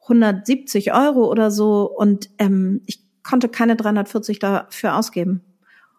170 0.04 0.94
Euro 0.94 1.30
oder 1.30 1.52
so 1.52 1.84
und 1.84 2.30
ähm, 2.40 2.82
ich 2.86 3.02
konnte 3.22 3.50
keine 3.50 3.76
340 3.76 4.40
dafür 4.40 4.96
ausgeben. 4.96 5.42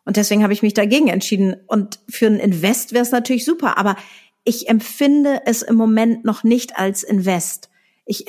Und 0.07 0.17
deswegen 0.17 0.43
habe 0.43 0.53
ich 0.53 0.63
mich 0.63 0.73
dagegen 0.73 1.09
entschieden. 1.09 1.57
Und 1.67 1.99
für 2.09 2.27
ein 2.27 2.39
Invest 2.39 2.93
wäre 2.93 3.03
es 3.03 3.11
natürlich 3.11 3.45
super, 3.45 3.77
aber 3.77 3.97
ich 4.45 4.69
empfinde 4.69 5.43
es 5.45 5.63
im 5.63 5.75
Moment 5.75 6.25
noch 6.25 6.43
nicht 6.45 6.79
als 6.79 7.03
Invest. 7.03 7.69
Ich, 8.07 8.27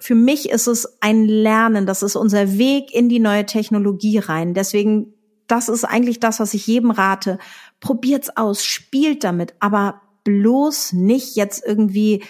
für 0.00 0.14
mich 0.14 0.50
ist 0.50 0.66
es 0.66 0.98
ein 1.00 1.24
Lernen, 1.24 1.86
das 1.86 2.02
ist 2.02 2.14
unser 2.14 2.58
Weg 2.58 2.94
in 2.94 3.08
die 3.08 3.20
neue 3.20 3.46
Technologie 3.46 4.18
rein. 4.18 4.52
Deswegen, 4.52 5.14
das 5.46 5.70
ist 5.70 5.84
eigentlich 5.84 6.20
das, 6.20 6.40
was 6.40 6.52
ich 6.52 6.66
jedem 6.66 6.90
rate. 6.90 7.38
Probiert's 7.80 8.36
aus, 8.36 8.64
spielt 8.64 9.24
damit, 9.24 9.54
aber 9.60 10.02
bloß 10.24 10.94
nicht 10.94 11.36
jetzt 11.36 11.64
irgendwie 11.64 12.24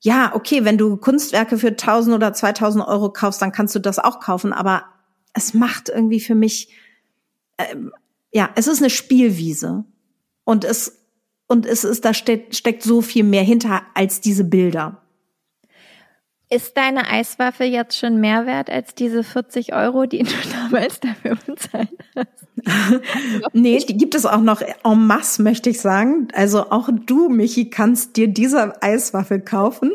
ja, 0.00 0.34
okay, 0.34 0.64
wenn 0.64 0.78
du 0.78 0.96
Kunstwerke 0.96 1.58
für 1.58 1.68
1000 1.68 2.16
oder 2.16 2.32
2000 2.32 2.86
Euro 2.86 3.12
kaufst, 3.12 3.42
dann 3.42 3.52
kannst 3.52 3.74
du 3.74 3.78
das 3.78 3.98
auch 3.98 4.20
kaufen, 4.20 4.52
aber 4.52 4.84
es 5.34 5.54
macht 5.54 5.88
irgendwie 5.90 6.20
für 6.20 6.34
mich, 6.34 6.70
äh, 7.58 7.76
ja, 8.32 8.50
es 8.56 8.66
ist 8.66 8.80
eine 8.80 8.90
Spielwiese 8.90 9.84
und 10.44 10.64
es, 10.64 10.98
und 11.46 11.66
es 11.66 11.84
ist, 11.84 12.04
da 12.04 12.14
steckt, 12.14 12.56
steckt 12.56 12.82
so 12.82 13.02
viel 13.02 13.24
mehr 13.24 13.42
hinter 13.42 13.82
als 13.94 14.20
diese 14.20 14.44
Bilder. 14.44 14.99
Ist 16.52 16.76
deine 16.76 17.08
Eiswaffe 17.08 17.62
jetzt 17.62 17.96
schon 17.96 18.20
mehr 18.20 18.44
wert 18.44 18.70
als 18.70 18.96
diese 18.96 19.22
40 19.22 19.72
Euro, 19.72 20.06
die 20.06 20.24
du 20.24 20.34
damals 20.52 20.98
dafür 20.98 21.36
bezahlt 21.46 21.88
hast? 22.16 22.40
nee, 23.52 23.78
die 23.78 23.96
gibt 23.96 24.14
es 24.14 24.26
auch 24.26 24.40
noch 24.40 24.60
en 24.60 25.06
masse, 25.06 25.42
möchte 25.42 25.70
ich 25.70 25.80
sagen. 25.80 26.28
Also 26.34 26.70
auch 26.70 26.88
du, 27.06 27.28
Michi, 27.28 27.70
kannst 27.70 28.16
dir 28.16 28.28
diese 28.28 28.82
Eiswaffe 28.82 29.40
kaufen. 29.40 29.92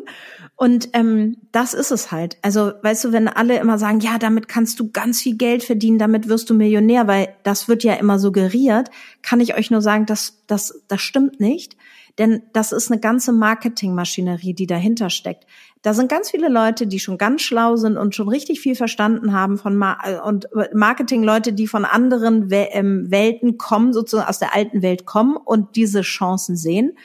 Und 0.57 0.89
ähm, 0.93 1.35
das 1.51 1.73
ist 1.73 1.91
es 1.91 2.13
halt. 2.13 2.37
Also, 2.41 2.71
weißt 2.81 3.03
du, 3.03 3.11
wenn 3.11 3.27
alle 3.27 3.59
immer 3.59 3.77
sagen, 3.77 3.99
ja, 3.99 4.17
damit 4.17 4.47
kannst 4.47 4.79
du 4.79 4.89
ganz 4.89 5.21
viel 5.21 5.35
Geld 5.35 5.63
verdienen, 5.63 5.99
damit 5.99 6.29
wirst 6.29 6.49
du 6.49 6.53
Millionär, 6.53 7.07
weil 7.07 7.35
das 7.43 7.67
wird 7.67 7.83
ja 7.83 7.95
immer 7.95 8.19
suggeriert, 8.19 8.89
kann 9.21 9.41
ich 9.41 9.57
euch 9.57 9.69
nur 9.69 9.81
sagen, 9.81 10.05
dass 10.05 10.41
das, 10.47 10.81
das 10.87 11.01
stimmt 11.01 11.41
nicht. 11.41 11.75
Denn 12.17 12.43
das 12.53 12.71
ist 12.71 12.89
eine 12.89 13.01
ganze 13.01 13.33
Marketingmaschinerie, 13.33 14.53
die 14.53 14.67
dahinter 14.67 15.09
steckt. 15.09 15.45
Da 15.86 15.93
sind 15.93 16.10
ganz 16.10 16.32
viele 16.32 16.50
Leute, 16.50 16.88
die 16.88 16.98
schon 16.98 17.19
ganz 17.19 17.43
schlau 17.43 17.76
sind 17.76 17.95
und 17.95 18.15
schon 18.15 18.28
richtig 18.28 18.60
viel 18.60 18.74
verstanden 18.74 19.34
haben 19.34 19.60
von 19.60 19.76
Ma 19.76 20.00
und 20.24 20.48
Marketingleute, 20.74 21.54
die 21.54 21.67
von 21.67 21.86
anderen 21.86 22.48
ähm, 22.50 23.12
Welten 23.12 23.60
kommen, 23.60 23.93
sozusagen 23.93 24.28
aus 24.28 24.39
der 24.39 24.56
alten 24.56 24.82
Welt 24.82 25.06
kommen 25.06 25.38
und 25.38 25.75
diese 25.75 26.02
Chancen 26.02 26.58
sehen 26.58 26.98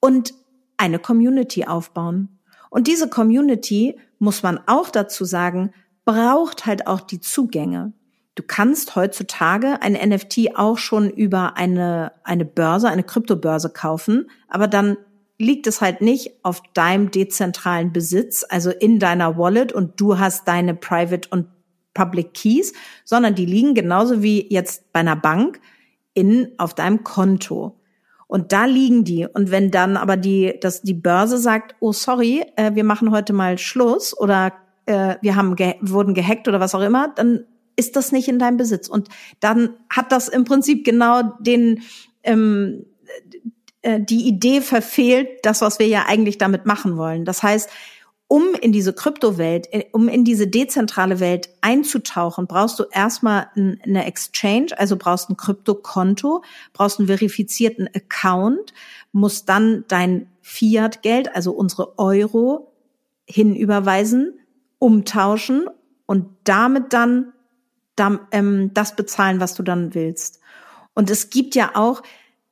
und 0.00 0.34
eine 0.76 0.98
Community 0.98 1.64
aufbauen. 1.64 2.40
Und 2.68 2.88
diese 2.88 3.08
Community, 3.08 3.98
muss 4.18 4.42
man 4.42 4.60
auch 4.66 4.90
dazu 4.90 5.24
sagen, 5.24 5.72
braucht 6.04 6.66
halt 6.66 6.86
auch 6.86 7.00
die 7.00 7.20
Zugänge. 7.20 7.94
Du 8.34 8.42
kannst 8.46 8.96
heutzutage 8.96 9.80
ein 9.80 9.94
NFT 9.94 10.56
auch 10.56 10.76
schon 10.76 11.08
über 11.08 11.56
eine, 11.56 12.12
eine 12.24 12.44
Börse, 12.44 12.90
eine 12.90 13.02
Kryptobörse 13.02 13.70
kaufen, 13.70 14.30
aber 14.46 14.68
dann 14.68 14.98
liegt 15.40 15.66
es 15.66 15.80
halt 15.80 16.02
nicht 16.02 16.32
auf 16.42 16.62
deinem 16.74 17.10
dezentralen 17.10 17.92
Besitz, 17.92 18.44
also 18.48 18.70
in 18.70 18.98
deiner 18.98 19.38
Wallet 19.38 19.72
und 19.72 19.98
du 20.00 20.18
hast 20.18 20.46
deine 20.46 20.74
Private 20.74 21.28
und 21.30 21.46
Public 21.94 22.34
Keys, 22.34 22.72
sondern 23.04 23.34
die 23.34 23.46
liegen 23.46 23.74
genauso 23.74 24.22
wie 24.22 24.46
jetzt 24.52 24.92
bei 24.92 25.00
einer 25.00 25.16
Bank 25.16 25.60
in, 26.14 26.52
auf 26.58 26.74
deinem 26.74 27.04
Konto. 27.04 27.80
Und 28.26 28.52
da 28.52 28.66
liegen 28.66 29.04
die. 29.04 29.26
Und 29.26 29.50
wenn 29.50 29.70
dann 29.70 29.96
aber 29.96 30.16
die, 30.16 30.54
dass 30.60 30.82
die 30.82 30.94
Börse 30.94 31.38
sagt, 31.38 31.74
oh 31.80 31.92
sorry, 31.92 32.44
äh, 32.56 32.74
wir 32.74 32.84
machen 32.84 33.10
heute 33.10 33.32
mal 33.32 33.58
Schluss 33.58 34.16
oder 34.16 34.52
äh, 34.86 35.16
wir 35.20 35.36
haben 35.36 35.56
ge 35.56 35.74
wurden 35.80 36.14
gehackt 36.14 36.46
oder 36.48 36.60
was 36.60 36.74
auch 36.74 36.82
immer, 36.82 37.08
dann 37.08 37.44
ist 37.76 37.96
das 37.96 38.12
nicht 38.12 38.28
in 38.28 38.38
deinem 38.38 38.58
Besitz. 38.58 38.88
Und 38.88 39.08
dann 39.40 39.70
hat 39.88 40.12
das 40.12 40.28
im 40.28 40.44
Prinzip 40.44 40.84
genau 40.84 41.22
den 41.40 41.80
ähm, 42.22 42.84
äh, 43.06 43.38
die 43.82 44.28
Idee 44.28 44.60
verfehlt, 44.60 45.28
das, 45.42 45.60
was 45.62 45.78
wir 45.78 45.86
ja 45.86 46.04
eigentlich 46.06 46.38
damit 46.38 46.66
machen 46.66 46.96
wollen. 46.96 47.24
Das 47.24 47.42
heißt, 47.42 47.70
um 48.32 48.54
in 48.54 48.70
diese 48.70 48.92
Kryptowelt, 48.92 49.72
äh, 49.72 49.86
um 49.90 50.06
in 50.06 50.24
diese 50.24 50.46
dezentrale 50.46 51.18
Welt 51.18 51.48
einzutauchen, 51.62 52.46
brauchst 52.46 52.78
du 52.78 52.84
erstmal 52.92 53.48
eine 53.56 54.06
Exchange, 54.06 54.68
also 54.78 54.96
brauchst 54.96 55.30
ein 55.30 55.36
Kryptokonto, 55.36 56.44
brauchst 56.72 57.00
einen 57.00 57.08
verifizierten 57.08 57.88
Account, 57.92 58.72
musst 59.10 59.48
dann 59.48 59.84
dein 59.88 60.28
Fiat-Geld, 60.42 61.34
also 61.34 61.50
unsere 61.50 61.98
Euro, 61.98 62.72
hinüberweisen, 63.26 64.38
umtauschen 64.78 65.66
und 66.06 66.26
damit 66.44 66.92
dann 66.92 67.32
ähm, 68.30 68.70
das 68.74 68.94
bezahlen, 68.94 69.40
was 69.40 69.54
du 69.54 69.64
dann 69.64 69.92
willst. 69.94 70.38
Und 70.94 71.10
es 71.10 71.30
gibt 71.30 71.56
ja 71.56 71.72
auch 71.74 72.02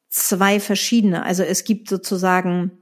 zwei 0.09 0.61
verschiedene. 0.61 1.25
Also 1.25 1.43
es 1.43 1.65
gibt 1.65 1.89
sozusagen 1.89 2.73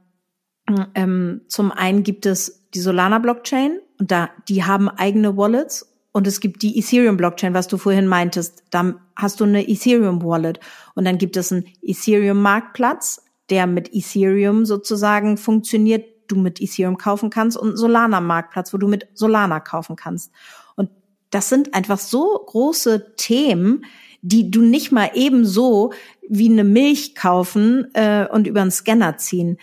ähm, 0.94 1.42
zum 1.48 1.72
einen 1.72 2.02
gibt 2.02 2.26
es 2.26 2.68
die 2.74 2.80
Solana 2.80 3.18
Blockchain 3.18 3.78
und 3.98 4.10
da, 4.10 4.30
die 4.48 4.64
haben 4.64 4.88
eigene 4.88 5.36
Wallets 5.36 5.96
und 6.12 6.26
es 6.26 6.40
gibt 6.40 6.62
die 6.62 6.78
Ethereum 6.78 7.16
Blockchain, 7.16 7.54
was 7.54 7.68
du 7.68 7.76
vorhin 7.76 8.06
meintest. 8.06 8.64
Da 8.70 8.94
hast 9.14 9.40
du 9.40 9.44
eine 9.44 9.68
Ethereum 9.68 10.22
Wallet 10.22 10.60
und 10.94 11.04
dann 11.04 11.18
gibt 11.18 11.36
es 11.36 11.52
einen 11.52 11.66
Ethereum 11.82 12.40
Marktplatz, 12.40 13.22
der 13.50 13.66
mit 13.66 13.94
Ethereum 13.94 14.64
sozusagen 14.64 15.36
funktioniert, 15.36 16.06
du 16.28 16.36
mit 16.36 16.60
Ethereum 16.60 16.96
kaufen 16.96 17.30
kannst 17.30 17.56
und 17.56 17.68
einen 17.68 17.76
Solana 17.76 18.20
Marktplatz, 18.20 18.72
wo 18.72 18.78
du 18.78 18.88
mit 18.88 19.08
Solana 19.14 19.60
kaufen 19.60 19.94
kannst. 19.94 20.32
Und 20.74 20.90
das 21.30 21.48
sind 21.48 21.74
einfach 21.74 21.98
so 21.98 22.42
große 22.46 23.14
Themen, 23.16 23.84
die 24.22 24.50
du 24.50 24.62
nicht 24.62 24.90
mal 24.90 25.10
ebenso 25.14 25.92
wie 26.28 26.50
eine 26.50 26.64
Milch 26.64 27.14
kaufen 27.14 27.88
äh, 27.94 28.26
und 28.30 28.46
über 28.46 28.62
einen 28.62 28.70
Scanner 28.70 29.16
ziehen 29.16 29.58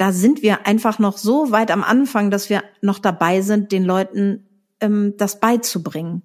da 0.00 0.12
sind 0.12 0.40
wir 0.40 0.66
einfach 0.66 0.98
noch 0.98 1.18
so 1.18 1.50
weit 1.50 1.70
am 1.70 1.84
Anfang, 1.84 2.30
dass 2.30 2.48
wir 2.48 2.64
noch 2.80 2.98
dabei 2.98 3.42
sind, 3.42 3.70
den 3.70 3.84
Leuten 3.84 4.48
ähm, 4.80 5.12
das 5.18 5.40
beizubringen. 5.40 6.22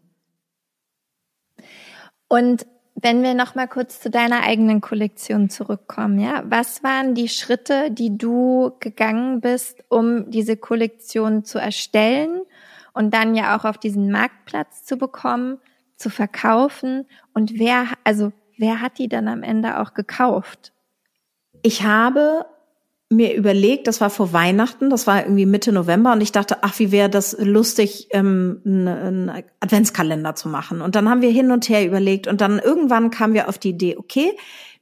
Und 2.30 2.66
wenn 2.96 3.22
wir 3.22 3.34
noch 3.34 3.54
mal 3.54 3.68
kurz 3.68 4.00
zu 4.00 4.10
deiner 4.10 4.44
eigenen 4.44 4.80
Kollektion 4.80 5.50
zurückkommen, 5.50 6.20
ja, 6.20 6.44
was 6.48 6.84
waren 6.84 7.16
die 7.16 7.28
Schritte, 7.28 7.92
die 7.92 8.18
du 8.18 8.72
gegangen 8.80 9.42
bist, 9.42 9.84
um 9.90 10.32
diese 10.32 10.56
Kollektion 10.56 11.44
zu 11.44 11.60
erstellen 11.60 12.44
und 12.94 13.14
dann 13.14 13.36
ja 13.36 13.58
auch 13.58 13.66
auf 13.66 13.78
diesen 13.78 14.10
Marktplatz 14.10 14.86
zu 14.86 14.96
bekommen, 14.96 15.60
zu 15.98 16.10
verkaufen 16.10 17.08
und 17.34 17.60
wer, 17.60 17.88
also 18.06 18.32
wer 18.58 18.82
hat 18.82 18.98
die 18.98 19.10
dann 19.10 19.28
am 19.28 19.44
Ende 19.44 19.80
auch 19.80 19.94
gekauft? 19.94 20.74
Ich 21.62 21.84
habe 21.84 22.46
mir 23.10 23.36
überlegt, 23.36 23.88
das 23.88 24.02
war 24.02 24.10
vor 24.10 24.34
Weihnachten, 24.34 24.90
das 24.90 25.06
war 25.06 25.24
irgendwie 25.24 25.46
Mitte 25.46 25.72
November 25.72 26.12
und 26.12 26.22
ich 26.22 26.32
dachte, 26.32 26.64
ach, 26.64 26.80
wie 26.80 26.92
wäre 26.92 27.10
das 27.10 27.38
lustig, 27.40 28.08
ähm, 28.12 28.62
einen 28.66 29.44
Adventskalender 29.60 30.36
zu 30.36 30.50
machen. 30.50 30.82
Und 30.82 30.96
dann 30.96 31.10
haben 31.10 31.22
wir 31.22 31.32
hin 31.32 31.52
und 31.52 31.70
her 31.70 31.86
überlegt 31.86 32.28
und 32.28 32.42
dann 32.42 32.60
irgendwann 32.60 33.12
kamen 33.12 33.34
wir 33.34 33.48
auf 33.48 33.60
die 33.60 33.70
Idee, 33.70 33.98
okay, 33.98 34.32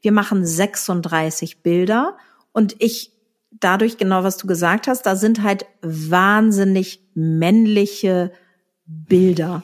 wir 0.02 0.12
machen 0.12 0.46
36 0.46 1.62
Bilder 1.62 2.18
und 2.54 2.76
ich 2.80 3.12
dadurch 3.52 3.98
genau, 3.98 4.24
was 4.24 4.38
du 4.38 4.48
gesagt 4.48 4.88
hast, 4.88 5.06
da 5.06 5.16
sind 5.16 5.44
halt 5.44 5.66
wahnsinnig 5.82 7.02
männliche 7.14 8.32
Bilder 8.86 9.64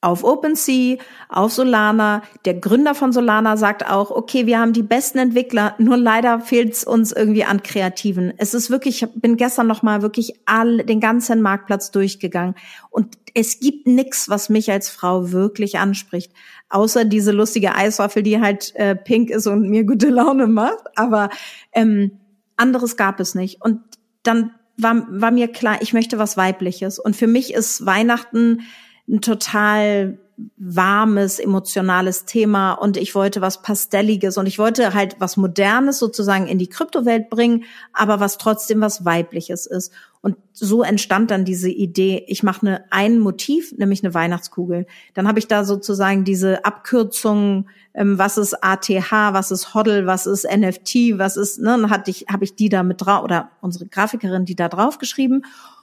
auf 0.00 0.22
OpenSea, 0.22 0.98
auf 1.28 1.52
Solana. 1.52 2.22
Der 2.44 2.54
Gründer 2.54 2.94
von 2.94 3.12
Solana 3.12 3.56
sagt 3.56 3.88
auch, 3.90 4.10
okay, 4.10 4.46
wir 4.46 4.60
haben 4.60 4.72
die 4.72 4.82
besten 4.82 5.18
Entwickler, 5.18 5.74
nur 5.78 5.96
leider 5.96 6.40
fehlt 6.40 6.72
es 6.72 6.84
uns 6.84 7.10
irgendwie 7.12 7.44
an 7.44 7.62
Kreativen. 7.62 8.32
Es 8.36 8.54
ist 8.54 8.70
wirklich, 8.70 9.02
ich 9.02 9.08
bin 9.14 9.36
gestern 9.36 9.66
noch 9.66 9.82
mal 9.82 10.02
wirklich 10.02 10.34
all 10.46 10.78
den 10.78 11.00
ganzen 11.00 11.42
Marktplatz 11.42 11.90
durchgegangen 11.90 12.54
und 12.90 13.18
es 13.34 13.60
gibt 13.60 13.86
nichts, 13.86 14.28
was 14.28 14.48
mich 14.48 14.70
als 14.70 14.88
Frau 14.88 15.32
wirklich 15.32 15.78
anspricht, 15.78 16.32
außer 16.70 17.04
diese 17.04 17.32
lustige 17.32 17.74
Eiswaffel, 17.74 18.22
die 18.22 18.40
halt 18.40 18.74
äh, 18.76 18.94
pink 18.96 19.30
ist 19.30 19.46
und 19.46 19.68
mir 19.68 19.84
gute 19.84 20.08
Laune 20.08 20.46
macht. 20.46 20.84
Aber 20.96 21.30
ähm, 21.72 22.12
anderes 22.56 22.96
gab 22.96 23.20
es 23.20 23.34
nicht. 23.34 23.62
Und 23.62 23.80
dann 24.22 24.52
war, 24.76 25.06
war 25.08 25.30
mir 25.30 25.48
klar, 25.48 25.78
ich 25.80 25.92
möchte 25.92 26.18
was 26.18 26.36
Weibliches. 26.36 26.98
Und 26.98 27.16
für 27.16 27.26
mich 27.26 27.54
ist 27.54 27.86
Weihnachten 27.86 28.62
ein 29.08 29.20
total 29.20 30.18
warmes, 30.56 31.40
emotionales 31.40 32.24
Thema 32.24 32.72
und 32.74 32.96
ich 32.96 33.14
wollte 33.14 33.40
was 33.40 33.62
Pastelliges 33.62 34.38
und 34.38 34.46
ich 34.46 34.58
wollte 34.58 34.94
halt 34.94 35.16
was 35.18 35.36
Modernes 35.36 35.98
sozusagen 35.98 36.46
in 36.46 36.58
die 36.58 36.68
Kryptowelt 36.68 37.28
bringen, 37.28 37.64
aber 37.92 38.20
was 38.20 38.38
trotzdem 38.38 38.80
was 38.80 39.04
Weibliches 39.04 39.66
ist. 39.66 39.92
Und 40.20 40.36
so 40.52 40.82
entstand 40.82 41.30
dann 41.30 41.44
diese 41.44 41.70
Idee, 41.70 42.24
ich 42.28 42.42
mache 42.42 42.66
eine, 42.66 42.84
ein 42.90 43.18
Motiv, 43.18 43.72
nämlich 43.76 44.04
eine 44.04 44.14
Weihnachtskugel. 44.14 44.86
Dann 45.14 45.26
habe 45.26 45.38
ich 45.38 45.48
da 45.48 45.64
sozusagen 45.64 46.24
diese 46.24 46.64
Abkürzungen, 46.64 47.68
ähm, 47.94 48.18
was 48.18 48.38
ist 48.38 48.62
ATH, 48.62 49.10
was 49.10 49.50
ist 49.50 49.74
HODL, 49.74 50.06
was 50.06 50.26
ist 50.26 50.44
NFT, 50.44 51.18
was 51.18 51.36
ist, 51.36 51.58
ne, 51.58 51.70
dann 51.70 51.90
hatte 51.90 52.10
ich, 52.10 52.26
habe 52.30 52.44
ich 52.44 52.54
die 52.54 52.68
da 52.68 52.82
mit 52.82 53.00
drauf, 53.00 53.24
oder 53.24 53.50
unsere 53.60 53.86
Grafikerin 53.86 54.44
die 54.44 54.56
da 54.56 54.68
drauf 54.68 54.98
geschrieben. 54.98 55.42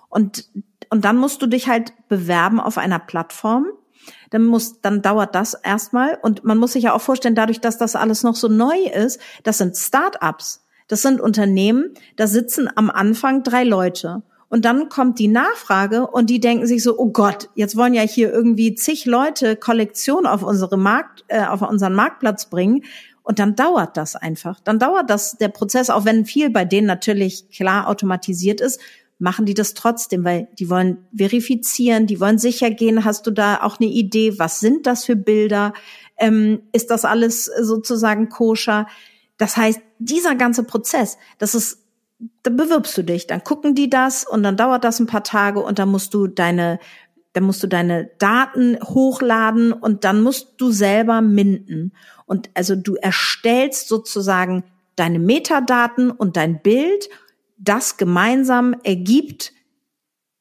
Und 0.09 0.49
und 0.89 1.05
dann 1.05 1.17
musst 1.17 1.41
du 1.41 1.47
dich 1.47 1.67
halt 1.67 1.93
bewerben 2.07 2.59
auf 2.59 2.77
einer 2.77 2.99
Plattform. 2.99 3.67
Dann 4.29 4.45
muss, 4.45 4.81
dann 4.81 5.01
dauert 5.01 5.33
das 5.36 5.53
erstmal. 5.53 6.17
Und 6.21 6.43
man 6.43 6.57
muss 6.57 6.73
sich 6.73 6.83
ja 6.83 6.93
auch 6.93 7.01
vorstellen, 7.01 7.36
dadurch, 7.36 7.61
dass 7.61 7.77
das 7.77 7.95
alles 7.95 8.23
noch 8.23 8.36
so 8.36 8.47
neu 8.47 8.77
ist, 8.93 9.19
das 9.43 9.57
sind 9.57 9.75
Start-ups. 9.75 10.65
Das 10.88 11.01
sind 11.01 11.19
Unternehmen, 11.19 11.95
da 12.15 12.27
sitzen 12.27 12.69
am 12.75 12.91
Anfang 12.91 13.41
drei 13.41 13.63
Leute. 13.63 14.21
Und 14.49 14.65
dann 14.65 14.89
kommt 14.89 15.17
die 15.17 15.27
Nachfrage 15.27 16.05
und 16.05 16.29
die 16.29 16.39
denken 16.39 16.67
sich 16.67 16.83
so, 16.83 16.97
oh 16.97 17.09
Gott, 17.09 17.49
jetzt 17.55 17.75
wollen 17.75 17.95
ja 17.95 18.03
hier 18.03 18.31
irgendwie 18.31 18.75
zig 18.75 19.05
Leute 19.05 19.55
Kollektion 19.55 20.27
auf 20.27 20.43
unsere 20.43 20.77
Markt, 20.77 21.25
äh, 21.27 21.43
auf 21.43 21.61
unseren 21.63 21.95
Marktplatz 21.95 22.49
bringen. 22.49 22.83
Und 23.23 23.39
dann 23.39 23.55
dauert 23.55 23.97
das 23.97 24.15
einfach. 24.15 24.59
Dann 24.59 24.77
dauert 24.77 25.09
das 25.09 25.38
der 25.38 25.47
Prozess, 25.47 25.89
auch 25.89 26.05
wenn 26.05 26.25
viel 26.25 26.51
bei 26.51 26.63
denen 26.63 26.86
natürlich 26.86 27.49
klar 27.49 27.88
automatisiert 27.88 28.61
ist, 28.61 28.79
machen 29.18 29.45
die 29.45 29.53
das 29.53 29.74
trotzdem, 29.74 30.24
weil 30.26 30.49
die 30.59 30.70
wollen 30.70 31.05
verifizieren, 31.16 32.05
die 32.07 32.20
wollen 32.20 32.38
sicher 32.38 32.70
gehen. 32.70 33.05
Hast 33.05 33.26
du 33.28 33.32
da 33.32 33.61
auch 33.61 33.80
eine 33.80 33.89
Idee? 33.89 34.38
Was 34.39 34.59
sind 34.59 34.86
das 34.86 35.05
für 35.05 35.16
Bilder? 35.16 35.74
Ähm, 36.18 36.63
ist 36.74 36.91
das 36.91 37.05
alles 37.05 37.45
sozusagen 37.45 38.30
koscher? 38.30 38.88
Das 39.38 39.57
heißt, 39.57 39.82
dieser 39.99 40.36
ganze 40.36 40.63
Prozess, 40.63 41.18
das 41.38 41.55
ist, 41.55 41.80
da 42.43 42.51
bewirbst 42.51 42.97
du 42.97 43.03
dich, 43.03 43.28
dann 43.28 43.43
gucken 43.43 43.76
die 43.76 43.89
das 43.89 44.26
und 44.26 44.43
dann 44.43 44.57
dauert 44.57 44.84
das 44.84 44.99
ein 44.99 45.07
paar 45.07 45.24
Tage 45.24 45.61
und 45.61 45.80
dann 45.80 45.89
musst 45.89 46.13
du 46.13 46.28
deine, 46.28 46.80
dann 47.34 47.43
musst 47.43 47.63
du 47.63 47.68
deine 47.68 48.09
Daten 48.18 48.78
hochladen 48.82 49.74
und 49.74 50.03
dann 50.03 50.22
musst 50.22 50.53
du 50.57 50.72
selber 50.72 51.22
minden. 51.22 51.93
Und 52.26 52.49
also 52.53 52.76
du 52.76 52.95
erstellst 52.95 53.88
sozusagen 53.88 54.63
deine 54.95 55.20
Metadaten 55.20 56.11
und 56.11 56.38
dein 56.38 56.61
Bild 56.61 57.09
das 57.57 57.97
gemeinsam 57.97 58.75
ergibt 58.83 59.53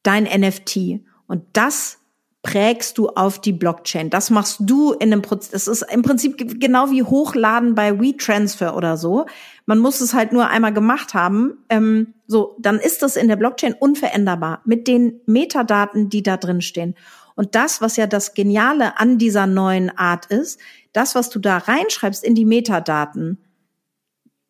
dein 0.03 0.25
NFT. 0.25 1.01
Und 1.27 1.45
das 1.53 1.99
prägst 2.45 2.99
du 2.99 3.09
auf 3.09 3.41
die 3.41 3.53
Blockchain. 3.53 4.11
Das 4.11 4.29
machst 4.29 4.59
du 4.61 4.93
in 4.93 5.13
einem 5.13 5.23
Prozess. 5.23 5.51
Das 5.51 5.67
ist 5.67 5.83
im 5.91 6.03
Prinzip 6.03 6.61
genau 6.61 6.91
wie 6.91 7.03
Hochladen 7.03 7.75
bei 7.75 7.99
WeTransfer 7.99 8.77
oder 8.77 8.99
so. 8.99 9.25
Man 9.65 9.79
muss 9.79 10.03
es 10.03 10.13
halt 10.13 10.33
nur 10.33 10.49
einmal 10.49 10.75
gemacht 10.75 11.15
haben. 11.15 11.65
Ähm, 11.71 12.13
so, 12.27 12.55
dann 12.61 12.79
ist 12.79 13.03
das 13.03 13.17
in 13.17 13.29
der 13.29 13.37
Blockchain 13.37 13.73
unveränderbar 13.73 14.61
mit 14.67 14.87
den 14.87 15.21
Metadaten, 15.25 16.11
die 16.11 16.23
da 16.23 16.37
drin 16.37 16.61
stehen. 16.61 16.95
Und 17.35 17.55
das, 17.55 17.81
was 17.81 17.97
ja 17.97 18.07
das 18.07 18.35
Geniale 18.35 18.99
an 18.99 19.17
dieser 19.17 19.47
neuen 19.47 19.91
Art 19.97 20.27
ist, 20.27 20.61
das, 20.93 21.15
was 21.15 21.31
du 21.31 21.39
da 21.39 21.57
reinschreibst 21.57 22.23
in 22.23 22.35
die 22.35 22.45
Metadaten, 22.45 23.39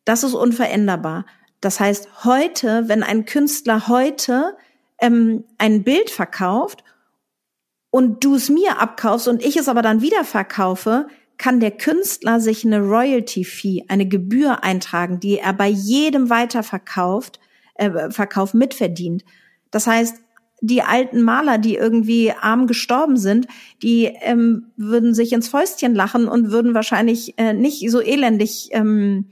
das 0.04 0.24
ist 0.24 0.34
unveränderbar. 0.34 1.24
Das 1.64 1.80
heißt, 1.80 2.24
heute, 2.24 2.88
wenn 2.88 3.02
ein 3.02 3.24
Künstler 3.24 3.88
heute 3.88 4.54
ähm, 5.00 5.44
ein 5.56 5.82
Bild 5.82 6.10
verkauft 6.10 6.84
und 7.90 8.22
du 8.22 8.34
es 8.34 8.50
mir 8.50 8.80
abkaufst 8.80 9.28
und 9.28 9.42
ich 9.42 9.56
es 9.56 9.68
aber 9.68 9.80
dann 9.80 10.02
wieder 10.02 10.24
verkaufe, 10.24 11.06
kann 11.38 11.60
der 11.60 11.70
Künstler 11.70 12.38
sich 12.38 12.66
eine 12.66 12.80
Royalty-Fee, 12.80 13.86
eine 13.88 14.06
Gebühr 14.06 14.62
eintragen, 14.62 15.20
die 15.20 15.38
er 15.38 15.54
bei 15.54 15.68
jedem 15.68 16.28
Weiterverkauft, 16.28 17.40
äh, 17.76 18.10
Verkauf 18.10 18.52
mitverdient. 18.52 19.24
Das 19.70 19.86
heißt, 19.86 20.18
die 20.60 20.82
alten 20.82 21.22
Maler, 21.22 21.56
die 21.56 21.76
irgendwie 21.76 22.32
arm 22.32 22.66
gestorben 22.66 23.16
sind, 23.16 23.46
die 23.82 24.04
ähm, 24.20 24.72
würden 24.76 25.14
sich 25.14 25.32
ins 25.32 25.48
Fäustchen 25.48 25.94
lachen 25.94 26.28
und 26.28 26.50
würden 26.50 26.74
wahrscheinlich 26.74 27.38
äh, 27.38 27.54
nicht 27.54 27.90
so 27.90 28.02
elendig 28.02 28.68
ähm, 28.72 29.30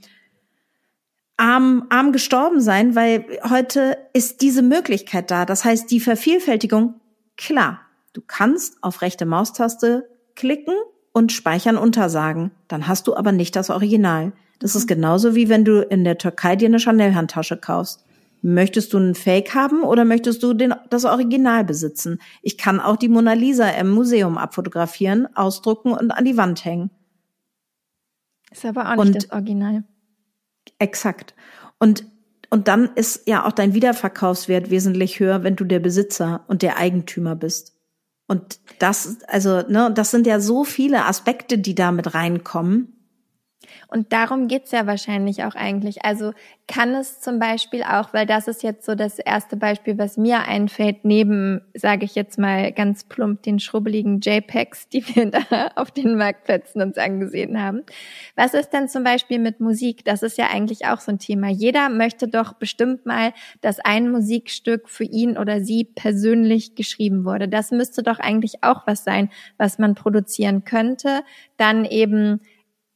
arm, 1.43 1.87
arm 1.89 2.13
gestorben 2.13 2.61
sein, 2.61 2.95
weil 2.95 3.25
heute 3.49 3.97
ist 4.13 4.41
diese 4.41 4.61
Möglichkeit 4.61 5.29
da. 5.29 5.45
Das 5.45 5.65
heißt, 5.65 5.91
die 5.91 5.99
Vervielfältigung 5.99 7.01
klar, 7.35 7.81
du 8.13 8.21
kannst 8.25 8.81
auf 8.81 9.01
rechte 9.01 9.25
Maustaste 9.25 10.07
klicken 10.35 10.73
und 11.11 11.33
speichern 11.33 11.77
untersagen. 11.77 12.51
Dann 12.69 12.87
hast 12.87 13.07
du 13.07 13.15
aber 13.15 13.33
nicht 13.33 13.57
das 13.57 13.69
Original. 13.69 14.31
Das 14.59 14.73
ist 14.73 14.85
mhm. 14.85 14.93
genauso 14.95 15.35
wie 15.35 15.49
wenn 15.49 15.65
du 15.65 15.81
in 15.81 16.05
der 16.05 16.17
Türkei 16.17 16.55
dir 16.55 16.67
eine 16.67 16.79
Chanel-Handtasche 16.79 17.57
kaufst. 17.57 18.05
Möchtest 18.41 18.93
du 18.93 18.97
einen 18.97 19.15
Fake 19.15 19.53
haben 19.53 19.83
oder 19.83 20.05
möchtest 20.05 20.43
du 20.43 20.53
den, 20.53 20.73
das 20.89 21.03
Original 21.03 21.65
besitzen? 21.65 22.19
Ich 22.41 22.57
kann 22.57 22.79
auch 22.79 22.95
die 22.95 23.09
Mona 23.09 23.33
Lisa 23.33 23.69
im 23.69 23.89
Museum 23.89 24.37
abfotografieren, 24.37 25.27
ausdrucken 25.35 25.91
und 25.91 26.11
an 26.11 26.23
die 26.23 26.37
Wand 26.37 26.63
hängen. 26.63 26.89
Ist 28.49 28.65
aber 28.65 28.91
auch 28.91 29.03
nicht 29.03 29.15
und, 29.15 29.15
das 29.15 29.31
Original. 29.31 29.83
Exakt. 30.83 31.33
Und 31.79 32.05
und 32.49 32.67
dann 32.67 32.91
ist 32.93 33.27
ja 33.27 33.47
auch 33.47 33.51
dein 33.51 33.73
Wiederverkaufswert 33.73 34.69
wesentlich 34.69 35.19
höher, 35.19 35.41
wenn 35.43 35.55
du 35.55 35.63
der 35.63 35.79
Besitzer 35.79 36.45
und 36.47 36.61
der 36.61 36.77
Eigentümer 36.77 37.35
bist. 37.35 37.73
Und 38.27 38.59
das, 38.77 39.23
also, 39.27 39.63
ne, 39.67 39.91
das 39.91 40.11
sind 40.11 40.27
ja 40.27 40.39
so 40.39 40.63
viele 40.63 41.05
Aspekte, 41.05 41.57
die 41.57 41.73
da 41.73 41.91
mit 41.91 42.13
reinkommen. 42.13 42.92
Und 43.87 44.13
darum 44.13 44.47
geht's 44.47 44.71
ja 44.71 44.87
wahrscheinlich 44.87 45.43
auch 45.43 45.55
eigentlich. 45.55 46.05
Also 46.05 46.33
kann 46.67 46.95
es 46.95 47.19
zum 47.19 47.39
Beispiel 47.39 47.83
auch, 47.83 48.13
weil 48.13 48.25
das 48.25 48.47
ist 48.47 48.63
jetzt 48.63 48.85
so 48.85 48.95
das 48.95 49.19
erste 49.19 49.57
Beispiel, 49.57 49.97
was 49.97 50.15
mir 50.15 50.47
einfällt, 50.47 51.03
neben, 51.03 51.61
sage 51.73 52.05
ich 52.05 52.15
jetzt 52.15 52.39
mal 52.39 52.71
ganz 52.71 53.03
plump, 53.03 53.43
den 53.43 53.59
schrubbeligen 53.59 54.21
JPEGs, 54.21 54.87
die 54.93 55.03
wir 55.15 55.31
da 55.31 55.71
auf 55.75 55.91
den 55.91 56.15
Marktplätzen 56.15 56.81
uns 56.81 56.97
angesehen 56.97 57.61
haben. 57.61 57.83
Was 58.35 58.53
ist 58.53 58.69
denn 58.69 58.87
zum 58.87 59.03
Beispiel 59.03 59.39
mit 59.39 59.59
Musik? 59.59 60.05
Das 60.05 60.23
ist 60.23 60.37
ja 60.37 60.47
eigentlich 60.49 60.85
auch 60.85 61.01
so 61.01 61.11
ein 61.11 61.19
Thema. 61.19 61.49
Jeder 61.49 61.89
möchte 61.89 62.27
doch 62.27 62.53
bestimmt 62.53 63.05
mal, 63.05 63.33
dass 63.61 63.79
ein 63.79 64.09
Musikstück 64.09 64.89
für 64.89 65.03
ihn 65.03 65.37
oder 65.37 65.61
sie 65.61 65.83
persönlich 65.83 66.75
geschrieben 66.75 67.25
wurde. 67.25 67.49
Das 67.49 67.71
müsste 67.71 68.03
doch 68.03 68.19
eigentlich 68.19 68.63
auch 68.63 68.87
was 68.87 69.03
sein, 69.03 69.29
was 69.57 69.79
man 69.79 69.95
produzieren 69.95 70.63
könnte. 70.63 71.23
Dann 71.57 71.83
eben 71.85 72.39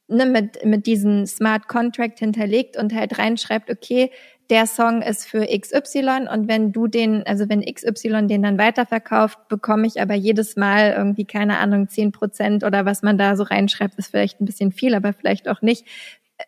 ne, 0.08 0.26
mit, 0.26 0.64
mit 0.66 0.86
diesem 0.86 1.26
Smart 1.26 1.68
Contract 1.68 2.20
hinterlegt 2.20 2.78
und 2.78 2.94
halt 2.94 3.18
reinschreibt, 3.18 3.70
okay, 3.70 4.12
der 4.50 4.66
Song 4.66 5.02
ist 5.02 5.26
für 5.26 5.46
XY 5.46 6.28
und 6.34 6.48
wenn 6.48 6.72
du 6.72 6.88
den, 6.88 7.24
also 7.28 7.50
wenn 7.50 7.62
XY 7.62 8.28
den 8.28 8.44
dann 8.44 8.58
weiterverkauft, 8.58 9.50
bekomme 9.50 9.86
ich 9.88 10.00
aber 10.02 10.14
jedes 10.14 10.56
Mal 10.56 10.94
irgendwie, 10.98 11.26
keine 11.26 11.58
Ahnung, 11.58 11.90
zehn 11.90 12.14
Prozent 12.14 12.64
oder 12.64 12.86
was 12.86 13.04
man 13.04 13.18
da 13.18 13.36
so 13.36 13.44
reinschreibt, 13.44 13.96
ist 13.98 14.12
vielleicht 14.12 14.40
ein 14.40 14.46
bisschen 14.46 14.72
viel, 14.72 14.96
aber 14.96 15.12
vielleicht 15.12 15.50
auch 15.50 15.62
nicht, 15.62 15.86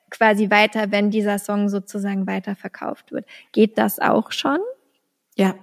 quasi 0.09 0.49
weiter, 0.49 0.91
wenn 0.91 1.11
dieser 1.11 1.39
Song 1.39 1.69
sozusagen 1.69 2.27
weiterverkauft 2.27 3.11
wird. 3.11 3.25
Geht 3.51 3.77
das 3.77 3.99
auch 3.99 4.31
schon? 4.31 4.59
Ja, 5.35 5.55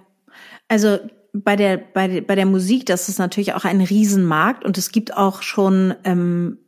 also 0.67 0.99
bei 1.33 1.55
der, 1.55 1.77
bei, 1.77 2.21
bei 2.21 2.35
der 2.35 2.45
Musik, 2.45 2.85
das 2.85 3.09
ist 3.09 3.19
natürlich 3.19 3.53
auch 3.53 3.65
ein 3.65 3.81
Riesenmarkt 3.81 4.65
und 4.65 4.77
es 4.77 4.91
gibt 4.91 5.15
auch 5.15 5.41
schon 5.41 5.95
ähm, 6.03 6.59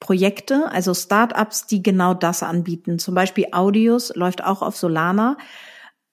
Projekte, 0.00 0.70
also 0.70 0.94
Startups, 0.94 1.66
die 1.66 1.82
genau 1.82 2.14
das 2.14 2.42
anbieten. 2.42 2.98
Zum 2.98 3.14
Beispiel 3.14 3.46
Audios 3.52 4.14
läuft 4.14 4.44
auch 4.44 4.62
auf 4.62 4.76
Solana. 4.76 5.36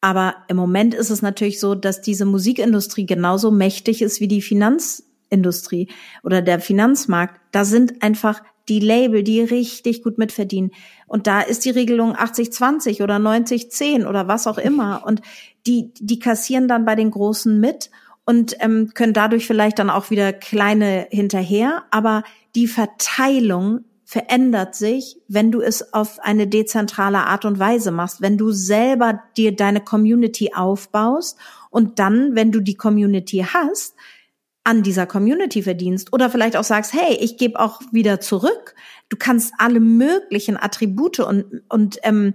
Aber 0.01 0.35
im 0.47 0.57
Moment 0.57 0.93
ist 0.93 1.09
es 1.09 1.21
natürlich 1.21 1.59
so, 1.59 1.75
dass 1.75 2.01
diese 2.01 2.25
Musikindustrie 2.25 3.05
genauso 3.05 3.51
mächtig 3.51 4.01
ist 4.01 4.19
wie 4.19 4.27
die 4.27 4.41
Finanzindustrie 4.41 5.89
oder 6.23 6.41
der 6.41 6.59
Finanzmarkt. 6.59 7.39
Da 7.51 7.65
sind 7.65 8.03
einfach 8.03 8.41
die 8.69 8.79
Label, 8.79 9.23
die 9.23 9.41
richtig 9.41 10.03
gut 10.03 10.17
mitverdienen. 10.17 10.71
Und 11.07 11.27
da 11.27 11.41
ist 11.41 11.65
die 11.65 11.69
Regelung 11.69 12.15
80-20 12.15 13.03
oder 13.03 13.17
90-10 13.17 14.05
oder 14.05 14.27
was 14.27 14.47
auch 14.47 14.57
immer. 14.57 15.03
Und 15.05 15.21
die, 15.67 15.93
die 15.99 16.19
kassieren 16.19 16.67
dann 16.67 16.85
bei 16.85 16.95
den 16.95 17.11
Großen 17.11 17.59
mit 17.59 17.89
und 18.25 18.55
ähm, 18.59 18.91
können 18.93 19.13
dadurch 19.13 19.45
vielleicht 19.47 19.79
dann 19.79 19.89
auch 19.89 20.09
wieder 20.09 20.33
kleine 20.33 21.07
hinterher. 21.09 21.83
Aber 21.91 22.23
die 22.55 22.67
Verteilung 22.67 23.85
verändert 24.05 24.75
sich, 24.75 25.17
wenn 25.27 25.51
du 25.51 25.61
es 25.61 25.93
auf 25.93 26.19
eine 26.19 26.47
dezentrale 26.47 27.25
Art 27.25 27.45
und 27.45 27.59
Weise 27.59 27.91
machst, 27.91 28.21
wenn 28.21 28.37
du 28.37 28.51
selber 28.51 29.23
dir 29.37 29.55
deine 29.55 29.81
Community 29.81 30.51
aufbaust 30.53 31.37
und 31.69 31.99
dann, 31.99 32.35
wenn 32.35 32.51
du 32.51 32.59
die 32.59 32.75
Community 32.75 33.45
hast, 33.51 33.95
an 34.63 34.83
dieser 34.83 35.05
Community 35.05 35.61
verdienst 35.61 36.13
oder 36.13 36.29
vielleicht 36.29 36.55
auch 36.55 36.63
sagst, 36.63 36.93
hey, 36.93 37.17
ich 37.19 37.37
gebe 37.37 37.59
auch 37.59 37.81
wieder 37.91 38.21
zurück. 38.21 38.75
Du 39.09 39.17
kannst 39.17 39.53
alle 39.57 39.79
möglichen 39.79 40.57
Attribute 40.57 41.19
und, 41.19 41.63
und 41.67 41.99
ähm, 42.03 42.33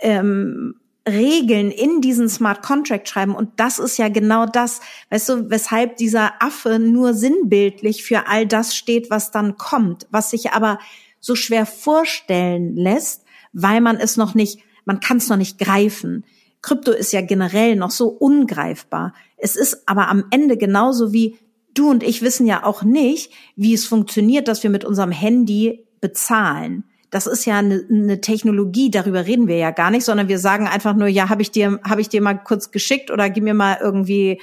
ähm, 0.00 0.80
Regeln 1.08 1.70
in 1.70 2.00
diesen 2.00 2.28
Smart 2.28 2.62
Contract 2.62 3.08
schreiben. 3.08 3.34
Und 3.34 3.60
das 3.60 3.78
ist 3.78 3.98
ja 3.98 4.08
genau 4.08 4.46
das, 4.46 4.80
weißt 5.10 5.28
du, 5.28 5.50
weshalb 5.50 5.96
dieser 5.96 6.42
Affe 6.42 6.78
nur 6.78 7.14
sinnbildlich 7.14 8.04
für 8.04 8.28
all 8.28 8.46
das 8.46 8.76
steht, 8.76 9.10
was 9.10 9.30
dann 9.30 9.56
kommt, 9.56 10.06
was 10.10 10.30
sich 10.30 10.52
aber 10.52 10.78
so 11.20 11.34
schwer 11.34 11.66
vorstellen 11.66 12.76
lässt, 12.76 13.24
weil 13.52 13.80
man 13.80 13.96
es 13.96 14.16
noch 14.16 14.34
nicht, 14.34 14.60
man 14.84 15.00
kann 15.00 15.16
es 15.16 15.28
noch 15.28 15.36
nicht 15.36 15.58
greifen. 15.58 16.24
Krypto 16.62 16.92
ist 16.92 17.12
ja 17.12 17.20
generell 17.20 17.76
noch 17.76 17.90
so 17.90 18.08
ungreifbar. 18.08 19.14
Es 19.36 19.56
ist 19.56 19.88
aber 19.88 20.08
am 20.08 20.24
Ende 20.30 20.56
genauso 20.56 21.12
wie 21.12 21.38
du 21.74 21.90
und 21.90 22.02
ich 22.02 22.22
wissen 22.22 22.46
ja 22.46 22.64
auch 22.64 22.82
nicht, 22.82 23.32
wie 23.56 23.74
es 23.74 23.86
funktioniert, 23.86 24.48
dass 24.48 24.62
wir 24.62 24.70
mit 24.70 24.84
unserem 24.84 25.12
Handy 25.12 25.86
bezahlen 26.00 26.84
das 27.10 27.26
ist 27.26 27.44
ja 27.46 27.58
eine, 27.58 27.84
eine 27.90 28.20
Technologie, 28.20 28.90
darüber 28.90 29.26
reden 29.26 29.48
wir 29.48 29.56
ja 29.56 29.70
gar 29.70 29.90
nicht, 29.90 30.04
sondern 30.04 30.28
wir 30.28 30.38
sagen 30.38 30.66
einfach 30.66 30.94
nur, 30.94 31.08
ja, 31.08 31.28
habe 31.28 31.42
ich 31.42 31.50
dir, 31.50 31.80
habe 31.82 32.00
ich 32.00 32.08
dir 32.08 32.20
mal 32.20 32.34
kurz 32.34 32.70
geschickt 32.70 33.10
oder 33.10 33.30
gib 33.30 33.44
mir 33.44 33.54
mal 33.54 33.78
irgendwie 33.80 34.40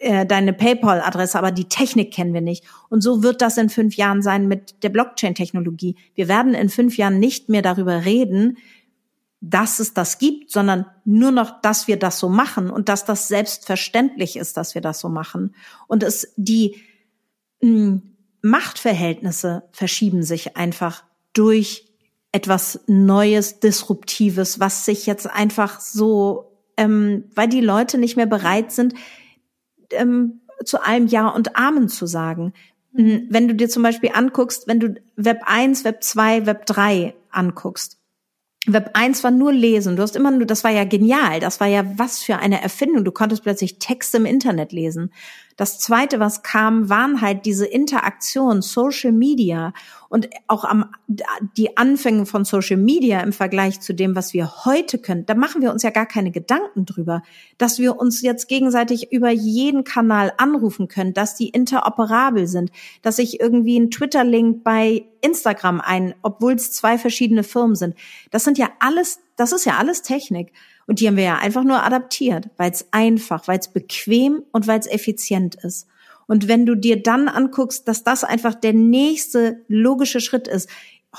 äh, 0.00 0.26
deine 0.26 0.52
PayPal-Adresse, 0.52 1.38
aber 1.38 1.50
die 1.50 1.68
Technik 1.68 2.12
kennen 2.12 2.34
wir 2.34 2.42
nicht. 2.42 2.64
Und 2.90 3.02
so 3.02 3.22
wird 3.22 3.40
das 3.40 3.56
in 3.56 3.70
fünf 3.70 3.96
Jahren 3.96 4.22
sein 4.22 4.48
mit 4.48 4.82
der 4.82 4.90
Blockchain-Technologie. 4.90 5.96
Wir 6.14 6.28
werden 6.28 6.54
in 6.54 6.68
fünf 6.68 6.96
Jahren 6.96 7.18
nicht 7.18 7.48
mehr 7.48 7.62
darüber 7.62 8.04
reden, 8.04 8.58
dass 9.40 9.78
es 9.78 9.94
das 9.94 10.18
gibt, 10.18 10.50
sondern 10.50 10.86
nur 11.04 11.30
noch, 11.30 11.60
dass 11.60 11.86
wir 11.86 11.98
das 11.98 12.18
so 12.18 12.28
machen 12.28 12.70
und 12.70 12.88
dass 12.88 13.04
das 13.04 13.28
selbstverständlich 13.28 14.36
ist, 14.36 14.56
dass 14.56 14.74
wir 14.74 14.82
das 14.82 15.00
so 15.00 15.08
machen. 15.08 15.54
Und 15.86 16.02
es 16.02 16.32
die 16.36 16.76
mh, 17.60 17.68
hm, 17.68 18.02
Machtverhältnisse 18.42 19.62
verschieben 19.72 20.22
sich 20.22 20.56
einfach 20.56 21.04
durch 21.32 21.93
etwas 22.34 22.80
Neues, 22.88 23.60
Disruptives, 23.60 24.58
was 24.58 24.84
sich 24.84 25.06
jetzt 25.06 25.30
einfach 25.30 25.78
so, 25.78 26.52
ähm, 26.76 27.24
weil 27.36 27.46
die 27.46 27.60
Leute 27.60 27.96
nicht 27.96 28.16
mehr 28.16 28.26
bereit 28.26 28.72
sind, 28.72 28.94
ähm, 29.90 30.40
zu 30.64 30.82
allem 30.82 31.06
Ja 31.06 31.28
und 31.28 31.56
Amen 31.56 31.88
zu 31.88 32.06
sagen. 32.06 32.52
Mhm. 32.92 33.28
Wenn 33.30 33.46
du 33.46 33.54
dir 33.54 33.68
zum 33.68 33.84
Beispiel 33.84 34.10
anguckst, 34.14 34.66
wenn 34.66 34.80
du 34.80 34.94
Web 35.14 35.42
1, 35.44 35.84
Web 35.84 36.02
2, 36.02 36.46
Web 36.46 36.66
3 36.66 37.14
anguckst, 37.30 38.00
Web 38.66 38.90
1 38.94 39.22
war 39.22 39.30
nur 39.30 39.52
lesen. 39.52 39.94
Du 39.94 40.02
hast 40.02 40.16
immer 40.16 40.32
nur, 40.32 40.46
das 40.46 40.64
war 40.64 40.72
ja 40.72 40.84
genial. 40.84 41.38
Das 41.38 41.60
war 41.60 41.68
ja 41.68 41.84
was 41.98 42.20
für 42.20 42.38
eine 42.38 42.62
Erfindung. 42.62 43.04
Du 43.04 43.12
konntest 43.12 43.44
plötzlich 43.44 43.78
Texte 43.78 44.16
im 44.16 44.26
Internet 44.26 44.72
lesen. 44.72 45.12
Das 45.56 45.78
zweite, 45.78 46.18
was 46.18 46.42
kam, 46.42 46.88
waren 46.88 47.20
halt 47.20 47.46
diese 47.46 47.66
Interaktion, 47.66 48.60
Social 48.60 49.12
Media 49.12 49.72
und 50.08 50.28
auch 50.48 50.64
am, 50.64 50.92
die 51.56 51.76
Anfänge 51.76 52.26
von 52.26 52.44
Social 52.44 52.76
Media 52.76 53.20
im 53.20 53.32
Vergleich 53.32 53.80
zu 53.80 53.94
dem, 53.94 54.16
was 54.16 54.32
wir 54.32 54.64
heute 54.64 54.98
können. 54.98 55.26
Da 55.26 55.34
machen 55.34 55.62
wir 55.62 55.72
uns 55.72 55.82
ja 55.82 55.90
gar 55.90 56.06
keine 56.06 56.30
Gedanken 56.30 56.86
drüber, 56.86 57.22
dass 57.58 57.78
wir 57.78 57.98
uns 57.98 58.22
jetzt 58.22 58.48
gegenseitig 58.48 59.12
über 59.12 59.30
jeden 59.30 59.84
Kanal 59.84 60.32
anrufen 60.38 60.88
können, 60.88 61.14
dass 61.14 61.36
die 61.36 61.48
interoperabel 61.48 62.46
sind, 62.46 62.70
dass 63.02 63.18
ich 63.18 63.40
irgendwie 63.40 63.76
einen 63.76 63.90
Twitter-Link 63.90 64.64
bei 64.64 65.04
Instagram 65.20 65.80
ein, 65.80 66.14
obwohl 66.22 66.54
es 66.54 66.72
zwei 66.72 66.98
verschiedene 66.98 67.44
Firmen 67.44 67.76
sind. 67.76 67.94
Das 68.30 68.44
sind 68.44 68.58
ja 68.58 68.70
alles, 68.80 69.20
das 69.36 69.52
ist 69.52 69.64
ja 69.64 69.78
alles 69.78 70.02
Technik. 70.02 70.52
Und 70.86 71.00
die 71.00 71.06
haben 71.06 71.16
wir 71.16 71.24
ja 71.24 71.38
einfach 71.38 71.64
nur 71.64 71.82
adaptiert, 71.82 72.50
weil 72.56 72.70
es 72.70 72.86
einfach, 72.92 73.48
weil 73.48 73.58
es 73.58 73.68
bequem 73.68 74.42
und 74.52 74.66
weil 74.66 74.80
es 74.80 74.86
effizient 74.86 75.54
ist. 75.56 75.86
Und 76.26 76.48
wenn 76.48 76.66
du 76.66 76.74
dir 76.74 77.02
dann 77.02 77.28
anguckst, 77.28 77.86
dass 77.88 78.04
das 78.04 78.24
einfach 78.24 78.54
der 78.54 78.72
nächste 78.72 79.62
logische 79.68 80.20
Schritt 80.20 80.48
ist, 80.48 80.68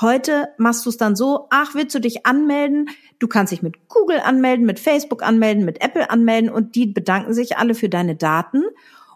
heute 0.02 0.50
machst 0.58 0.86
du 0.86 0.90
es 0.90 0.98
dann 0.98 1.16
so, 1.16 1.48
ach, 1.50 1.76
willst 1.76 1.96
du 1.96 2.00
dich 2.00 2.26
anmelden? 2.26 2.90
Du 3.20 3.28
kannst 3.28 3.52
dich 3.52 3.62
mit 3.62 3.88
Google 3.88 4.20
anmelden, 4.20 4.66
mit 4.66 4.80
Facebook 4.80 5.24
anmelden, 5.24 5.66
mit 5.66 5.82
Apple 5.82 6.10
anmelden 6.10 6.50
und 6.50 6.76
die 6.76 6.88
bedanken 6.88 7.34
sich 7.34 7.58
alle 7.58 7.76
für 7.76 7.90
deine 7.90 8.16
Daten 8.16 8.64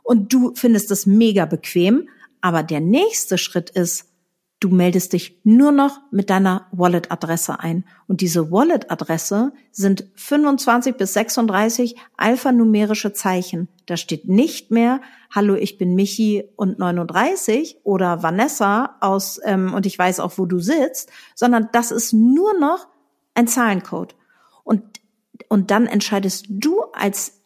und 0.03 0.33
du 0.33 0.53
findest 0.55 0.91
es 0.91 1.05
mega 1.05 1.45
bequem. 1.45 2.07
Aber 2.41 2.63
der 2.63 2.79
nächste 2.79 3.37
Schritt 3.37 3.69
ist, 3.69 4.08
Du 4.59 4.67
meldest 4.67 5.13
dich 5.13 5.39
nur 5.45 5.71
noch 5.71 6.01
mit 6.11 6.29
deiner 6.29 6.67
Wallet-Adresse 6.73 7.61
ein. 7.61 7.85
Und 8.07 8.19
diese 8.19 8.51
Wallet-Adresse 8.51 9.53
sind 9.71 10.03
25 10.15 10.97
bis 10.97 11.13
36 11.13 11.95
alphanumerische 12.17 13.13
Zeichen. 13.13 13.69
Da 13.85 13.95
steht 13.95 14.27
nicht 14.27 14.69
mehr, 14.69 14.99
hallo, 15.33 15.55
ich 15.55 15.77
bin 15.77 15.95
Michi 15.95 16.43
und 16.57 16.77
39 16.77 17.77
oder 17.83 18.21
Vanessa 18.21 18.97
aus, 18.99 19.39
ähm, 19.45 19.73
und 19.73 19.85
ich 19.85 19.97
weiß 19.97 20.19
auch, 20.19 20.37
wo 20.37 20.45
du 20.45 20.59
sitzt, 20.59 21.09
sondern 21.35 21.69
das 21.71 21.91
ist 21.91 22.11
nur 22.11 22.59
noch 22.59 22.87
ein 23.35 23.47
Zahlencode. 23.47 24.13
Und, 24.65 24.83
und 25.47 25.71
dann 25.71 25.87
entscheidest 25.87 26.47
du 26.49 26.81
als, 26.91 27.43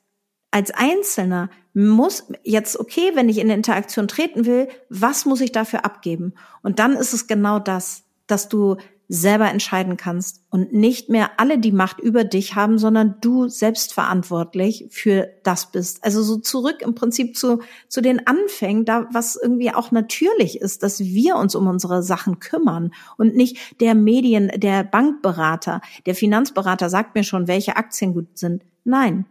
als 0.50 0.72
Einzelner, 0.72 1.52
muss 1.74 2.28
jetzt, 2.44 2.80
okay, 2.80 3.12
wenn 3.16 3.30
ich 3.30 3.40
in 3.40 3.50
Interaktion 3.50 4.08
treten 4.08 4.46
will, 4.46 4.68
was 4.90 5.26
muss 5.26 5.42
ich 5.42 5.52
dafür 5.52 5.86
abgeben? 5.86 6.34
Und 6.62 6.80
dann 6.80 6.94
ist 6.94 7.14
es 7.14 7.28
genau 7.28 7.60
das, 7.60 8.04
dass 8.28 8.48
du 8.48 8.78
selber 9.10 9.50
entscheiden 9.50 9.98
kannst 9.98 10.42
und 10.50 10.74
nicht 10.74 11.10
mehr 11.10 11.32
alle 11.38 11.60
die 11.60 11.72
Macht 11.72 12.00
über 12.00 12.24
dich 12.24 12.56
haben, 12.56 12.78
sondern 12.78 13.16
du 13.22 13.48
selbstverantwortlich 13.48 14.88
für 14.90 15.30
das 15.44 15.72
bist. 15.72 16.04
Also 16.04 16.24
so 16.24 16.38
zurück 16.38 16.78
im 16.80 16.96
Prinzip 16.96 17.36
zu, 17.36 17.60
zu 17.90 18.02
den 18.02 18.26
Anfängen, 18.26 18.86
da 18.86 19.08
was 19.12 19.36
irgendwie 19.36 19.74
auch 19.74 19.92
natürlich 19.92 20.62
ist, 20.62 20.84
dass 20.84 21.02
wir 21.02 21.36
uns 21.36 21.54
um 21.54 21.68
unsere 21.68 22.02
Sachen 22.02 22.40
kümmern 22.40 22.92
und 23.18 23.36
nicht 23.36 23.80
der 23.82 23.94
Medien, 23.94 24.52
der 24.56 24.84
Bankberater, 24.84 25.82
der 26.06 26.16
Finanzberater 26.16 26.90
sagt 26.90 27.14
mir 27.14 27.24
schon, 27.24 27.48
welche 27.48 27.76
Aktien 27.76 28.14
gut 28.14 28.38
sind. 28.38 28.64
Nein. 28.84 29.26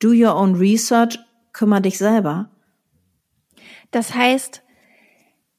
Do 0.00 0.10
your 0.10 0.34
own 0.34 0.56
research, 0.56 1.18
kümmere 1.54 1.80
dich 1.80 1.96
selber. 1.96 2.50
Das 3.90 4.14
heißt, 4.14 4.64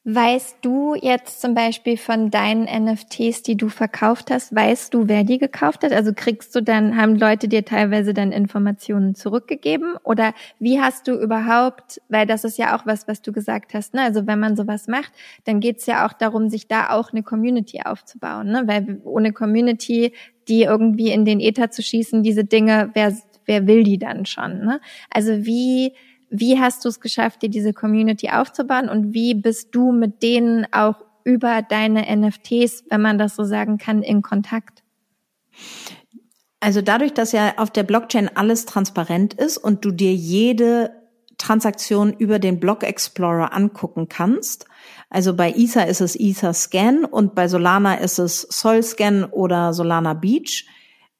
Weißt 0.07 0.57
du 0.61 0.93
jetzt 0.93 1.41
zum 1.41 1.55
Beispiel 1.55 1.97
von 1.97 2.29
deinen 2.29 2.65
NFTs, 2.65 3.41
die 3.41 3.57
du 3.57 3.69
verkauft 3.69 4.29
hast, 4.29 4.53
weißt 4.55 4.93
du, 4.93 5.07
wer 5.07 5.23
die 5.23 5.39
gekauft 5.39 5.83
hat? 5.83 5.91
Also 5.93 6.11
kriegst 6.15 6.55
du 6.55 6.61
dann, 6.61 6.95
haben 6.95 7.15
Leute 7.15 7.47
dir 7.47 7.65
teilweise 7.65 8.13
dann 8.13 8.31
Informationen 8.31 9.15
zurückgegeben? 9.15 9.95
Oder 10.03 10.35
wie 10.59 10.79
hast 10.79 11.07
du 11.07 11.19
überhaupt, 11.19 12.03
weil 12.07 12.27
das 12.27 12.43
ist 12.43 12.59
ja 12.59 12.77
auch 12.77 12.85
was, 12.85 13.07
was 13.07 13.23
du 13.23 13.31
gesagt 13.31 13.73
hast, 13.73 13.95
ne? 13.95 14.03
Also 14.03 14.27
wenn 14.27 14.39
man 14.39 14.55
sowas 14.55 14.87
macht, 14.87 15.11
dann 15.45 15.59
geht's 15.59 15.87
ja 15.87 16.05
auch 16.05 16.13
darum, 16.13 16.49
sich 16.49 16.67
da 16.67 16.91
auch 16.91 17.11
eine 17.11 17.23
Community 17.23 17.81
aufzubauen, 17.83 18.51
ne? 18.51 18.61
Weil 18.67 19.01
ohne 19.05 19.33
Community, 19.33 20.13
die 20.47 20.61
irgendwie 20.61 21.09
in 21.09 21.25
den 21.25 21.39
Äther 21.39 21.71
zu 21.71 21.81
schießen, 21.81 22.21
diese 22.21 22.43
Dinge, 22.43 22.91
wer, 22.93 23.11
wer 23.45 23.67
will 23.67 23.83
die 23.83 23.97
dann 23.97 24.25
schon, 24.25 24.65
ne? 24.65 24.81
Also 25.09 25.45
wie, 25.45 25.93
wie 26.29 26.59
hast 26.59 26.83
du 26.85 26.89
es 26.89 26.99
geschafft, 26.99 27.41
dir 27.41 27.49
diese 27.49 27.73
Community 27.73 28.29
aufzubauen 28.29 28.89
und 28.89 29.13
wie 29.13 29.33
bist 29.33 29.73
du 29.73 29.91
mit 29.91 30.23
denen 30.23 30.65
auch 30.71 31.03
über 31.23 31.61
deine 31.61 32.05
NFTs, 32.15 32.85
wenn 32.89 33.01
man 33.01 33.17
das 33.17 33.35
so 33.35 33.43
sagen 33.43 33.77
kann, 33.77 34.03
in 34.03 34.21
Kontakt? 34.21 34.83
Also 36.59 36.81
dadurch, 36.81 37.13
dass 37.13 37.31
ja 37.31 37.53
auf 37.57 37.71
der 37.71 37.83
Blockchain 37.83 38.29
alles 38.33 38.65
transparent 38.65 39.33
ist 39.33 39.57
und 39.57 39.85
du 39.85 39.91
dir 39.91 40.13
jede 40.13 40.91
Transaktion 41.37 42.13
über 42.13 42.39
den 42.39 42.59
Block 42.59 42.83
Explorer 42.83 43.53
angucken 43.53 44.07
kannst. 44.07 44.65
Also 45.09 45.35
bei 45.35 45.51
Ether 45.51 45.87
ist 45.87 46.01
es 46.01 46.15
Ether 46.15 46.53
Scan 46.53 47.05
und 47.05 47.35
bei 47.35 47.47
Solana 47.47 47.95
ist 47.95 48.19
es 48.19 48.41
Sol 48.41 48.81
Scan 48.83 49.25
oder 49.25 49.73
Solana 49.73 50.13
Beach. 50.13 50.67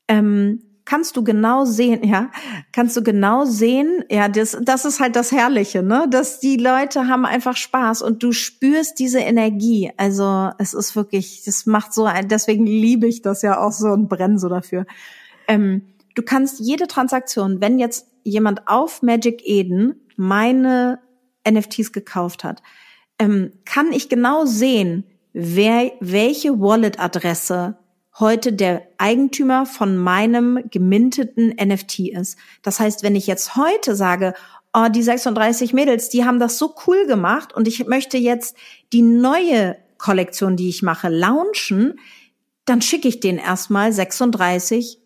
Ähm, 0.07 0.63
kannst 0.86 1.17
du 1.17 1.23
genau 1.23 1.65
sehen, 1.65 2.03
ja, 2.07 2.31
kannst 2.71 2.95
du 2.95 3.03
genau 3.03 3.45
sehen, 3.45 4.03
ja, 4.09 4.29
das, 4.29 4.57
das 4.61 4.86
ist 4.86 4.99
halt 4.99 5.15
das 5.15 5.31
Herrliche, 5.31 5.81
ne, 5.81 6.07
dass 6.09 6.39
die 6.39 6.57
Leute 6.57 7.07
haben 7.07 7.25
einfach 7.25 7.57
Spaß 7.57 8.03
und 8.03 8.21
du 8.21 8.31
spürst 8.31 8.99
diese 8.99 9.19
Energie. 9.19 9.91
Also 9.97 10.51
es 10.59 10.73
ist 10.73 10.95
wirklich, 10.95 11.43
das 11.43 11.65
macht 11.65 11.93
so 11.93 12.05
ein, 12.05 12.27
deswegen 12.27 12.65
liebe 12.65 13.07
ich 13.07 13.21
das 13.23 13.41
ja 13.41 13.59
auch 13.59 13.71
so 13.71 13.88
und 13.88 14.07
brenne 14.07 14.39
so 14.39 14.47
dafür. 14.47 14.86
Ähm, 15.47 15.81
du 16.13 16.21
kannst 16.21 16.59
jede 16.59 16.88
Transaktion, 16.88 17.61
wenn 17.61 17.79
jetzt 17.79 18.07
jemand 18.23 18.67
auf 18.67 19.01
Magic 19.01 19.41
Eden 19.43 20.01
meine 20.15 20.99
NFTs 21.49 21.91
gekauft 21.91 22.43
hat, 22.43 22.61
ähm, 23.19 23.51
kann 23.65 23.91
ich 23.91 24.09
genau 24.09 24.45
sehen, 24.45 25.05
wer, 25.33 25.91
welche 25.99 26.59
Wallet-Adresse 26.59 27.77
heute 28.20 28.53
der 28.53 28.88
Eigentümer 28.97 29.66
von 29.66 29.97
meinem 29.97 30.59
geminteten 30.72 31.49
NFT 31.49 31.99
ist. 31.99 32.38
Das 32.61 32.80
heißt, 32.80 33.03
wenn 33.03 33.16
ich 33.16 33.28
jetzt 33.28 33.55
heute 33.55 33.95
sage, 33.95 34.34
oh, 34.74 34.88
die 34.89 35.03
36 35.03 35.74
Mädels, 35.74 36.09
die 36.09 36.26
haben 36.26 36.39
das 36.39 36.57
so 36.57 36.76
cool 36.88 37.05
gemacht 37.07 37.53
und 37.53 37.68
ich 37.68 37.86
möchte 37.88 38.18
jetzt 38.18 38.55
die 38.93 39.01
neue 39.01 39.78
Kollektion, 39.97 40.55
die 40.55 40.70
ich 40.70 40.82
mache, 40.82 41.09
launchen, 41.09 41.99
dann 42.66 42.82
schicke 42.82 43.07
ich 43.07 43.20
denen 43.20 43.38
erstmal 43.38 43.91
36 43.91 44.99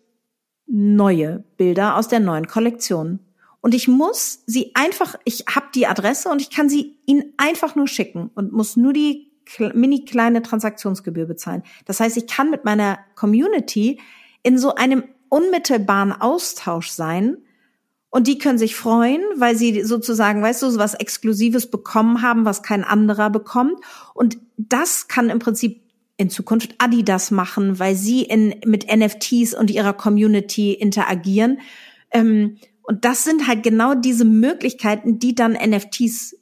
neue 0.66 1.44
Bilder 1.56 1.96
aus 1.96 2.08
der 2.08 2.20
neuen 2.20 2.46
Kollektion. 2.46 3.20
Und 3.60 3.74
ich 3.74 3.88
muss 3.88 4.42
sie 4.46 4.72
einfach, 4.74 5.16
ich 5.24 5.44
habe 5.54 5.66
die 5.74 5.86
Adresse 5.86 6.30
und 6.30 6.40
ich 6.40 6.50
kann 6.50 6.68
sie 6.68 6.98
ihnen 7.06 7.34
einfach 7.36 7.74
nur 7.74 7.88
schicken 7.88 8.30
und 8.34 8.52
muss 8.52 8.76
nur 8.76 8.92
die 8.92 9.29
mini 9.58 10.04
kleine 10.04 10.42
Transaktionsgebühr 10.42 11.26
bezahlen. 11.26 11.62
Das 11.84 12.00
heißt, 12.00 12.16
ich 12.16 12.26
kann 12.26 12.50
mit 12.50 12.64
meiner 12.64 12.98
Community 13.14 14.00
in 14.42 14.58
so 14.58 14.74
einem 14.74 15.04
unmittelbaren 15.28 16.12
Austausch 16.12 16.88
sein 16.90 17.38
und 18.10 18.26
die 18.26 18.38
können 18.38 18.58
sich 18.58 18.74
freuen, 18.74 19.22
weil 19.36 19.56
sie 19.56 19.82
sozusagen, 19.82 20.42
weißt 20.42 20.62
du, 20.62 20.70
so 20.70 20.78
was 20.78 20.94
Exklusives 20.94 21.70
bekommen 21.70 22.22
haben, 22.22 22.44
was 22.44 22.62
kein 22.62 22.82
anderer 22.82 23.30
bekommt. 23.30 23.80
Und 24.14 24.38
das 24.56 25.06
kann 25.06 25.30
im 25.30 25.38
Prinzip 25.38 25.80
in 26.16 26.28
Zukunft 26.28 26.74
Adidas 26.78 27.30
machen, 27.30 27.78
weil 27.78 27.94
sie 27.94 28.22
in, 28.22 28.56
mit 28.66 28.86
NFTs 28.94 29.54
und 29.54 29.70
ihrer 29.70 29.92
Community 29.92 30.72
interagieren. 30.72 31.60
Ähm, 32.10 32.58
und 32.82 33.04
das 33.04 33.22
sind 33.22 33.46
halt 33.46 33.62
genau 33.62 33.94
diese 33.94 34.24
Möglichkeiten, 34.24 35.20
die 35.20 35.36
dann 35.36 35.52
NFTs 35.52 36.36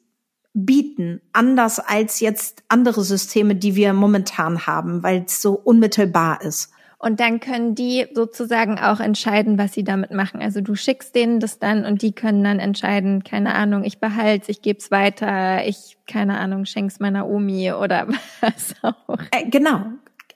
bieten, 0.55 1.21
anders 1.33 1.79
als 1.79 2.21
jetzt 2.21 2.63
andere 2.69 3.03
Systeme, 3.03 3.55
die 3.55 3.77
wir 3.77 3.93
momentan 3.93 4.67
haben, 4.67 5.03
weil 5.03 5.25
es 5.27 5.41
so 5.43 5.53
unmittelbar 5.53 6.43
ist. 6.43 6.73
Und 7.01 7.21
dann 7.21 7.39
können 7.39 7.77
die 7.77 8.07
sozusagen 8.13 8.81
auch 8.81 8.99
entscheiden, 8.99 9.57
was 9.57 9.73
sie 9.73 9.85
damit 9.85 10.11
machen. 10.11 10.43
Also 10.43 10.61
du 10.61 10.75
schickst 10.75 11.15
denen 11.15 11.39
das 11.39 11.61
dann 11.61 11.85
und 11.85 12.03
die 12.03 12.13
können 12.13 12.43
dann 12.43 12.59
entscheiden, 12.59 13.23
keine 13.23 13.55
Ahnung, 13.55 13.85
ich 13.85 14.01
behalte 14.01 14.51
ich 14.51 14.63
gebe 14.63 14.81
es 14.81 14.91
weiter, 14.91 15.65
ich, 15.65 15.97
keine 16.09 16.39
Ahnung, 16.39 16.65
schenk's 16.65 16.99
meiner 16.99 17.29
Omi 17.29 17.73
oder 17.73 18.09
was 18.41 18.75
auch. 18.83 19.21
Äh, 19.31 19.49
genau, 19.49 19.85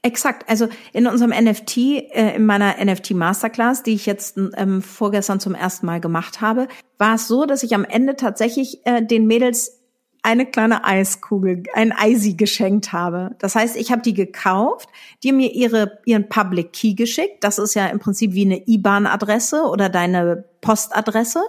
Exakt. 0.04 0.50
Also 0.50 0.68
in 0.92 1.06
unserem 1.06 1.30
NFT, 1.30 1.76
äh, 1.76 2.34
in 2.34 2.44
meiner 2.44 2.84
NFT 2.84 3.12
Masterclass, 3.12 3.84
die 3.84 3.94
ich 3.94 4.04
jetzt 4.04 4.36
ähm, 4.36 4.82
vorgestern 4.82 5.38
zum 5.38 5.54
ersten 5.54 5.86
Mal 5.86 6.00
gemacht 6.00 6.40
habe, 6.40 6.66
war 6.98 7.14
es 7.14 7.28
so, 7.28 7.44
dass 7.46 7.62
ich 7.62 7.72
am 7.76 7.84
Ende 7.84 8.16
tatsächlich 8.16 8.84
äh, 8.84 9.04
den 9.04 9.28
Mädels 9.28 9.81
eine 10.22 10.46
kleine 10.46 10.84
Eiskugel, 10.84 11.64
ein 11.74 11.92
Eisi 11.92 12.34
geschenkt 12.34 12.92
habe. 12.92 13.34
Das 13.38 13.56
heißt, 13.56 13.76
ich 13.76 13.90
habe 13.90 14.02
die 14.02 14.14
gekauft, 14.14 14.88
die 15.22 15.32
mir 15.32 15.52
ihre, 15.52 15.98
ihren 16.04 16.28
Public 16.28 16.72
Key 16.72 16.94
geschickt. 16.94 17.42
Das 17.42 17.58
ist 17.58 17.74
ja 17.74 17.88
im 17.88 17.98
Prinzip 17.98 18.32
wie 18.32 18.44
eine 18.44 18.62
IBAN-Adresse 18.66 19.64
oder 19.64 19.88
deine 19.88 20.44
Postadresse. 20.60 21.42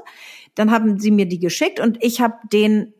Dann 0.56 0.72
haben 0.72 1.00
sie 1.00 1.12
mir 1.12 1.28
die 1.28 1.40
geschickt 1.40 1.80
und 1.80 2.04
ich 2.04 2.20
habe 2.20 2.36
den 2.52 2.94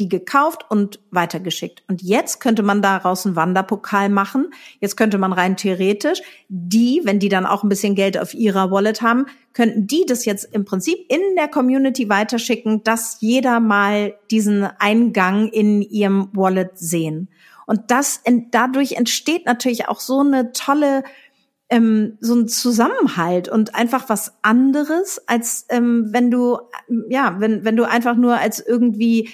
die 0.00 0.08
gekauft 0.08 0.64
und 0.68 0.98
weitergeschickt. 1.10 1.84
Und 1.86 2.02
jetzt 2.02 2.40
könnte 2.40 2.62
man 2.62 2.82
daraus 2.82 3.26
einen 3.26 3.36
Wanderpokal 3.36 4.08
machen. 4.08 4.52
Jetzt 4.80 4.96
könnte 4.96 5.18
man 5.18 5.32
rein 5.32 5.56
theoretisch 5.56 6.22
die, 6.48 7.02
wenn 7.04 7.20
die 7.20 7.28
dann 7.28 7.46
auch 7.46 7.62
ein 7.62 7.68
bisschen 7.68 7.94
Geld 7.94 8.18
auf 8.18 8.34
ihrer 8.34 8.70
Wallet 8.70 9.02
haben, 9.02 9.26
könnten 9.52 9.86
die 9.86 10.04
das 10.06 10.24
jetzt 10.24 10.44
im 10.44 10.64
Prinzip 10.64 10.98
in 11.08 11.20
der 11.36 11.48
Community 11.48 12.08
weiterschicken, 12.08 12.82
dass 12.82 13.18
jeder 13.20 13.60
mal 13.60 14.14
diesen 14.30 14.64
Eingang 14.78 15.48
in 15.48 15.82
ihrem 15.82 16.28
Wallet 16.32 16.78
sehen. 16.78 17.28
Und 17.66 17.90
das, 17.92 18.22
dadurch 18.50 18.92
entsteht 18.92 19.46
natürlich 19.46 19.88
auch 19.88 20.00
so 20.00 20.20
eine 20.20 20.52
tolle 20.52 21.04
ähm, 21.70 22.18
so 22.20 22.34
ein 22.34 22.48
Zusammenhalt 22.48 23.48
und 23.48 23.76
einfach 23.76 24.08
was 24.08 24.34
anderes, 24.42 25.22
als 25.28 25.66
ähm, 25.68 26.08
wenn 26.10 26.30
du, 26.30 26.58
ja, 27.08 27.36
wenn, 27.38 27.64
wenn 27.64 27.76
du 27.76 27.84
einfach 27.84 28.16
nur 28.16 28.38
als 28.38 28.58
irgendwie 28.58 29.30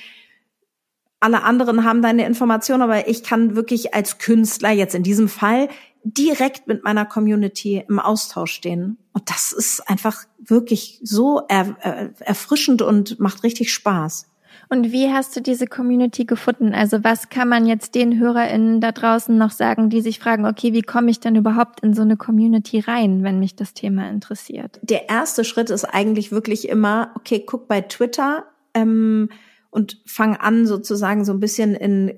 alle 1.21 1.43
anderen 1.43 1.85
haben 1.85 2.03
deine 2.03 2.27
Information, 2.27 2.83
aber 2.83 3.09
ich 3.09 3.23
kann 3.23 3.57
wirklich 3.57 3.95
als 3.95 4.19
Künstler 4.19 4.71
jetzt 4.71 4.95
in 4.95 5.03
diesem 5.03 5.29
Fall 5.29 5.69
direkt 6.05 6.69
mit 6.69 6.85
meiner 6.85 7.05
Community 7.05 7.85
im 7.89 7.99
Austausch 7.99 8.53
stehen. 8.53 8.99
Und 9.13 9.29
das 9.29 9.53
ist 9.53 9.89
einfach 9.89 10.25
wirklich 10.39 11.01
so 11.03 11.43
er, 11.49 11.77
er, 11.81 12.11
erfrischend 12.21 12.81
und 12.81 13.19
macht 13.19 13.43
richtig 13.43 13.73
Spaß. 13.73 14.31
Und 14.69 14.93
wie 14.93 15.13
hast 15.13 15.37
du 15.37 15.41
diese 15.41 15.67
Community 15.67 16.25
gefunden? 16.25 16.75
Also 16.75 17.03
was 17.03 17.29
kann 17.29 17.49
man 17.49 17.67
jetzt 17.67 17.95
den 17.95 18.19
HörerInnen 18.19 18.81
da 18.81 18.93
draußen 18.93 19.37
noch 19.37 19.51
sagen, 19.51 19.91
die 19.91 20.01
sich 20.01 20.19
fragen, 20.19 20.47
okay, 20.47 20.73
wie 20.73 20.83
komme 20.83 21.11
ich 21.11 21.21
denn 21.21 21.37
überhaupt 21.37 21.81
in 21.81 21.95
so 21.95 22.03
eine 22.03 22.17
Community 22.17 22.81
rein, 22.81 23.23
wenn 23.23 23.39
mich 23.39 23.55
das 23.55 23.75
Thema 23.75 24.09
interessiert? 24.09 24.81
Der 24.83 25.09
erste 25.09 25.45
Schritt 25.45 25.71
ist 25.71 25.85
eigentlich 25.85 26.33
wirklich 26.33 26.69
immer, 26.69 27.11
okay, 27.17 27.43
guck 27.45 27.69
bei 27.69 27.81
Twitter, 27.81 28.45
ähm, 28.75 29.29
und 29.77 30.01
fang 30.07 30.37
an, 30.37 30.67
sozusagen 30.67 31.27
so 31.27 31.35
ein 31.35 31.39
bisschen 31.39 31.75
in, 31.75 32.09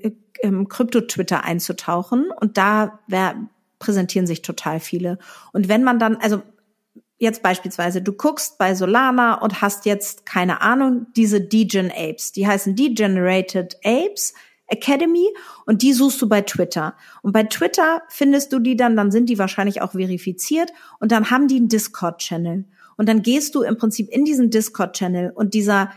in 0.41 0.69
Krypto-Twitter 0.69 1.43
einzutauchen. 1.43 2.31
Und 2.31 2.57
da 2.57 3.01
wär, 3.09 3.35
präsentieren 3.81 4.29
sich 4.29 4.43
total 4.43 4.79
viele. 4.79 5.19
Und 5.53 5.69
wenn 5.69 5.83
man 5.83 5.99
dann, 5.99 6.19
also 6.19 6.41
jetzt 7.19 7.43
beispielsweise, 7.43 8.01
du 8.01 8.13
guckst 8.13 8.59
bei 8.59 8.77
Solana 8.77 9.43
und 9.43 9.61
hast 9.61 9.87
jetzt, 9.87 10.25
keine 10.25 10.61
Ahnung, 10.61 11.09
diese 11.17 11.41
Degen 11.41 11.91
Apes. 11.91 12.31
Die 12.31 12.47
heißen 12.47 12.77
Degenerated 12.77 13.77
Apes 13.85 14.35
Academy 14.69 15.27
und 15.67 15.83
die 15.83 15.93
suchst 15.95 16.23
du 16.23 16.29
bei 16.29 16.43
Twitter. 16.43 16.95
Und 17.23 17.33
bei 17.33 17.43
Twitter 17.43 18.03
findest 18.09 18.53
du 18.53 18.61
die 18.61 18.77
dann, 18.77 18.95
dann 18.95 19.11
sind 19.11 19.29
die 19.31 19.39
wahrscheinlich 19.39 19.83
auch 19.83 19.93
verifiziert 19.93 20.71
und 21.01 21.11
dann 21.11 21.33
haben 21.33 21.49
die 21.49 21.57
einen 21.57 21.69
Discord-Channel. 21.69 22.67
Und 22.97 23.09
dann 23.09 23.23
gehst 23.23 23.57
du 23.57 23.63
im 23.63 23.77
Prinzip 23.77 24.09
in 24.11 24.25
diesen 24.25 24.51
Discord-Channel 24.51 25.33
und 25.35 25.55
dieser 25.55 25.91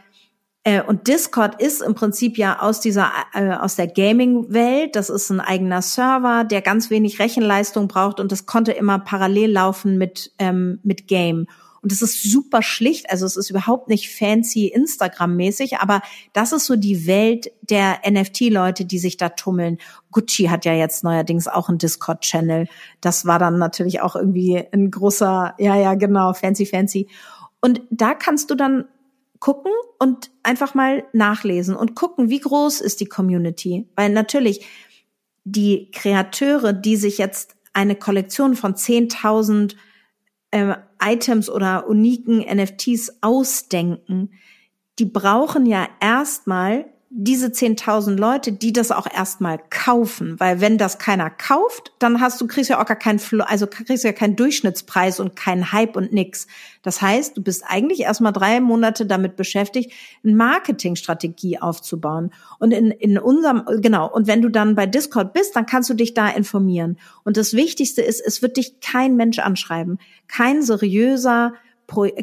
Äh, 0.63 0.83
und 0.83 1.07
Discord 1.07 1.61
ist 1.61 1.81
im 1.81 1.95
Prinzip 1.95 2.37
ja 2.37 2.59
aus 2.59 2.79
dieser 2.79 3.11
äh, 3.33 3.51
aus 3.51 3.75
der 3.75 3.87
Gaming-Welt. 3.87 4.95
Das 4.95 5.09
ist 5.09 5.29
ein 5.29 5.39
eigener 5.39 5.81
Server, 5.81 6.43
der 6.43 6.61
ganz 6.61 6.89
wenig 6.89 7.19
Rechenleistung 7.19 7.87
braucht 7.87 8.19
und 8.19 8.31
das 8.31 8.45
konnte 8.45 8.71
immer 8.71 8.99
parallel 8.99 9.51
laufen 9.51 9.97
mit 9.97 10.33
ähm, 10.37 10.79
mit 10.83 11.07
Game. 11.07 11.47
Und 11.83 11.91
es 11.91 12.03
ist 12.03 12.31
super 12.31 12.61
schlicht, 12.61 13.09
also 13.09 13.25
es 13.25 13.35
ist 13.35 13.49
überhaupt 13.49 13.89
nicht 13.89 14.15
fancy 14.15 14.67
Instagram-mäßig, 14.67 15.79
aber 15.79 16.01
das 16.31 16.51
ist 16.51 16.67
so 16.67 16.75
die 16.75 17.07
Welt 17.07 17.51
der 17.61 18.01
NFT-Leute, 18.07 18.85
die 18.85 18.99
sich 18.99 19.17
da 19.17 19.29
tummeln. 19.29 19.79
Gucci 20.11 20.43
hat 20.43 20.63
ja 20.65 20.73
jetzt 20.73 21.03
neuerdings 21.03 21.47
auch 21.47 21.69
einen 21.69 21.79
Discord-Channel. 21.79 22.67
Das 23.01 23.25
war 23.25 23.39
dann 23.39 23.57
natürlich 23.57 24.01
auch 24.01 24.15
irgendwie 24.15 24.63
ein 24.71 24.91
großer, 24.91 25.55
ja, 25.57 25.75
ja, 25.75 25.95
genau, 25.95 26.33
fancy, 26.33 26.67
fancy. 26.67 27.07
Und 27.61 27.81
da 27.89 28.13
kannst 28.13 28.51
du 28.51 28.55
dann 28.55 28.85
gucken 29.41 29.73
und 29.99 30.31
einfach 30.43 30.73
mal 30.75 31.03
nachlesen 31.11 31.75
und 31.75 31.95
gucken, 31.95 32.29
wie 32.29 32.39
groß 32.39 32.79
ist 32.79 33.01
die 33.01 33.07
Community. 33.07 33.89
Weil 33.95 34.11
natürlich 34.11 34.65
die 35.43 35.91
Kreateure, 35.91 36.71
die 36.71 36.95
sich 36.95 37.17
jetzt 37.17 37.55
eine 37.73 37.95
Kollektion 37.95 38.55
von 38.55 38.75
10.000 38.75 39.75
äh, 40.51 40.75
Items 41.03 41.49
oder 41.49 41.87
uniken 41.87 42.39
NFTs 42.39 43.17
ausdenken, 43.21 44.31
die 44.99 45.05
brauchen 45.05 45.65
ja 45.65 45.87
erstmal 45.99 46.85
diese 47.13 47.47
10.000 47.47 48.15
Leute, 48.15 48.53
die 48.53 48.71
das 48.71 48.89
auch 48.89 49.05
erstmal 49.05 49.59
kaufen, 49.69 50.39
weil 50.39 50.61
wenn 50.61 50.77
das 50.77 50.97
keiner 50.97 51.29
kauft, 51.29 51.91
dann 51.99 52.21
hast 52.21 52.39
du 52.39 52.47
kriegst 52.47 52.69
ja 52.69 52.81
auch 52.81 52.85
gar 52.85 52.95
keinen 52.95 53.19
also 53.41 53.67
kriegst 53.67 54.05
ja 54.05 54.13
keinen 54.13 54.37
Durchschnittspreis 54.37 55.19
und 55.19 55.35
keinen 55.35 55.73
Hype 55.73 55.97
und 55.97 56.13
nix. 56.13 56.47
Das 56.83 57.01
heißt, 57.01 57.35
du 57.35 57.43
bist 57.43 57.65
eigentlich 57.67 57.99
erstmal 57.99 58.31
drei 58.31 58.61
Monate 58.61 59.05
damit 59.05 59.35
beschäftigt, 59.35 59.91
eine 60.23 60.35
Marketingstrategie 60.35 61.59
aufzubauen. 61.59 62.31
Und 62.59 62.71
in, 62.71 62.91
in 62.91 63.17
unserem 63.17 63.65
genau 63.81 64.09
und 64.09 64.27
wenn 64.27 64.41
du 64.41 64.47
dann 64.47 64.75
bei 64.75 64.85
Discord 64.85 65.33
bist, 65.33 65.57
dann 65.57 65.65
kannst 65.65 65.89
du 65.89 65.93
dich 65.93 66.13
da 66.13 66.29
informieren. 66.29 66.97
Und 67.25 67.35
das 67.35 67.53
Wichtigste 67.53 68.01
ist, 68.01 68.21
es 68.25 68.41
wird 68.41 68.55
dich 68.55 68.79
kein 68.79 69.17
Mensch 69.17 69.39
anschreiben, 69.39 69.99
kein 70.29 70.61
seriöser 70.61 71.53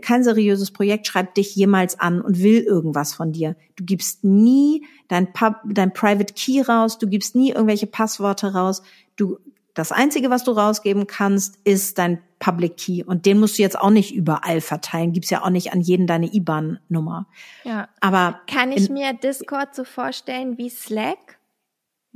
kein 0.02 0.24
seriöses 0.24 0.70
Projekt 0.70 1.06
schreibt 1.06 1.36
dich 1.36 1.54
jemals 1.54 1.98
an 1.98 2.20
und 2.20 2.42
will 2.42 2.62
irgendwas 2.62 3.14
von 3.14 3.32
dir. 3.32 3.56
Du 3.76 3.84
gibst 3.84 4.24
nie 4.24 4.86
dein, 5.08 5.32
Pub, 5.32 5.56
dein 5.64 5.92
Private 5.92 6.34
Key 6.34 6.62
raus, 6.62 6.98
du 6.98 7.08
gibst 7.08 7.34
nie 7.34 7.50
irgendwelche 7.50 7.86
Passworte 7.86 8.54
raus. 8.54 8.82
Du, 9.16 9.38
das 9.74 9.92
einzige, 9.92 10.30
was 10.30 10.44
du 10.44 10.52
rausgeben 10.52 11.06
kannst, 11.06 11.58
ist 11.64 11.98
dein 11.98 12.20
Public 12.38 12.76
Key 12.76 13.04
und 13.04 13.26
den 13.26 13.38
musst 13.38 13.58
du 13.58 13.62
jetzt 13.62 13.78
auch 13.78 13.90
nicht 13.90 14.14
überall 14.14 14.60
verteilen. 14.60 15.12
Gibt's 15.12 15.30
ja 15.30 15.42
auch 15.42 15.50
nicht 15.50 15.72
an 15.72 15.80
jeden 15.80 16.06
deine 16.06 16.32
IBAN-Nummer. 16.32 17.26
Ja. 17.64 17.88
Aber 18.00 18.40
kann 18.46 18.72
ich 18.72 18.90
mir 18.90 19.12
Discord 19.12 19.74
so 19.74 19.84
vorstellen 19.84 20.58
wie 20.58 20.70
Slack? 20.70 21.37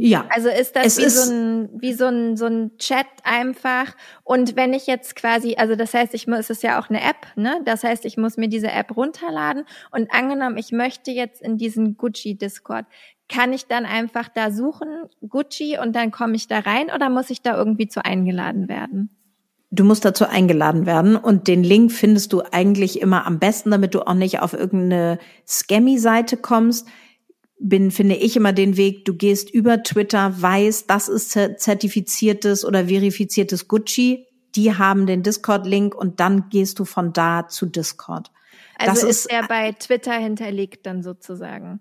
Ja. 0.05 0.27
Also 0.31 0.49
ist 0.49 0.75
das 0.75 0.99
wie, 0.99 1.03
ist 1.05 1.27
so 1.27 1.33
ein, 1.33 1.69
wie 1.81 1.93
so 1.93 2.07
ein, 2.07 2.37
so 2.37 2.47
ein 2.47 2.77
Chat 2.77 3.07
einfach. 3.23 3.95
Und 4.25 4.57
wenn 4.57 4.73
ich 4.73 4.89
jetzt 4.89 5.15
quasi, 5.15 5.55
also 5.57 5.77
das 5.77 5.95
heißt, 5.95 6.13
ich 6.15 6.27
muss, 6.27 6.41
es 6.41 6.51
ist 6.51 6.63
ja 6.65 6.81
auch 6.81 6.91
eine 6.91 7.01
App, 7.01 7.29
ne? 7.37 7.61
Das 7.65 7.85
heißt, 7.85 8.05
ich 8.05 8.17
muss 8.17 8.37
mir 8.37 8.49
diese 8.49 8.71
App 8.71 8.97
runterladen 8.97 9.65
und 9.93 10.13
angenommen, 10.13 10.57
ich 10.57 10.73
möchte 10.73 11.13
jetzt 11.13 11.41
in 11.41 11.57
diesen 11.57 11.97
Gucci 11.97 12.37
Discord, 12.37 12.85
kann 13.29 13.53
ich 13.53 13.67
dann 13.67 13.87
einfach 13.87 14.29
da 14.29 14.51
suchen, 14.51 14.89
Gucci, 15.29 15.79
und 15.81 15.95
dann 15.95 16.11
komme 16.11 16.35
ich 16.35 16.49
da 16.49 16.59
rein 16.59 16.91
oder 16.93 17.09
muss 17.09 17.31
ich 17.31 17.43
da 17.43 17.57
irgendwie 17.57 17.87
zu 17.87 18.05
eingeladen 18.05 18.69
werden? 18.69 19.11
Du 19.71 19.85
musst 19.85 20.05
dazu 20.05 20.27
eingeladen 20.27 20.85
werden 20.85 21.15
und 21.15 21.47
den 21.47 21.63
Link 21.63 21.93
findest 21.93 22.33
du 22.33 22.43
eigentlich 22.51 23.01
immer 23.01 23.25
am 23.25 23.39
besten, 23.39 23.71
damit 23.71 23.95
du 23.95 24.05
auch 24.05 24.15
nicht 24.15 24.41
auf 24.41 24.53
irgendeine 24.53 25.19
Scammy-Seite 25.47 26.39
kommst 26.39 26.89
bin, 27.63 27.91
finde 27.91 28.17
ich 28.17 28.37
immer 28.37 28.53
den 28.53 28.77
Weg, 28.77 29.05
du 29.05 29.15
gehst 29.15 29.51
über 29.51 29.83
Twitter, 29.83 30.41
weißt, 30.41 30.91
das 30.91 31.09
ist 31.09 31.31
zertifiziertes 31.31 32.65
oder 32.65 32.87
verifiziertes 32.87 33.69
Gucci, 33.69 34.27
die 34.55 34.77
haben 34.77 35.07
den 35.07 35.23
Discord-Link 35.23 35.95
und 35.95 36.21
dann 36.21 36.49
gehst 36.51 36.79
du 36.79 36.85
von 36.85 37.13
da 37.13 37.49
zu 37.49 37.67
Discord. 37.67 38.31
Also 38.77 38.93
das 38.93 39.03
ist, 39.03 39.27
ist 39.27 39.33
er 39.33 39.47
bei 39.47 39.73
Twitter 39.73 40.15
hinterlegt 40.15 40.87
dann 40.87 41.03
sozusagen 41.03 41.81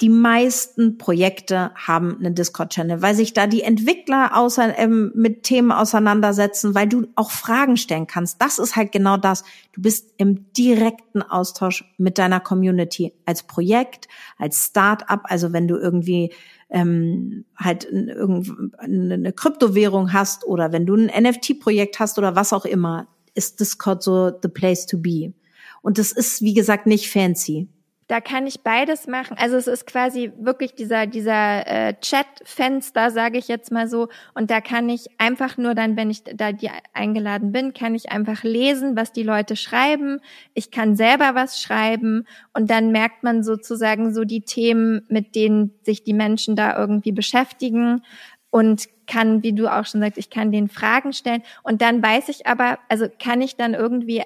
die 0.00 0.08
meisten 0.08 0.98
Projekte 0.98 1.70
haben 1.76 2.16
einen 2.18 2.34
Discord-Channel, 2.34 3.00
weil 3.00 3.14
sich 3.14 3.32
da 3.32 3.46
die 3.46 3.62
Entwickler 3.62 4.36
außer, 4.36 4.76
ähm, 4.76 5.12
mit 5.14 5.44
Themen 5.44 5.70
auseinandersetzen, 5.70 6.74
weil 6.74 6.88
du 6.88 7.06
auch 7.14 7.30
Fragen 7.30 7.76
stellen 7.76 8.08
kannst. 8.08 8.42
Das 8.42 8.58
ist 8.58 8.74
halt 8.74 8.90
genau 8.90 9.16
das. 9.16 9.44
Du 9.72 9.82
bist 9.82 10.12
im 10.16 10.52
direkten 10.52 11.22
Austausch 11.22 11.84
mit 11.96 12.18
deiner 12.18 12.40
Community 12.40 13.12
als 13.24 13.44
Projekt, 13.44 14.08
als 14.36 14.64
Start-up. 14.66 15.22
Also 15.24 15.52
wenn 15.52 15.68
du 15.68 15.76
irgendwie 15.76 16.32
ähm, 16.70 17.44
halt 17.56 17.86
eine 17.88 19.32
Kryptowährung 19.32 20.12
hast 20.12 20.44
oder 20.44 20.72
wenn 20.72 20.86
du 20.86 20.96
ein 20.96 21.22
NFT-Projekt 21.22 22.00
hast 22.00 22.18
oder 22.18 22.34
was 22.34 22.52
auch 22.52 22.64
immer, 22.64 23.06
ist 23.34 23.60
Discord 23.60 24.02
so 24.02 24.32
the 24.42 24.48
place 24.48 24.86
to 24.86 24.98
be. 24.98 25.34
Und 25.82 25.98
das 25.98 26.10
ist, 26.10 26.42
wie 26.42 26.54
gesagt, 26.54 26.86
nicht 26.86 27.10
fancy 27.10 27.68
da 28.06 28.20
kann 28.20 28.46
ich 28.46 28.60
beides 28.60 29.06
machen. 29.06 29.36
Also 29.38 29.56
es 29.56 29.66
ist 29.66 29.86
quasi 29.86 30.32
wirklich 30.38 30.74
dieser 30.74 31.06
dieser 31.06 31.66
äh, 31.66 31.94
Chat-Fenster, 32.00 33.10
sage 33.10 33.38
ich 33.38 33.48
jetzt 33.48 33.72
mal 33.72 33.88
so. 33.88 34.08
Und 34.34 34.50
da 34.50 34.60
kann 34.60 34.88
ich 34.88 35.08
einfach 35.18 35.56
nur 35.56 35.74
dann, 35.74 35.96
wenn 35.96 36.10
ich 36.10 36.22
da 36.24 36.52
die 36.52 36.70
eingeladen 36.92 37.52
bin, 37.52 37.72
kann 37.72 37.94
ich 37.94 38.10
einfach 38.10 38.42
lesen, 38.42 38.96
was 38.96 39.12
die 39.12 39.22
Leute 39.22 39.56
schreiben. 39.56 40.20
Ich 40.52 40.70
kann 40.70 40.96
selber 40.96 41.34
was 41.34 41.60
schreiben 41.60 42.26
und 42.52 42.70
dann 42.70 42.92
merkt 42.92 43.22
man 43.22 43.42
sozusagen 43.42 44.12
so 44.12 44.24
die 44.24 44.42
Themen, 44.42 45.06
mit 45.08 45.34
denen 45.34 45.72
sich 45.82 46.04
die 46.04 46.14
Menschen 46.14 46.56
da 46.56 46.76
irgendwie 46.76 47.12
beschäftigen 47.12 48.02
und 48.50 48.88
kann, 49.06 49.42
wie 49.42 49.52
du 49.52 49.68
auch 49.68 49.86
schon 49.86 50.00
sagst, 50.00 50.18
ich 50.18 50.30
kann 50.30 50.52
den 50.52 50.68
Fragen 50.68 51.12
stellen 51.12 51.42
und 51.62 51.82
dann 51.82 52.02
weiß 52.02 52.28
ich 52.28 52.46
aber, 52.46 52.78
also 52.88 53.06
kann 53.18 53.40
ich 53.40 53.56
dann 53.56 53.74
irgendwie 53.74 54.22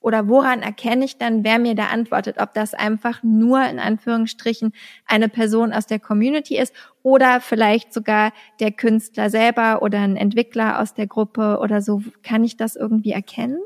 oder 0.00 0.28
woran 0.28 0.60
erkenne 0.60 1.04
ich 1.04 1.18
dann, 1.18 1.44
wer 1.44 1.58
mir 1.58 1.74
da 1.74 1.86
antwortet, 1.86 2.36
ob 2.38 2.54
das 2.54 2.74
einfach 2.74 3.22
nur 3.22 3.62
in 3.64 3.78
Anführungsstrichen 3.78 4.72
eine 5.06 5.28
Person 5.28 5.72
aus 5.72 5.86
der 5.86 5.98
Community 5.98 6.56
ist 6.56 6.72
oder 7.02 7.40
vielleicht 7.40 7.92
sogar 7.92 8.32
der 8.60 8.70
Künstler 8.70 9.30
selber 9.30 9.82
oder 9.82 9.98
ein 10.00 10.16
Entwickler 10.16 10.80
aus 10.80 10.94
der 10.94 11.06
Gruppe 11.06 11.58
oder 11.60 11.82
so. 11.82 12.02
Kann 12.22 12.44
ich 12.44 12.56
das 12.56 12.76
irgendwie 12.76 13.12
erkennen? 13.12 13.58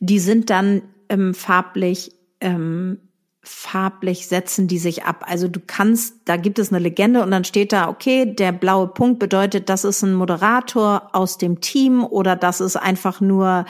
Die 0.00 0.18
sind 0.18 0.50
dann 0.50 0.82
ähm, 1.08 1.34
farblich 1.34 2.12
ähm, 2.40 2.98
farblich 3.44 4.26
setzen 4.26 4.68
die 4.68 4.78
sich 4.78 5.04
ab. 5.04 5.24
Also 5.28 5.48
du 5.48 5.60
kannst, 5.64 6.16
da 6.24 6.36
gibt 6.36 6.58
es 6.58 6.72
eine 6.72 6.78
Legende 6.78 7.22
und 7.22 7.30
dann 7.30 7.44
steht 7.44 7.72
da, 7.72 7.88
okay, 7.88 8.24
der 8.26 8.52
blaue 8.52 8.88
Punkt 8.88 9.18
bedeutet, 9.18 9.68
das 9.68 9.84
ist 9.84 10.02
ein 10.02 10.14
Moderator 10.14 11.10
aus 11.12 11.36
dem 11.36 11.60
Team 11.60 12.04
oder 12.04 12.36
das 12.36 12.60
ist 12.60 12.76
einfach 12.76 13.20
nur 13.20 13.66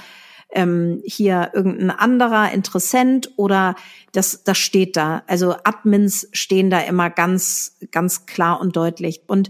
ähm, 0.54 1.02
hier 1.04 1.50
irgendein 1.52 1.90
anderer 1.90 2.52
Interessent 2.52 3.30
oder 3.36 3.74
das, 4.12 4.44
das 4.44 4.56
steht 4.56 4.96
da. 4.96 5.22
Also 5.26 5.56
Admins 5.64 6.28
stehen 6.32 6.70
da 6.70 6.80
immer 6.80 7.10
ganz, 7.10 7.76
ganz 7.90 8.26
klar 8.26 8.60
und 8.60 8.76
deutlich. 8.76 9.22
Und 9.26 9.48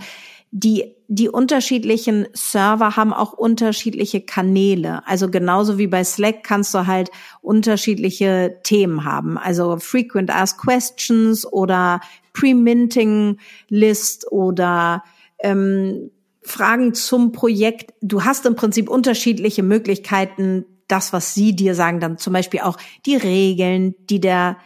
die, 0.51 0.95
die 1.09 1.29
unterschiedlichen 1.29 2.29
Server 2.33 2.97
haben 2.97 3.13
auch 3.13 3.33
unterschiedliche 3.33 4.21
Kanäle. 4.21 5.07
Also 5.07 5.29
genauso 5.29 5.79
wie 5.79 5.89
bei 5.89 6.05
Slack 6.05 6.45
kannst 6.45 6.73
du 6.75 6.87
halt 6.87 7.11
unterschiedliche 7.43 8.61
Themen 8.63 9.05
haben. 9.05 9.37
Also 9.37 9.79
Frequent 9.79 10.31
Asked 10.31 10.59
Questions 10.61 11.45
oder 11.45 12.01
Pre-Minting 12.33 13.39
List 13.69 14.31
oder 14.31 15.03
ähm, 15.41 16.11
Fragen 16.43 16.95
zum 16.95 17.33
Projekt. 17.33 17.93
Du 18.01 18.23
hast 18.25 18.47
im 18.47 18.55
Prinzip 18.55 18.89
unterschiedliche 18.89 19.63
Möglichkeiten, 19.63 20.67
das, 20.89 21.13
was 21.13 21.35
sie 21.35 21.55
dir 21.57 21.75
sagen, 21.75 22.01
dann 22.01 22.19
zum 22.19 22.33
Beispiel 22.33 22.61
auch 22.61 22.77
die 23.07 23.17
Regeln, 23.17 23.95
die 24.11 24.21
der 24.21 24.57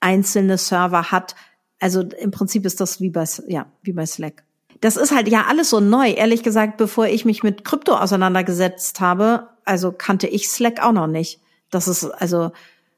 einzelne 0.00 0.58
Server 0.58 1.10
hat. 1.10 1.34
Also 1.80 2.02
im 2.02 2.30
Prinzip 2.30 2.66
ist 2.66 2.80
das 2.80 3.00
wie 3.00 3.10
bei, 3.10 3.24
ja, 3.48 3.66
wie 3.82 3.92
bei 3.92 4.06
Slack. 4.06 4.44
Das 4.80 4.96
ist 4.96 5.14
halt 5.14 5.28
ja 5.28 5.46
alles 5.48 5.70
so 5.70 5.80
neu. 5.80 6.10
Ehrlich 6.10 6.42
gesagt, 6.42 6.76
bevor 6.76 7.06
ich 7.06 7.24
mich 7.24 7.42
mit 7.42 7.64
Krypto 7.64 7.94
auseinandergesetzt 7.96 9.00
habe, 9.00 9.48
also 9.64 9.92
kannte 9.92 10.26
ich 10.26 10.48
Slack 10.48 10.82
auch 10.82 10.92
noch 10.92 11.06
nicht. 11.06 11.40
Das 11.70 11.88
ist 11.88 12.04
also 12.04 12.50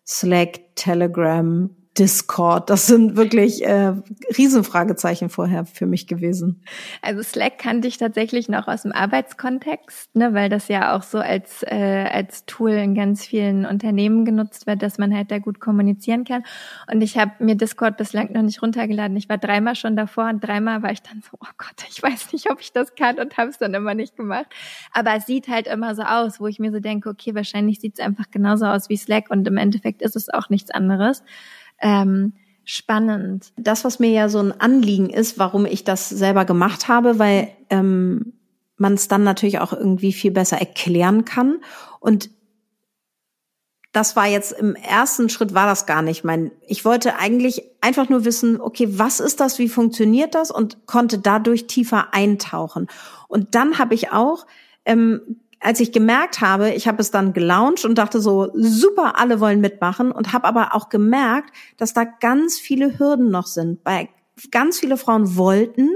Slack, 0.06 0.60
Telegram, 0.76 1.70
Discord? 1.98 2.70
Das 2.70 2.86
sind 2.86 3.16
wirklich 3.16 3.64
äh, 3.64 3.92
Riesenfragezeichen 4.36 5.28
vorher 5.28 5.64
für 5.64 5.86
mich 5.86 6.06
gewesen. 6.06 6.62
Also 7.02 7.22
Slack 7.22 7.58
kannte 7.58 7.86
ich 7.86 7.98
tatsächlich 7.98 8.48
noch 8.48 8.66
aus 8.66 8.82
dem 8.82 8.92
Arbeitskontext, 8.92 10.14
ne, 10.16 10.34
weil 10.34 10.48
das 10.48 10.68
ja 10.68 10.96
auch 10.96 11.02
so 11.02 11.18
als, 11.18 11.62
äh, 11.62 12.06
als 12.10 12.46
Tool 12.46 12.72
in 12.72 12.94
ganz 12.94 13.24
vielen 13.24 13.64
Unternehmen 13.64 14.24
genutzt 14.24 14.66
wird, 14.66 14.82
dass 14.82 14.98
man 14.98 15.14
halt 15.14 15.30
da 15.30 15.38
gut 15.38 15.60
kommunizieren 15.60 16.24
kann. 16.24 16.42
Und 16.92 17.00
ich 17.00 17.16
habe 17.16 17.32
mir 17.38 17.54
Discord 17.54 17.96
bislang 17.96 18.32
noch 18.32 18.42
nicht 18.42 18.60
runtergeladen. 18.60 19.16
Ich 19.16 19.28
war 19.28 19.38
dreimal 19.38 19.76
schon 19.76 19.96
davor 19.96 20.28
und 20.28 20.42
dreimal 20.42 20.82
war 20.82 20.90
ich 20.90 21.02
dann 21.02 21.22
so, 21.22 21.38
oh 21.40 21.52
Gott, 21.56 21.86
ich 21.88 22.02
weiß 22.02 22.32
nicht, 22.32 22.50
ob 22.50 22.60
ich 22.60 22.72
das 22.72 22.94
kann 22.94 23.18
und 23.18 23.36
habe 23.36 23.50
es 23.50 23.58
dann 23.58 23.72
immer 23.74 23.94
nicht 23.94 24.16
gemacht. 24.16 24.46
Aber 24.92 25.14
es 25.14 25.26
sieht 25.26 25.48
halt 25.48 25.68
immer 25.68 25.94
so 25.94 26.02
aus, 26.02 26.40
wo 26.40 26.48
ich 26.48 26.58
mir 26.58 26.72
so 26.72 26.80
denke, 26.80 27.08
okay, 27.08 27.34
wahrscheinlich 27.34 27.80
sieht 27.80 27.98
es 27.98 28.04
einfach 28.04 28.30
genauso 28.30 28.66
aus 28.66 28.88
wie 28.88 28.96
Slack 28.96 29.30
und 29.30 29.46
im 29.46 29.56
Endeffekt 29.56 30.02
ist 30.02 30.16
es 30.16 30.28
auch 30.28 30.50
nichts 30.50 30.70
anderes. 30.70 31.22
Ähm, 31.84 32.32
Spannend. 32.66 33.52
Das, 33.58 33.84
was 33.84 33.98
mir 33.98 34.10
ja 34.10 34.30
so 34.30 34.38
ein 34.38 34.58
Anliegen 34.58 35.10
ist, 35.10 35.38
warum 35.38 35.66
ich 35.66 35.84
das 35.84 36.08
selber 36.08 36.46
gemacht 36.46 36.88
habe, 36.88 37.18
weil 37.18 37.48
ähm, 37.68 38.32
man 38.78 38.94
es 38.94 39.06
dann 39.06 39.22
natürlich 39.22 39.58
auch 39.58 39.74
irgendwie 39.74 40.14
viel 40.14 40.30
besser 40.30 40.58
erklären 40.58 41.26
kann. 41.26 41.60
Und 42.00 42.30
das 43.92 44.16
war 44.16 44.26
jetzt 44.26 44.52
im 44.52 44.74
ersten 44.74 45.28
Schritt 45.28 45.52
war 45.52 45.66
das 45.66 45.84
gar 45.84 46.00
nicht 46.00 46.24
mein. 46.24 46.52
Ich 46.66 46.86
wollte 46.86 47.18
eigentlich 47.18 47.62
einfach 47.82 48.08
nur 48.08 48.24
wissen, 48.24 48.60
okay, 48.60 48.88
was 48.90 49.20
ist 49.20 49.40
das, 49.40 49.58
wie 49.58 49.68
funktioniert 49.68 50.34
das 50.34 50.50
und 50.50 50.86
konnte 50.86 51.18
dadurch 51.18 51.66
tiefer 51.66 52.14
eintauchen. 52.14 52.88
Und 53.28 53.54
dann 53.54 53.78
habe 53.78 53.94
ich 53.94 54.10
auch 54.10 54.46
ähm, 54.86 55.40
als 55.64 55.80
ich 55.80 55.92
gemerkt 55.92 56.42
habe, 56.42 56.74
ich 56.74 56.86
habe 56.86 57.00
es 57.00 57.10
dann 57.10 57.32
gelauncht 57.32 57.86
und 57.86 57.96
dachte 57.96 58.20
so, 58.20 58.50
super, 58.52 59.18
alle 59.18 59.40
wollen 59.40 59.62
mitmachen 59.62 60.12
und 60.12 60.34
habe 60.34 60.46
aber 60.46 60.74
auch 60.74 60.90
gemerkt, 60.90 61.54
dass 61.78 61.94
da 61.94 62.04
ganz 62.04 62.58
viele 62.58 62.98
Hürden 62.98 63.30
noch 63.30 63.46
sind. 63.46 63.82
Bei 63.82 64.10
ganz 64.50 64.78
viele 64.78 64.98
Frauen 64.98 65.36
wollten, 65.36 65.88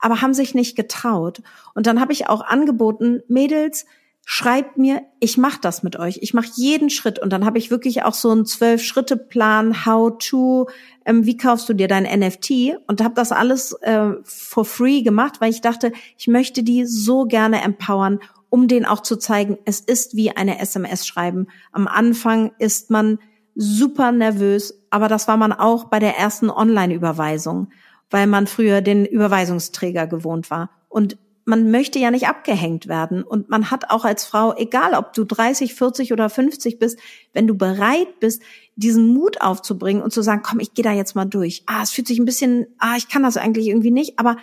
aber 0.00 0.22
haben 0.22 0.34
sich 0.34 0.56
nicht 0.56 0.74
getraut. 0.74 1.40
Und 1.72 1.86
dann 1.86 2.00
habe 2.00 2.12
ich 2.12 2.28
auch 2.28 2.40
angeboten, 2.40 3.20
Mädels, 3.28 3.86
schreibt 4.24 4.76
mir, 4.76 5.02
ich 5.20 5.38
mache 5.38 5.60
das 5.60 5.84
mit 5.84 5.96
euch. 5.96 6.18
Ich 6.20 6.34
mache 6.34 6.50
jeden 6.56 6.90
Schritt 6.90 7.20
und 7.20 7.32
dann 7.32 7.44
habe 7.44 7.58
ich 7.58 7.70
wirklich 7.70 8.02
auch 8.02 8.14
so 8.14 8.30
einen 8.30 8.44
zwölf 8.44 8.82
Schritte 8.82 9.16
Plan, 9.16 9.86
how 9.86 10.12
to, 10.18 10.68
ähm, 11.04 11.26
wie 11.26 11.36
kaufst 11.36 11.68
du 11.68 11.74
dir 11.74 11.86
dein 11.86 12.04
NFT 12.04 12.76
und 12.88 13.00
habe 13.00 13.14
das 13.14 13.30
alles 13.30 13.72
äh, 13.82 14.14
for 14.24 14.64
free 14.64 15.02
gemacht, 15.02 15.40
weil 15.40 15.50
ich 15.50 15.60
dachte, 15.60 15.92
ich 16.18 16.26
möchte 16.26 16.64
die 16.64 16.86
so 16.86 17.24
gerne 17.24 17.62
empowern 17.62 18.18
um 18.52 18.68
den 18.68 18.84
auch 18.84 19.00
zu 19.00 19.16
zeigen, 19.16 19.56
es 19.64 19.80
ist 19.80 20.14
wie 20.14 20.36
eine 20.36 20.58
SMS 20.60 21.06
schreiben. 21.06 21.46
Am 21.72 21.88
Anfang 21.88 22.52
ist 22.58 22.90
man 22.90 23.18
super 23.54 24.12
nervös, 24.12 24.78
aber 24.90 25.08
das 25.08 25.26
war 25.26 25.38
man 25.38 25.54
auch 25.54 25.84
bei 25.84 25.98
der 25.98 26.18
ersten 26.18 26.50
Online-Überweisung, 26.50 27.70
weil 28.10 28.26
man 28.26 28.46
früher 28.46 28.82
den 28.82 29.06
Überweisungsträger 29.06 30.06
gewohnt 30.06 30.50
war. 30.50 30.68
Und 30.90 31.16
man 31.46 31.70
möchte 31.70 31.98
ja 31.98 32.10
nicht 32.10 32.28
abgehängt 32.28 32.88
werden. 32.88 33.22
Und 33.22 33.48
man 33.48 33.70
hat 33.70 33.88
auch 33.88 34.04
als 34.04 34.26
Frau, 34.26 34.54
egal 34.54 34.92
ob 34.92 35.14
du 35.14 35.24
30, 35.24 35.74
40 35.74 36.12
oder 36.12 36.28
50 36.28 36.78
bist, 36.78 36.98
wenn 37.32 37.46
du 37.46 37.54
bereit 37.54 38.20
bist, 38.20 38.42
diesen 38.76 39.14
Mut 39.14 39.40
aufzubringen 39.40 40.02
und 40.02 40.12
zu 40.12 40.20
sagen, 40.20 40.42
komm, 40.44 40.60
ich 40.60 40.74
gehe 40.74 40.84
da 40.84 40.92
jetzt 40.92 41.16
mal 41.16 41.24
durch. 41.24 41.62
Ah, 41.64 41.82
es 41.82 41.90
fühlt 41.90 42.06
sich 42.06 42.18
ein 42.18 42.26
bisschen, 42.26 42.66
ah, 42.76 42.96
ich 42.98 43.08
kann 43.08 43.22
das 43.22 43.38
eigentlich 43.38 43.68
irgendwie 43.68 43.92
nicht, 43.92 44.18
aber 44.18 44.36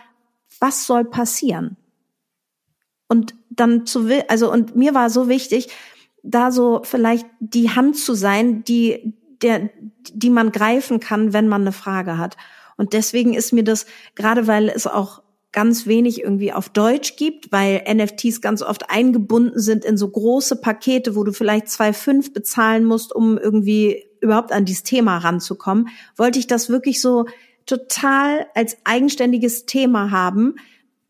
was 0.59 0.87
soll 0.87 1.05
passieren? 1.05 1.77
Und 3.09 3.35
dann 3.49 3.85
zu 3.85 4.07
also 4.29 4.51
und 4.51 4.77
mir 4.77 4.93
war 4.93 5.09
so 5.09 5.27
wichtig, 5.27 5.67
da 6.23 6.51
so 6.51 6.81
vielleicht 6.83 7.27
die 7.39 7.69
Hand 7.71 7.97
zu 7.97 8.13
sein, 8.13 8.63
die 8.63 9.13
der, 9.41 9.69
die 10.11 10.29
man 10.29 10.51
greifen 10.51 10.99
kann, 10.99 11.33
wenn 11.33 11.47
man 11.47 11.61
eine 11.61 11.71
Frage 11.71 12.17
hat. 12.17 12.37
Und 12.77 12.93
deswegen 12.93 13.33
ist 13.33 13.51
mir 13.51 13.63
das, 13.63 13.85
gerade 14.15 14.47
weil 14.47 14.69
es 14.69 14.87
auch 14.87 15.21
ganz 15.51 15.87
wenig 15.87 16.21
irgendwie 16.21 16.53
auf 16.53 16.69
Deutsch 16.69 17.15
gibt, 17.15 17.51
weil 17.51 17.83
NFTs 17.91 18.41
ganz 18.41 18.61
oft 18.61 18.89
eingebunden 18.89 19.59
sind 19.59 19.83
in 19.83 19.97
so 19.97 20.07
große 20.07 20.57
Pakete, 20.57 21.15
wo 21.15 21.23
du 21.23 21.31
vielleicht 21.31 21.67
2,5 21.67 22.33
bezahlen 22.33 22.85
musst, 22.85 23.13
um 23.13 23.37
irgendwie 23.37 24.05
überhaupt 24.21 24.51
an 24.51 24.65
dieses 24.65 24.83
Thema 24.83 25.17
ranzukommen, 25.17 25.89
wollte 26.15 26.37
ich 26.37 26.47
das 26.47 26.69
wirklich 26.69 27.01
so 27.01 27.25
total 27.65 28.47
als 28.53 28.77
eigenständiges 28.83 29.65
Thema 29.65 30.11
haben. 30.11 30.55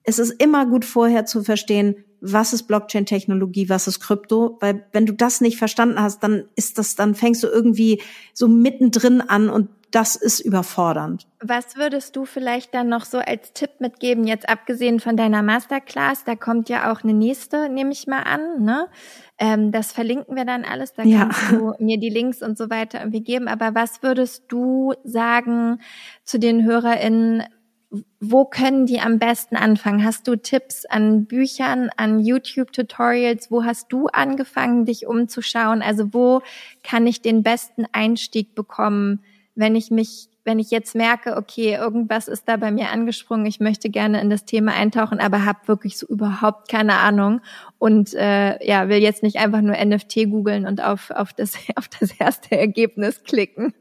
Es 0.10 0.18
ist 0.18 0.41
immer 0.41 0.66
gut 0.66 0.86
vorher 0.86 1.26
zu 1.28 1.43
verstehen, 1.43 2.03
was 2.20 2.51
ist 2.51 2.64
Blockchain-Technologie, 2.64 3.70
was 3.70 3.88
ist 3.88 3.99
Krypto, 3.99 4.57
weil 4.60 4.84
wenn 4.91 5.05
du 5.05 5.14
das 5.14 5.39
nicht 5.39 5.60
verstanden 5.60 6.01
hast, 6.01 6.24
dann 6.24 6.45
ist 6.55 6.80
das, 6.80 6.95
dann 6.95 7.14
fängst 7.14 7.43
du 7.43 7.47
irgendwie 7.47 8.01
so 8.34 8.47
mittendrin 8.47 9.22
an 9.22 9.49
und 9.49 9.70
das 9.91 10.16
ist 10.16 10.39
überfordernd. 10.39 11.28
Was 11.41 11.76
würdest 11.76 12.16
du 12.16 12.26
vielleicht 12.26 12.74
dann 12.74 12.89
noch 12.89 13.05
so 13.05 13.20
als 13.20 13.53
Tipp 13.53 13.70
mitgeben, 13.80 14.26
jetzt 14.26 14.49
abgesehen 14.49 14.99
von 14.99 15.16
deiner 15.16 15.43
Masterclass? 15.43 16.24
Da 16.24 16.36
kommt 16.36 16.70
ja 16.70 16.91
auch 16.91 17.03
eine 17.03 17.14
nächste, 17.14 17.70
nehme 17.70 17.91
ich 17.91 18.07
mal 18.07 18.22
an. 18.22 18.64
Ne? 18.64 18.88
Ähm, 19.38 19.72
das 19.72 19.91
verlinken 19.91 20.36
wir 20.36 20.45
dann 20.45 20.64
alles. 20.64 20.93
Da 20.93 21.03
ja. 21.03 21.20
kannst 21.20 21.51
du 21.51 21.74
mir 21.80 21.99
die 21.99 22.10
Links 22.10 22.41
und 22.41 22.57
so 22.57 22.70
weiter 22.70 22.99
irgendwie 22.99 23.24
geben. 23.24 23.47
Aber 23.47 23.74
was 23.74 24.03
würdest 24.03 24.43
du 24.49 24.93
sagen 25.03 25.82
zu 26.24 26.39
den 26.39 26.66
HörerInnen, 26.66 27.43
wo 28.20 28.46
können 28.46 28.86
die 28.86 29.00
am 29.00 29.18
besten 29.18 29.56
anfangen? 29.56 30.04
Hast 30.04 30.28
du 30.28 30.36
Tipps 30.36 30.86
an 30.86 31.26
Büchern, 31.26 31.90
an 31.98 32.20
YouTube-Tutorials? 32.20 33.50
Wo 33.50 33.64
hast 33.64 33.92
du 33.92 34.08
angefangen, 34.08 34.86
dich 34.86 35.08
umzuschauen? 35.08 35.82
Also 35.82 36.14
wo 36.14 36.42
kann 36.84 37.08
ich 37.08 37.22
den 37.22 37.42
besten 37.42 37.86
Einstieg 37.92 38.54
bekommen, 38.54 39.24
wenn 39.56 39.76
ich 39.76 39.90
mich, 39.90 40.30
wenn 40.44 40.60
ich 40.60 40.70
jetzt 40.70 40.94
merke, 40.94 41.36
okay, 41.36 41.74
irgendwas 41.74 42.28
ist 42.28 42.48
da 42.48 42.58
bei 42.58 42.72
mir 42.72 42.92
angesprungen, 42.92 43.48
ich 43.48 43.60
möchte 43.60 43.90
gerne 43.90 44.22
in 44.22 44.30
das 44.30 44.46
Thema 44.46 44.74
eintauchen, 44.74 45.20
aber 45.20 45.44
habe 45.46 45.68
wirklich 45.68 45.98
so 45.98 46.08
überhaupt 46.08 46.70
keine 46.70 46.98
Ahnung 46.98 47.42
und 47.80 48.14
äh, 48.14 48.64
ja, 48.66 48.88
will 48.88 49.00
jetzt 49.00 49.24
nicht 49.24 49.38
einfach 49.38 49.62
nur 49.62 49.76
NFT 49.84 50.30
googeln 50.30 50.68
und 50.68 50.82
auf, 50.82 51.10
auf, 51.10 51.34
das, 51.34 51.56
auf 51.76 51.88
das 51.88 52.12
erste 52.12 52.56
Ergebnis 52.56 53.24
klicken. 53.24 53.74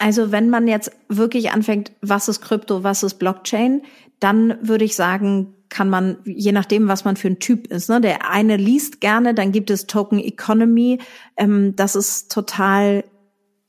Also 0.00 0.32
wenn 0.32 0.48
man 0.48 0.66
jetzt 0.66 0.92
wirklich 1.08 1.50
anfängt, 1.50 1.92
was 2.00 2.28
ist 2.28 2.40
Krypto, 2.40 2.82
was 2.82 3.02
ist 3.02 3.18
Blockchain, 3.18 3.82
dann 4.18 4.56
würde 4.62 4.86
ich 4.86 4.96
sagen, 4.96 5.54
kann 5.68 5.90
man, 5.90 6.16
je 6.24 6.52
nachdem, 6.52 6.88
was 6.88 7.04
man 7.04 7.16
für 7.16 7.28
ein 7.28 7.38
Typ 7.38 7.66
ist, 7.66 7.90
ne, 7.90 8.00
der 8.00 8.30
eine 8.30 8.56
liest 8.56 9.02
gerne, 9.02 9.34
dann 9.34 9.52
gibt 9.52 9.68
es 9.68 9.86
Token 9.86 10.18
Economy, 10.18 11.00
ähm, 11.36 11.76
das 11.76 11.96
ist 11.96 12.32
total 12.32 13.04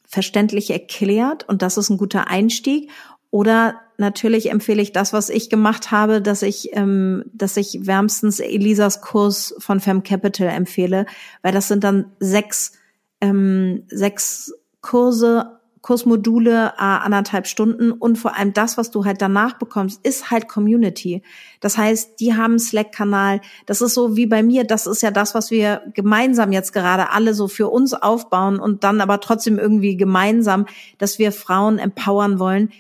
verständlich 0.08 0.72
erklärt 0.72 1.48
und 1.50 1.62
das 1.62 1.78
ist 1.78 1.90
ein 1.90 1.98
guter 1.98 2.30
Einstieg. 2.30 2.90
Oder 3.30 3.82
natürlich 3.98 4.52
empfehle 4.52 4.82
ich 4.82 4.94
das, 4.94 5.12
was 5.12 5.30
ich 5.30 5.50
gemacht 5.50 5.92
habe, 5.92 6.22
dass 6.22 6.44
ich, 6.44 6.70
ähm, 6.72 7.26
dass 7.34 7.58
ich 7.58 7.86
wärmstens 7.86 8.40
Elisas 8.40 9.02
Kurs 9.02 9.54
von 9.60 9.82
Fem 9.82 10.04
Capital 10.04 10.48
empfehle, 10.48 11.08
weil 11.42 11.52
das 11.52 11.68
sind 11.68 11.84
dann 11.84 12.14
sechs, 12.22 12.72
ähm, 13.20 13.84
sechs 13.90 14.54
Kurse 14.80 15.61
Kursmodule 15.82 16.74
äh, 16.78 16.82
anderthalb 16.82 17.48
Stunden 17.48 17.92
und 17.92 18.18
vor 18.18 18.38
allem 18.38 18.54
das, 18.54 18.78
was 18.78 18.92
du 18.92 19.04
halt 19.04 19.22
danach 19.22 19.58
bekommst, 19.58 20.06
ist 20.06 20.30
halt 20.30 20.48
Community. 20.48 21.24
Das 21.60 21.78
heißt, 21.78 22.20
die 22.20 22.36
haben 22.36 22.60
Slack-Kanal. 22.60 23.42
Das 23.66 23.82
ist 23.82 23.96
so 23.96 24.16
wie 24.16 24.28
bei 24.28 24.44
mir. 24.44 24.64
Das 24.64 24.86
ist 24.86 25.02
ja 25.02 25.12
das, 25.12 25.34
was 25.34 25.50
wir 25.50 25.82
gemeinsam 25.94 26.52
jetzt 26.52 26.72
gerade 26.72 27.12
alle 27.12 27.34
so 27.34 27.48
für 27.48 27.70
uns 27.70 27.94
aufbauen 27.94 28.60
und 28.60 28.84
dann 28.84 29.02
aber 29.02 29.20
trotzdem 29.20 29.58
irgendwie 29.58 29.98
gemeinsam, 29.98 30.68
dass 31.00 31.18
wir 31.18 31.32
Frauen 31.32 31.80
empowern 31.80 32.38
wollen, 32.38 32.72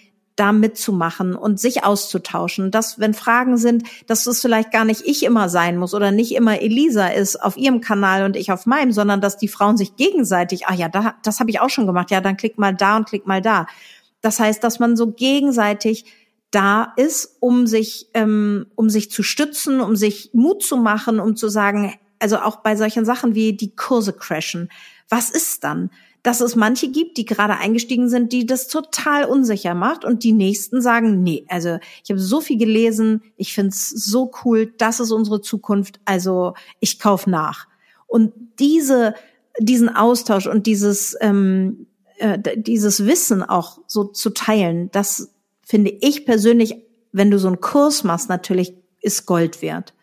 da 0.41 0.51
mitzumachen 0.51 1.35
und 1.35 1.59
sich 1.59 1.83
auszutauschen. 1.83 2.71
Dass, 2.71 2.99
wenn 2.99 3.13
Fragen 3.13 3.57
sind, 3.57 3.83
dass 4.07 4.25
es 4.25 4.41
vielleicht 4.41 4.71
gar 4.71 4.85
nicht 4.85 5.03
ich 5.05 5.23
immer 5.23 5.49
sein 5.49 5.77
muss 5.77 5.93
oder 5.93 6.09
nicht 6.09 6.33
immer 6.33 6.59
Elisa 6.59 7.09
ist 7.09 7.35
auf 7.35 7.57
ihrem 7.57 7.79
Kanal 7.79 8.25
und 8.25 8.35
ich 8.35 8.51
auf 8.51 8.65
meinem, 8.65 8.91
sondern 8.91 9.21
dass 9.21 9.37
die 9.37 9.47
Frauen 9.47 9.77
sich 9.77 9.95
gegenseitig, 9.97 10.65
ach 10.65 10.73
ja, 10.73 10.89
da, 10.89 11.13
das 11.21 11.39
habe 11.39 11.51
ich 11.51 11.59
auch 11.59 11.69
schon 11.69 11.85
gemacht, 11.85 12.09
ja, 12.09 12.21
dann 12.21 12.37
klick 12.37 12.57
mal 12.57 12.73
da 12.73 12.97
und 12.97 13.07
klick 13.07 13.27
mal 13.27 13.39
da. 13.39 13.67
Das 14.21 14.39
heißt, 14.39 14.63
dass 14.63 14.79
man 14.79 14.97
so 14.97 15.11
gegenseitig 15.11 16.05
da 16.49 16.91
ist, 16.95 17.37
um 17.39 17.67
sich, 17.67 18.07
ähm, 18.15 18.65
um 18.73 18.89
sich 18.89 19.11
zu 19.11 19.21
stützen, 19.21 19.79
um 19.79 19.95
sich 19.95 20.31
Mut 20.33 20.63
zu 20.63 20.75
machen, 20.75 21.19
um 21.19 21.35
zu 21.35 21.49
sagen, 21.49 21.93
also 22.17 22.39
auch 22.39 22.57
bei 22.57 22.75
solchen 22.75 23.05
Sachen 23.05 23.35
wie 23.35 23.53
die 23.53 23.75
Kurse 23.75 24.13
crashen. 24.13 24.69
Was 25.07 25.29
ist 25.29 25.63
dann? 25.63 25.91
Dass 26.23 26.39
es 26.39 26.55
manche 26.55 26.89
gibt, 26.89 27.17
die 27.17 27.25
gerade 27.25 27.57
eingestiegen 27.57 28.07
sind, 28.07 28.31
die 28.31 28.45
das 28.45 28.67
total 28.67 29.25
unsicher 29.25 29.73
macht 29.73 30.05
und 30.05 30.23
die 30.23 30.33
nächsten 30.33 30.81
sagen, 30.81 31.23
nee, 31.23 31.45
also 31.47 31.79
ich 32.03 32.11
habe 32.11 32.19
so 32.19 32.41
viel 32.41 32.57
gelesen, 32.57 33.23
ich 33.37 33.53
find's 33.53 33.89
so 33.89 34.31
cool, 34.45 34.71
das 34.77 34.99
ist 34.99 35.11
unsere 35.11 35.41
Zukunft, 35.41 35.99
also 36.05 36.53
ich 36.79 36.99
kauf 36.99 37.25
nach. 37.25 37.67
Und 38.07 38.33
diese, 38.59 39.15
diesen 39.59 39.89
Austausch 39.89 40.45
und 40.45 40.67
dieses, 40.67 41.17
ähm, 41.21 41.87
äh, 42.17 42.37
dieses 42.55 43.05
Wissen 43.07 43.41
auch 43.41 43.79
so 43.87 44.03
zu 44.03 44.29
teilen, 44.29 44.91
das 44.91 45.33
finde 45.65 45.91
ich 46.01 46.25
persönlich, 46.25 46.75
wenn 47.11 47.31
du 47.31 47.39
so 47.39 47.47
einen 47.47 47.61
Kurs 47.61 48.03
machst, 48.03 48.29
natürlich 48.29 48.75
ist 49.01 49.25
Gold 49.25 49.61
wert. 49.63 49.95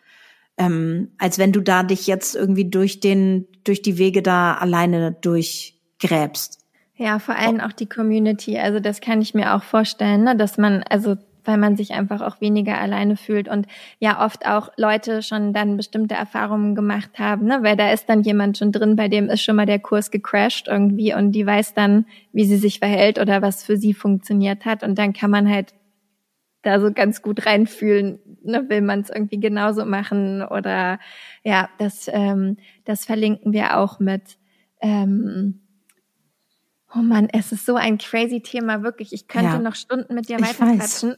Ähm, 0.57 1.11
als 1.17 1.37
wenn 1.37 1.53
du 1.53 1.61
da 1.61 1.83
dich 1.83 2.07
jetzt 2.07 2.35
irgendwie 2.35 2.65
durch 2.65 2.99
den, 2.99 3.47
durch 3.63 3.81
die 3.81 3.97
Wege 3.97 4.21
da 4.21 4.55
alleine 4.55 5.13
durch 5.13 5.78
gräbst. 5.99 6.59
Ja, 6.95 7.19
vor 7.19 7.35
allem 7.35 7.61
auch 7.61 7.71
die 7.71 7.87
Community. 7.87 8.57
Also 8.57 8.79
das 8.79 8.99
kann 8.99 9.21
ich 9.21 9.33
mir 9.33 9.55
auch 9.55 9.63
vorstellen, 9.63 10.23
ne, 10.23 10.35
dass 10.35 10.57
man, 10.57 10.83
also 10.83 11.15
weil 11.45 11.57
man 11.57 11.75
sich 11.75 11.93
einfach 11.93 12.21
auch 12.21 12.41
weniger 12.41 12.77
alleine 12.77 13.15
fühlt 13.15 13.47
und 13.47 13.67
ja 13.99 14.23
oft 14.25 14.45
auch 14.45 14.69
Leute 14.77 15.21
schon 15.21 15.53
dann 15.53 15.77
bestimmte 15.77 16.13
Erfahrungen 16.13 16.75
gemacht 16.75 17.17
haben, 17.17 17.45
ne? 17.45 17.59
weil 17.61 17.75
da 17.75 17.91
ist 17.91 18.07
dann 18.09 18.21
jemand 18.21 18.57
schon 18.57 18.71
drin, 18.71 18.95
bei 18.95 19.07
dem 19.07 19.29
ist 19.29 19.41
schon 19.41 19.55
mal 19.55 19.65
der 19.65 19.79
Kurs 19.79 20.11
gecrashed 20.11 20.67
irgendwie 20.67 21.13
und 21.13 21.31
die 21.31 21.45
weiß 21.45 21.73
dann, 21.73 22.05
wie 22.33 22.45
sie 22.45 22.57
sich 22.57 22.79
verhält 22.79 23.19
oder 23.19 23.41
was 23.41 23.63
für 23.63 23.77
sie 23.77 23.93
funktioniert 23.93 24.65
hat 24.65 24.83
und 24.83 24.99
dann 24.99 25.13
kann 25.13 25.31
man 25.31 25.49
halt 25.49 25.73
da 26.61 26.79
so 26.79 26.91
ganz 26.91 27.21
gut 27.21 27.45
reinfühlen, 27.45 28.19
ne? 28.43 28.65
will 28.67 28.81
man 28.81 28.99
es 28.99 29.09
irgendwie 29.09 29.39
genauso 29.39 29.85
machen 29.85 30.43
oder 30.43 30.99
ja, 31.43 31.69
das, 31.77 32.09
ähm, 32.11 32.57
das 32.85 33.05
verlinken 33.05 33.53
wir 33.53 33.77
auch 33.77 33.99
mit. 33.99 34.37
Ähm, 34.81 35.61
Oh 36.95 36.99
Mann, 36.99 37.27
es 37.31 37.51
ist 37.51 37.67
so 37.67 37.75
ein 37.75 37.99
crazy 37.99 38.41
Thema, 38.41 38.81
wirklich. 38.81 39.13
Ich 39.13 39.27
könnte 39.27 39.51
ja, 39.51 39.59
noch 39.59 39.75
Stunden 39.75 40.15
mit 40.15 40.27
dir 40.27 40.41
weiterquatschen. 40.41 41.15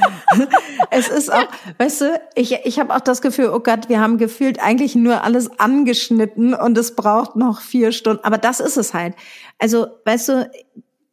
es 0.90 1.08
ist 1.08 1.32
auch, 1.32 1.48
weißt 1.78 2.00
du, 2.02 2.20
ich, 2.34 2.52
ich 2.64 2.78
habe 2.78 2.94
auch 2.94 3.00
das 3.00 3.22
Gefühl, 3.22 3.48
oh 3.54 3.60
Gott, 3.60 3.88
wir 3.88 4.00
haben 4.00 4.18
gefühlt 4.18 4.60
eigentlich 4.60 4.94
nur 4.94 5.24
alles 5.24 5.58
angeschnitten 5.58 6.52
und 6.52 6.76
es 6.76 6.94
braucht 6.94 7.36
noch 7.36 7.62
vier 7.62 7.92
Stunden. 7.92 8.22
Aber 8.22 8.36
das 8.36 8.60
ist 8.60 8.76
es 8.76 8.92
halt. 8.92 9.14
Also, 9.58 9.86
weißt 10.04 10.28
du, 10.28 10.50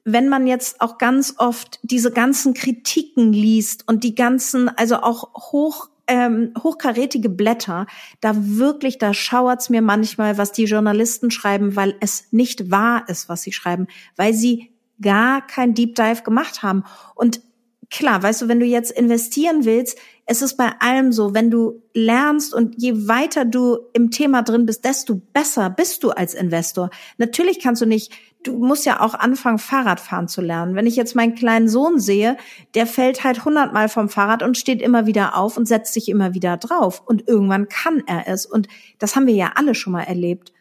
wenn 0.03 0.27
man 0.27 0.45
jetzt 0.45 0.81
auch 0.81 0.97
ganz 0.97 1.35
oft 1.37 1.79
diese 1.83 2.11
ganzen 2.11 2.53
Kritiken 2.53 3.31
liest 3.31 3.87
und 3.87 4.03
die 4.03 4.15
ganzen, 4.15 4.67
also 4.67 4.97
auch 4.97 5.51
hoch 5.51 5.89
ähm, 6.09 6.53
hochkarätige 6.61 7.29
Blätter, 7.29 7.85
da 8.19 8.33
wirklich, 8.35 8.97
da 8.97 9.13
schauert's 9.13 9.69
mir 9.69 9.81
manchmal, 9.81 10.37
was 10.37 10.51
die 10.51 10.65
Journalisten 10.65 11.31
schreiben, 11.31 11.75
weil 11.75 11.95
es 12.01 12.25
nicht 12.31 12.71
wahr 12.71 13.05
ist, 13.07 13.29
was 13.29 13.43
sie 13.43 13.53
schreiben, 13.53 13.87
weil 14.17 14.33
sie 14.33 14.71
gar 15.01 15.45
kein 15.45 15.75
Deep 15.75 15.95
Dive 15.95 16.23
gemacht 16.23 16.63
haben. 16.63 16.83
Und 17.15 17.41
klar, 17.89 18.21
weißt 18.21 18.41
du, 18.41 18.47
wenn 18.47 18.59
du 18.59 18.65
jetzt 18.65 18.91
investieren 18.91 19.65
willst, 19.65 19.97
es 20.25 20.41
ist 20.41 20.57
bei 20.57 20.71
allem 20.79 21.11
so, 21.11 21.33
wenn 21.33 21.49
du 21.49 21.81
lernst 21.93 22.53
und 22.53 22.75
je 22.81 23.07
weiter 23.07 23.45
du 23.45 23.77
im 23.93 24.11
Thema 24.11 24.41
drin 24.41 24.65
bist, 24.65 24.85
desto 24.85 25.15
besser 25.15 25.69
bist 25.69 26.03
du 26.03 26.09
als 26.09 26.33
Investor. 26.33 26.89
Natürlich 27.17 27.59
kannst 27.59 27.81
du 27.81 27.85
nicht 27.85 28.13
du 28.43 28.57
musst 28.57 28.85
ja 28.85 29.01
auch 29.01 29.13
anfangen, 29.13 29.59
Fahrradfahren 29.59 30.27
zu 30.27 30.41
lernen. 30.41 30.75
Wenn 30.75 30.87
ich 30.87 30.95
jetzt 30.95 31.15
meinen 31.15 31.35
kleinen 31.35 31.67
Sohn 31.67 31.99
sehe, 31.99 32.37
der 32.73 32.87
fällt 32.87 33.23
halt 33.23 33.45
hundertmal 33.45 33.89
vom 33.89 34.09
Fahrrad 34.09 34.43
und 34.43 34.57
steht 34.57 34.81
immer 34.81 35.05
wieder 35.05 35.35
auf 35.35 35.57
und 35.57 35.67
setzt 35.67 35.93
sich 35.93 36.09
immer 36.09 36.33
wieder 36.33 36.57
drauf. 36.57 37.01
Und 37.05 37.27
irgendwann 37.27 37.67
kann 37.67 38.03
er 38.07 38.27
es. 38.27 38.45
Und 38.45 38.67
das 38.97 39.15
haben 39.15 39.27
wir 39.27 39.35
ja 39.35 39.51
alle 39.55 39.75
schon 39.75 39.93
mal 39.93 40.03
erlebt. 40.03 40.53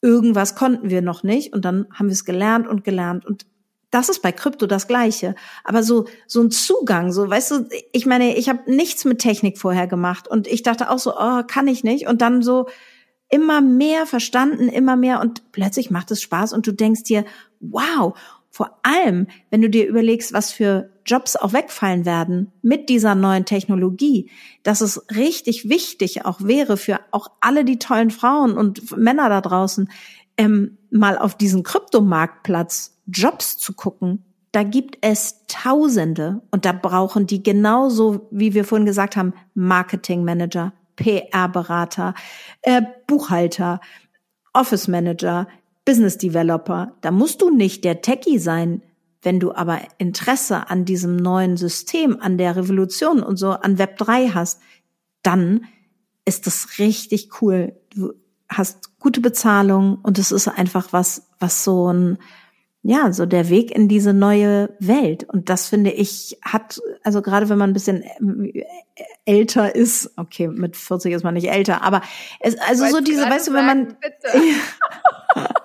Irgendwas 0.00 0.54
konnten 0.54 0.90
wir 0.90 1.02
noch 1.02 1.22
nicht 1.22 1.52
und 1.52 1.64
dann 1.64 1.86
haben 1.92 2.06
wir 2.06 2.12
es 2.12 2.24
gelernt 2.24 2.66
und 2.66 2.84
gelernt. 2.84 3.26
Und 3.26 3.46
das 3.90 4.08
ist 4.08 4.22
bei 4.22 4.32
Krypto 4.32 4.66
das 4.66 4.86
Gleiche. 4.86 5.34
Aber 5.64 5.82
so, 5.82 6.06
so 6.26 6.42
ein 6.42 6.50
Zugang, 6.50 7.12
so, 7.12 7.28
weißt 7.28 7.50
du, 7.50 7.68
ich 7.92 8.06
meine, 8.06 8.36
ich 8.36 8.48
habe 8.48 8.70
nichts 8.72 9.04
mit 9.04 9.18
Technik 9.18 9.58
vorher 9.58 9.86
gemacht 9.86 10.28
und 10.28 10.46
ich 10.46 10.62
dachte 10.62 10.90
auch 10.90 10.98
so, 10.98 11.14
oh, 11.18 11.42
kann 11.46 11.68
ich 11.68 11.84
nicht. 11.84 12.06
Und 12.06 12.22
dann 12.22 12.42
so, 12.42 12.68
immer 13.30 13.60
mehr 13.60 14.06
verstanden, 14.06 14.68
immer 14.68 14.96
mehr 14.96 15.20
und 15.20 15.52
plötzlich 15.52 15.90
macht 15.90 16.10
es 16.10 16.22
Spaß 16.22 16.52
und 16.52 16.66
du 16.66 16.72
denkst 16.72 17.02
dir, 17.04 17.24
wow, 17.60 18.16
vor 18.50 18.78
allem, 18.82 19.26
wenn 19.50 19.62
du 19.62 19.70
dir 19.70 19.86
überlegst, 19.86 20.32
was 20.32 20.50
für 20.50 20.90
Jobs 21.04 21.36
auch 21.36 21.52
wegfallen 21.52 22.04
werden 22.04 22.50
mit 22.62 22.88
dieser 22.88 23.14
neuen 23.14 23.44
Technologie, 23.44 24.30
dass 24.62 24.80
es 24.80 25.04
richtig 25.14 25.68
wichtig 25.68 26.24
auch 26.24 26.40
wäre 26.42 26.76
für 26.76 27.00
auch 27.10 27.28
alle 27.40 27.64
die 27.64 27.78
tollen 27.78 28.10
Frauen 28.10 28.56
und 28.56 28.96
Männer 28.96 29.28
da 29.28 29.40
draußen, 29.40 29.90
ähm, 30.36 30.78
mal 30.90 31.18
auf 31.18 31.36
diesen 31.36 31.62
Kryptomarktplatz 31.62 32.98
Jobs 33.06 33.58
zu 33.58 33.74
gucken. 33.74 34.24
Da 34.52 34.62
gibt 34.62 34.98
es 35.02 35.46
Tausende 35.46 36.40
und 36.50 36.64
da 36.64 36.72
brauchen 36.72 37.26
die 37.26 37.42
genauso, 37.42 38.28
wie 38.30 38.54
wir 38.54 38.64
vorhin 38.64 38.86
gesagt 38.86 39.16
haben, 39.16 39.34
Marketing 39.54 40.24
Manager, 40.24 40.72
PR-Berater, 40.98 42.14
äh, 42.62 42.82
Buchhalter, 43.06 43.80
Office 44.52 44.88
Manager, 44.88 45.48
Business 45.84 46.18
Developer. 46.18 46.92
Da 47.00 47.10
musst 47.10 47.40
du 47.40 47.50
nicht 47.50 47.84
der 47.84 48.02
Techie 48.02 48.38
sein. 48.38 48.82
Wenn 49.22 49.40
du 49.40 49.52
aber 49.54 49.80
Interesse 49.98 50.68
an 50.70 50.84
diesem 50.84 51.16
neuen 51.16 51.56
System, 51.56 52.18
an 52.20 52.38
der 52.38 52.56
Revolution 52.56 53.22
und 53.22 53.36
so, 53.36 53.50
an 53.50 53.78
Web 53.78 53.96
3 53.96 54.28
hast, 54.28 54.60
dann 55.22 55.64
ist 56.24 56.46
das 56.46 56.78
richtig 56.78 57.40
cool. 57.40 57.74
Du 57.94 58.12
hast 58.48 58.98
gute 58.98 59.20
Bezahlung 59.20 59.98
und 60.02 60.18
es 60.18 60.30
ist 60.30 60.48
einfach 60.48 60.92
was, 60.92 61.28
was 61.38 61.64
so 61.64 61.92
ein, 61.92 62.18
ja, 62.82 63.12
so 63.12 63.26
der 63.26 63.48
Weg 63.48 63.70
in 63.70 63.88
diese 63.88 64.12
neue 64.12 64.74
Welt. 64.78 65.24
Und 65.24 65.50
das 65.50 65.66
finde 65.66 65.90
ich 65.90 66.38
hat, 66.42 66.80
also 67.02 67.22
gerade 67.22 67.48
wenn 67.48 67.58
man 67.58 67.70
ein 67.70 67.74
bisschen 67.74 68.02
äh, 68.02 68.64
älter 69.24 69.74
ist, 69.74 70.12
okay, 70.16 70.48
mit 70.48 70.76
40 70.76 71.12
ist 71.12 71.24
man 71.24 71.34
nicht 71.34 71.50
älter, 71.50 71.82
aber 71.82 72.02
es, 72.40 72.56
also 72.58 72.86
so 72.86 73.00
diese, 73.00 73.22
weißt 73.22 73.48
du, 73.48 73.52
wenn 73.52 73.66
man, 73.66 73.96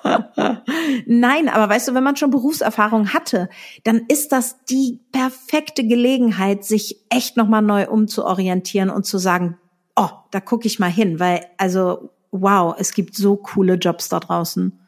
Nein, 1.06 1.50
aber 1.50 1.70
weißt 1.70 1.88
du, 1.88 1.94
wenn 1.94 2.04
man 2.04 2.18
schon 2.18 2.32
Berufserfahrung 2.32 3.14
hatte, 3.14 3.50
dann 3.84 4.02
ist 4.08 4.32
das 4.32 4.64
die 4.66 5.00
perfekte 5.12 5.86
Gelegenheit, 5.86 6.66
sich 6.66 7.06
echt 7.10 7.38
nochmal 7.38 7.62
neu 7.62 7.88
umzuorientieren 7.88 8.90
und 8.90 9.06
zu 9.06 9.18
sagen, 9.18 9.58
oh, 9.96 10.10
da 10.32 10.40
gucke 10.42 10.68
ich 10.68 10.80
mal 10.80 10.92
hin, 10.92 11.20
weil, 11.20 11.46
also, 11.58 12.10
wow, 12.32 12.76
es 12.78 12.94
gibt 12.94 13.16
so 13.16 13.38
coole 13.38 13.76
Jobs 13.76 14.10
da 14.10 14.20
draußen. 14.20 14.83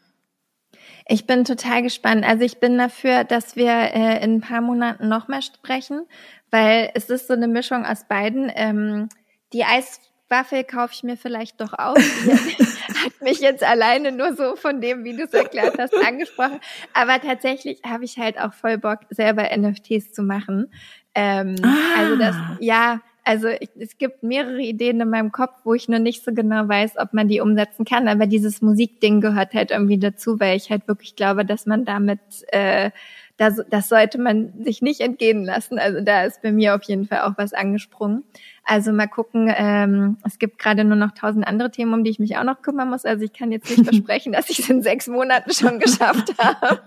Ich 1.07 1.27
bin 1.27 1.45
total 1.45 1.83
gespannt. 1.83 2.25
Also 2.25 2.43
ich 2.43 2.59
bin 2.59 2.77
dafür, 2.77 3.23
dass 3.23 3.55
wir 3.55 3.71
äh, 3.71 4.23
in 4.23 4.35
ein 4.35 4.41
paar 4.41 4.61
Monaten 4.61 5.07
nochmal 5.07 5.43
sprechen, 5.43 6.07
weil 6.49 6.89
es 6.95 7.09
ist 7.09 7.27
so 7.27 7.33
eine 7.33 7.47
Mischung 7.47 7.85
aus 7.85 8.07
beiden. 8.07 8.51
Ähm, 8.55 9.09
die 9.53 9.63
Eiswaffel 9.63 10.63
kaufe 10.63 10.93
ich 10.93 11.03
mir 11.03 11.15
vielleicht 11.15 11.61
doch 11.61 11.73
aus. 11.73 11.99
Die 11.99 12.31
hat 13.05 13.21
mich 13.21 13.39
jetzt 13.39 13.63
alleine 13.63 14.11
nur 14.11 14.35
so 14.35 14.55
von 14.55 14.81
dem, 14.81 15.03
wie 15.03 15.15
du 15.15 15.25
es 15.25 15.33
erklärt 15.33 15.77
hast, 15.77 15.93
angesprochen. 15.95 16.59
Aber 16.93 17.21
tatsächlich 17.21 17.81
habe 17.85 18.03
ich 18.03 18.17
halt 18.17 18.39
auch 18.39 18.53
voll 18.53 18.79
Bock, 18.79 19.01
selber 19.11 19.55
NFTs 19.55 20.11
zu 20.11 20.23
machen. 20.23 20.71
Ähm, 21.13 21.55
ah. 21.61 21.99
Also 21.99 22.15
das, 22.15 22.35
ja, 22.59 22.99
also 23.25 23.47
ich, 23.47 23.69
es 23.77 23.97
gibt 23.97 24.23
mehrere 24.23 24.61
Ideen 24.61 25.01
in 25.01 25.09
meinem 25.09 25.31
Kopf, 25.31 25.53
wo 25.63 25.73
ich 25.73 25.89
nur 25.89 25.99
nicht 25.99 26.23
so 26.23 26.31
genau 26.31 26.67
weiß, 26.67 26.93
ob 26.97 27.13
man 27.13 27.27
die 27.27 27.41
umsetzen 27.41 27.83
kann. 27.83 28.07
Aber 28.07 28.27
dieses 28.27 28.61
Musikding 28.61 29.19
gehört 29.19 29.53
halt 29.53 29.71
irgendwie 29.71 29.97
dazu, 29.97 30.39
weil 30.39 30.55
ich 30.55 30.69
halt 30.69 30.87
wirklich 30.87 31.15
glaube, 31.15 31.43
dass 31.43 31.65
man 31.65 31.85
damit 31.85 32.19
äh, 32.49 32.91
das, 33.37 33.61
das 33.69 33.89
sollte 33.89 34.17
man 34.17 34.53
sich 34.63 34.81
nicht 34.81 35.01
entgehen 35.01 35.43
lassen. 35.43 35.77
Also 35.77 35.99
da 36.01 36.23
ist 36.23 36.41
bei 36.41 36.53
mir 36.53 36.75
auf 36.75 36.83
jeden 36.83 37.05
Fall 37.05 37.21
auch 37.21 37.33
was 37.37 37.53
angesprungen. 37.53 38.23
Also 38.63 38.93
mal 38.93 39.07
gucken, 39.07 39.53
ähm, 39.55 40.17
es 40.25 40.39
gibt 40.39 40.57
gerade 40.57 40.85
nur 40.85 40.95
noch 40.95 41.11
tausend 41.11 41.45
andere 41.45 41.69
Themen, 41.69 41.93
um 41.93 42.03
die 42.03 42.11
ich 42.11 42.19
mich 42.19 42.37
auch 42.37 42.43
noch 42.43 42.61
kümmern 42.61 42.89
muss. 42.89 43.03
Also 43.03 43.25
ich 43.25 43.33
kann 43.33 43.51
jetzt 43.51 43.69
nicht 43.69 43.83
versprechen, 43.89 44.31
dass 44.31 44.49
ich 44.49 44.59
es 44.59 44.69
in 44.69 44.81
sechs 44.81 45.07
Monaten 45.07 45.51
schon 45.51 45.79
geschafft 45.79 46.33
habe. 46.37 46.81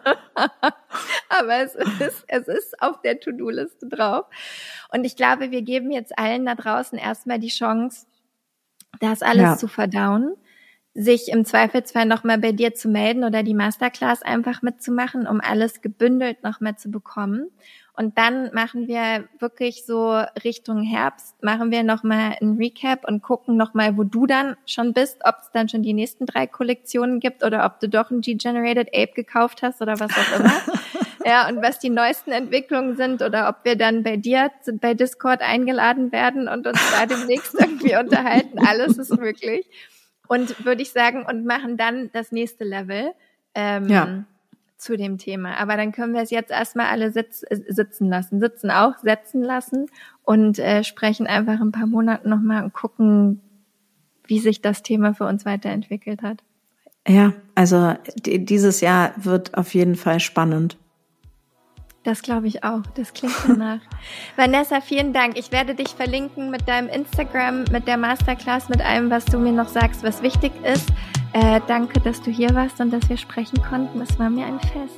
Aber 1.28 1.56
es 1.62 1.74
ist, 1.74 2.24
es 2.28 2.48
ist 2.48 2.82
auf 2.82 3.02
der 3.02 3.20
To-Do-Liste 3.20 3.86
drauf. 3.86 4.24
Und 4.90 5.04
ich 5.04 5.16
glaube, 5.16 5.50
wir 5.50 5.62
geben 5.62 5.90
jetzt 5.90 6.18
allen 6.18 6.46
da 6.46 6.54
draußen 6.54 6.98
erstmal 6.98 7.38
die 7.38 7.48
Chance, 7.48 8.06
das 9.00 9.22
alles 9.22 9.42
ja. 9.42 9.56
zu 9.56 9.68
verdauen 9.68 10.34
sich 10.94 11.28
im 11.28 11.44
Zweifelsfall 11.44 12.06
nochmal 12.06 12.38
bei 12.38 12.52
dir 12.52 12.74
zu 12.74 12.88
melden 12.88 13.24
oder 13.24 13.42
die 13.42 13.54
Masterclass 13.54 14.22
einfach 14.22 14.62
mitzumachen, 14.62 15.26
um 15.26 15.40
alles 15.40 15.80
gebündelt 15.80 16.42
nochmal 16.42 16.76
zu 16.76 16.90
bekommen. 16.90 17.50
Und 17.98 18.16
dann 18.16 18.52
machen 18.52 18.86
wir 18.86 19.24
wirklich 19.40 19.84
so 19.84 20.22
Richtung 20.44 20.84
Herbst, 20.84 21.42
machen 21.42 21.72
wir 21.72 21.82
nochmal 21.82 22.36
ein 22.40 22.56
Recap 22.56 23.04
und 23.08 23.22
gucken 23.22 23.56
nochmal, 23.56 23.96
wo 23.96 24.04
du 24.04 24.24
dann 24.24 24.56
schon 24.66 24.92
bist, 24.92 25.18
ob 25.24 25.34
es 25.42 25.50
dann 25.52 25.68
schon 25.68 25.82
die 25.82 25.94
nächsten 25.94 26.24
drei 26.24 26.46
Kollektionen 26.46 27.18
gibt 27.18 27.42
oder 27.42 27.64
ob 27.64 27.80
du 27.80 27.88
doch 27.88 28.12
ein 28.12 28.20
G-Generated 28.20 28.94
Ape 28.94 29.14
gekauft 29.14 29.62
hast 29.62 29.82
oder 29.82 29.98
was 29.98 30.12
auch 30.12 30.38
immer. 30.38 30.60
ja, 31.24 31.48
und 31.48 31.60
was 31.60 31.80
die 31.80 31.90
neuesten 31.90 32.30
Entwicklungen 32.30 32.96
sind 32.96 33.20
oder 33.20 33.48
ob 33.48 33.64
wir 33.64 33.74
dann 33.74 34.04
bei 34.04 34.16
dir 34.16 34.52
bei 34.74 34.94
Discord 34.94 35.42
eingeladen 35.42 36.12
werden 36.12 36.46
und 36.46 36.68
uns 36.68 36.80
da 36.92 37.04
demnächst 37.04 37.54
irgendwie 37.54 37.96
unterhalten. 38.00 38.60
Alles 38.64 38.96
ist 38.96 39.18
möglich. 39.18 39.66
Und 40.28 40.64
würde 40.64 40.82
ich 40.82 40.92
sagen, 40.92 41.24
und 41.28 41.44
machen 41.44 41.76
dann 41.76 42.10
das 42.12 42.32
nächste 42.32 42.64
Level. 42.64 43.12
Ähm, 43.54 43.88
ja. 43.88 44.24
zu 44.76 44.96
dem 44.96 45.18
Thema. 45.18 45.56
Aber 45.56 45.76
dann 45.76 45.90
können 45.90 46.14
wir 46.14 46.22
es 46.22 46.30
jetzt 46.30 46.52
erstmal 46.52 46.86
alle 46.86 47.10
sitz, 47.10 47.42
äh, 47.48 47.58
sitzen 47.66 48.08
lassen, 48.08 48.38
sitzen 48.38 48.70
auch, 48.70 48.96
setzen 48.98 49.42
lassen 49.42 49.86
und 50.22 50.60
äh, 50.60 50.84
sprechen 50.84 51.26
einfach 51.26 51.60
ein 51.60 51.72
paar 51.72 51.88
Monate 51.88 52.28
nochmal 52.28 52.62
und 52.62 52.72
gucken, 52.72 53.40
wie 54.26 54.38
sich 54.38 54.62
das 54.62 54.82
Thema 54.82 55.14
für 55.14 55.24
uns 55.24 55.44
weiterentwickelt 55.44 56.22
hat. 56.22 56.44
Ja, 57.08 57.32
also 57.54 57.94
dieses 58.24 58.80
Jahr 58.80 59.12
wird 59.16 59.56
auf 59.56 59.74
jeden 59.74 59.96
Fall 59.96 60.20
spannend. 60.20 60.76
Das 62.08 62.22
glaube 62.22 62.46
ich 62.46 62.64
auch. 62.64 62.80
Das 62.94 63.12
klingt 63.12 63.34
danach. 63.46 63.80
Vanessa, 64.36 64.80
vielen 64.80 65.12
Dank. 65.12 65.38
Ich 65.38 65.52
werde 65.52 65.74
dich 65.74 65.88
verlinken 65.88 66.50
mit 66.50 66.66
deinem 66.66 66.88
Instagram, 66.88 67.64
mit 67.70 67.86
der 67.86 67.98
Masterclass, 67.98 68.70
mit 68.70 68.80
allem, 68.80 69.10
was 69.10 69.26
du 69.26 69.38
mir 69.38 69.52
noch 69.52 69.68
sagst, 69.68 70.02
was 70.02 70.22
wichtig 70.22 70.52
ist. 70.64 70.88
Äh, 71.34 71.60
danke, 71.66 72.00
dass 72.00 72.22
du 72.22 72.30
hier 72.30 72.54
warst 72.54 72.80
und 72.80 72.94
dass 72.94 73.10
wir 73.10 73.18
sprechen 73.18 73.62
konnten. 73.62 74.00
Es 74.00 74.18
war 74.18 74.30
mir 74.30 74.46
ein 74.46 74.58
Fest. 74.58 74.94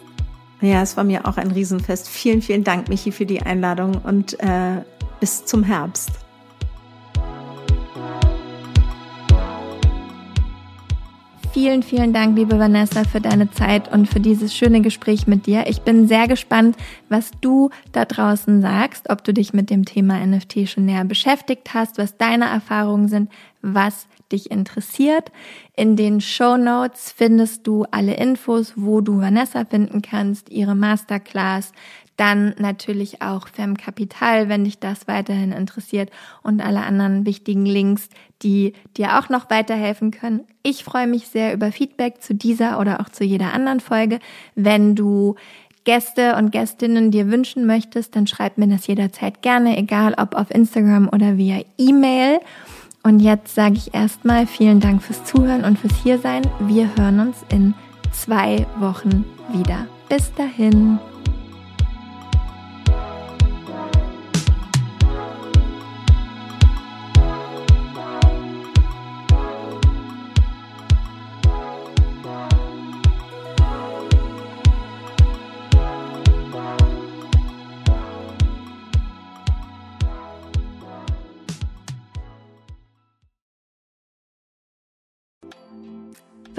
Ja, 0.60 0.82
es 0.82 0.96
war 0.96 1.02
mir 1.02 1.26
auch 1.26 1.36
ein 1.36 1.50
Riesenfest. 1.50 2.08
Vielen, 2.08 2.42
vielen 2.42 2.62
Dank, 2.62 2.88
Michi, 2.88 3.10
für 3.10 3.26
die 3.26 3.42
Einladung 3.42 4.00
und 4.04 4.38
äh, 4.38 4.84
bis 5.18 5.44
zum 5.44 5.64
Herbst. 5.64 6.12
Vielen, 11.52 11.82
vielen 11.82 12.12
Dank, 12.12 12.36
liebe 12.36 12.58
Vanessa, 12.58 13.04
für 13.04 13.20
deine 13.20 13.50
Zeit 13.50 13.92
und 13.92 14.06
für 14.06 14.20
dieses 14.20 14.54
schöne 14.54 14.82
Gespräch 14.82 15.26
mit 15.26 15.46
dir. 15.46 15.64
Ich 15.66 15.82
bin 15.82 16.06
sehr 16.06 16.28
gespannt, 16.28 16.76
was 17.08 17.32
du 17.40 17.70
da 17.92 18.04
draußen 18.04 18.60
sagst, 18.60 19.10
ob 19.10 19.24
du 19.24 19.34
dich 19.34 19.52
mit 19.52 19.68
dem 19.68 19.84
Thema 19.84 20.24
NFT 20.24 20.68
schon 20.68 20.86
näher 20.86 21.04
beschäftigt 21.04 21.74
hast, 21.74 21.98
was 21.98 22.16
deine 22.16 22.46
Erfahrungen 22.46 23.08
sind, 23.08 23.30
was 23.62 24.06
dich 24.30 24.50
interessiert. 24.50 25.32
In 25.74 25.96
den 25.96 26.20
Show 26.20 26.56
Notes 26.56 27.12
findest 27.16 27.66
du 27.66 27.84
alle 27.90 28.14
Infos, 28.14 28.74
wo 28.76 29.00
du 29.00 29.20
Vanessa 29.20 29.64
finden 29.64 30.02
kannst, 30.02 30.50
ihre 30.50 30.76
Masterclass, 30.76 31.72
dann 32.20 32.54
natürlich 32.58 33.22
auch 33.22 33.48
Femme 33.48 33.74
Capital, 33.74 34.50
wenn 34.50 34.64
dich 34.64 34.78
das 34.78 35.08
weiterhin 35.08 35.52
interessiert 35.52 36.10
und 36.42 36.60
alle 36.60 36.82
anderen 36.82 37.24
wichtigen 37.24 37.64
Links, 37.64 38.10
die 38.42 38.74
dir 38.98 39.18
auch 39.18 39.30
noch 39.30 39.48
weiterhelfen 39.48 40.10
können. 40.10 40.42
Ich 40.62 40.84
freue 40.84 41.06
mich 41.06 41.28
sehr 41.28 41.54
über 41.54 41.72
Feedback 41.72 42.20
zu 42.20 42.34
dieser 42.34 42.78
oder 42.78 43.00
auch 43.00 43.08
zu 43.08 43.24
jeder 43.24 43.54
anderen 43.54 43.80
Folge. 43.80 44.18
Wenn 44.54 44.94
du 44.94 45.36
Gäste 45.84 46.36
und 46.36 46.52
Gästinnen 46.52 47.10
dir 47.10 47.30
wünschen 47.30 47.64
möchtest, 47.64 48.14
dann 48.14 48.26
schreib 48.26 48.58
mir 48.58 48.68
das 48.68 48.86
jederzeit 48.86 49.40
gerne, 49.40 49.78
egal 49.78 50.14
ob 50.18 50.34
auf 50.34 50.50
Instagram 50.50 51.08
oder 51.10 51.38
via 51.38 51.62
E-Mail. 51.78 52.40
Und 53.02 53.20
jetzt 53.20 53.54
sage 53.54 53.76
ich 53.76 53.94
erstmal 53.94 54.46
vielen 54.46 54.80
Dank 54.80 55.02
fürs 55.02 55.24
Zuhören 55.24 55.64
und 55.64 55.78
fürs 55.78 55.96
Hiersein. 56.02 56.42
Wir 56.60 56.94
hören 56.96 57.20
uns 57.20 57.38
in 57.50 57.72
zwei 58.12 58.66
Wochen 58.78 59.24
wieder. 59.54 59.86
Bis 60.10 60.34
dahin. 60.34 60.98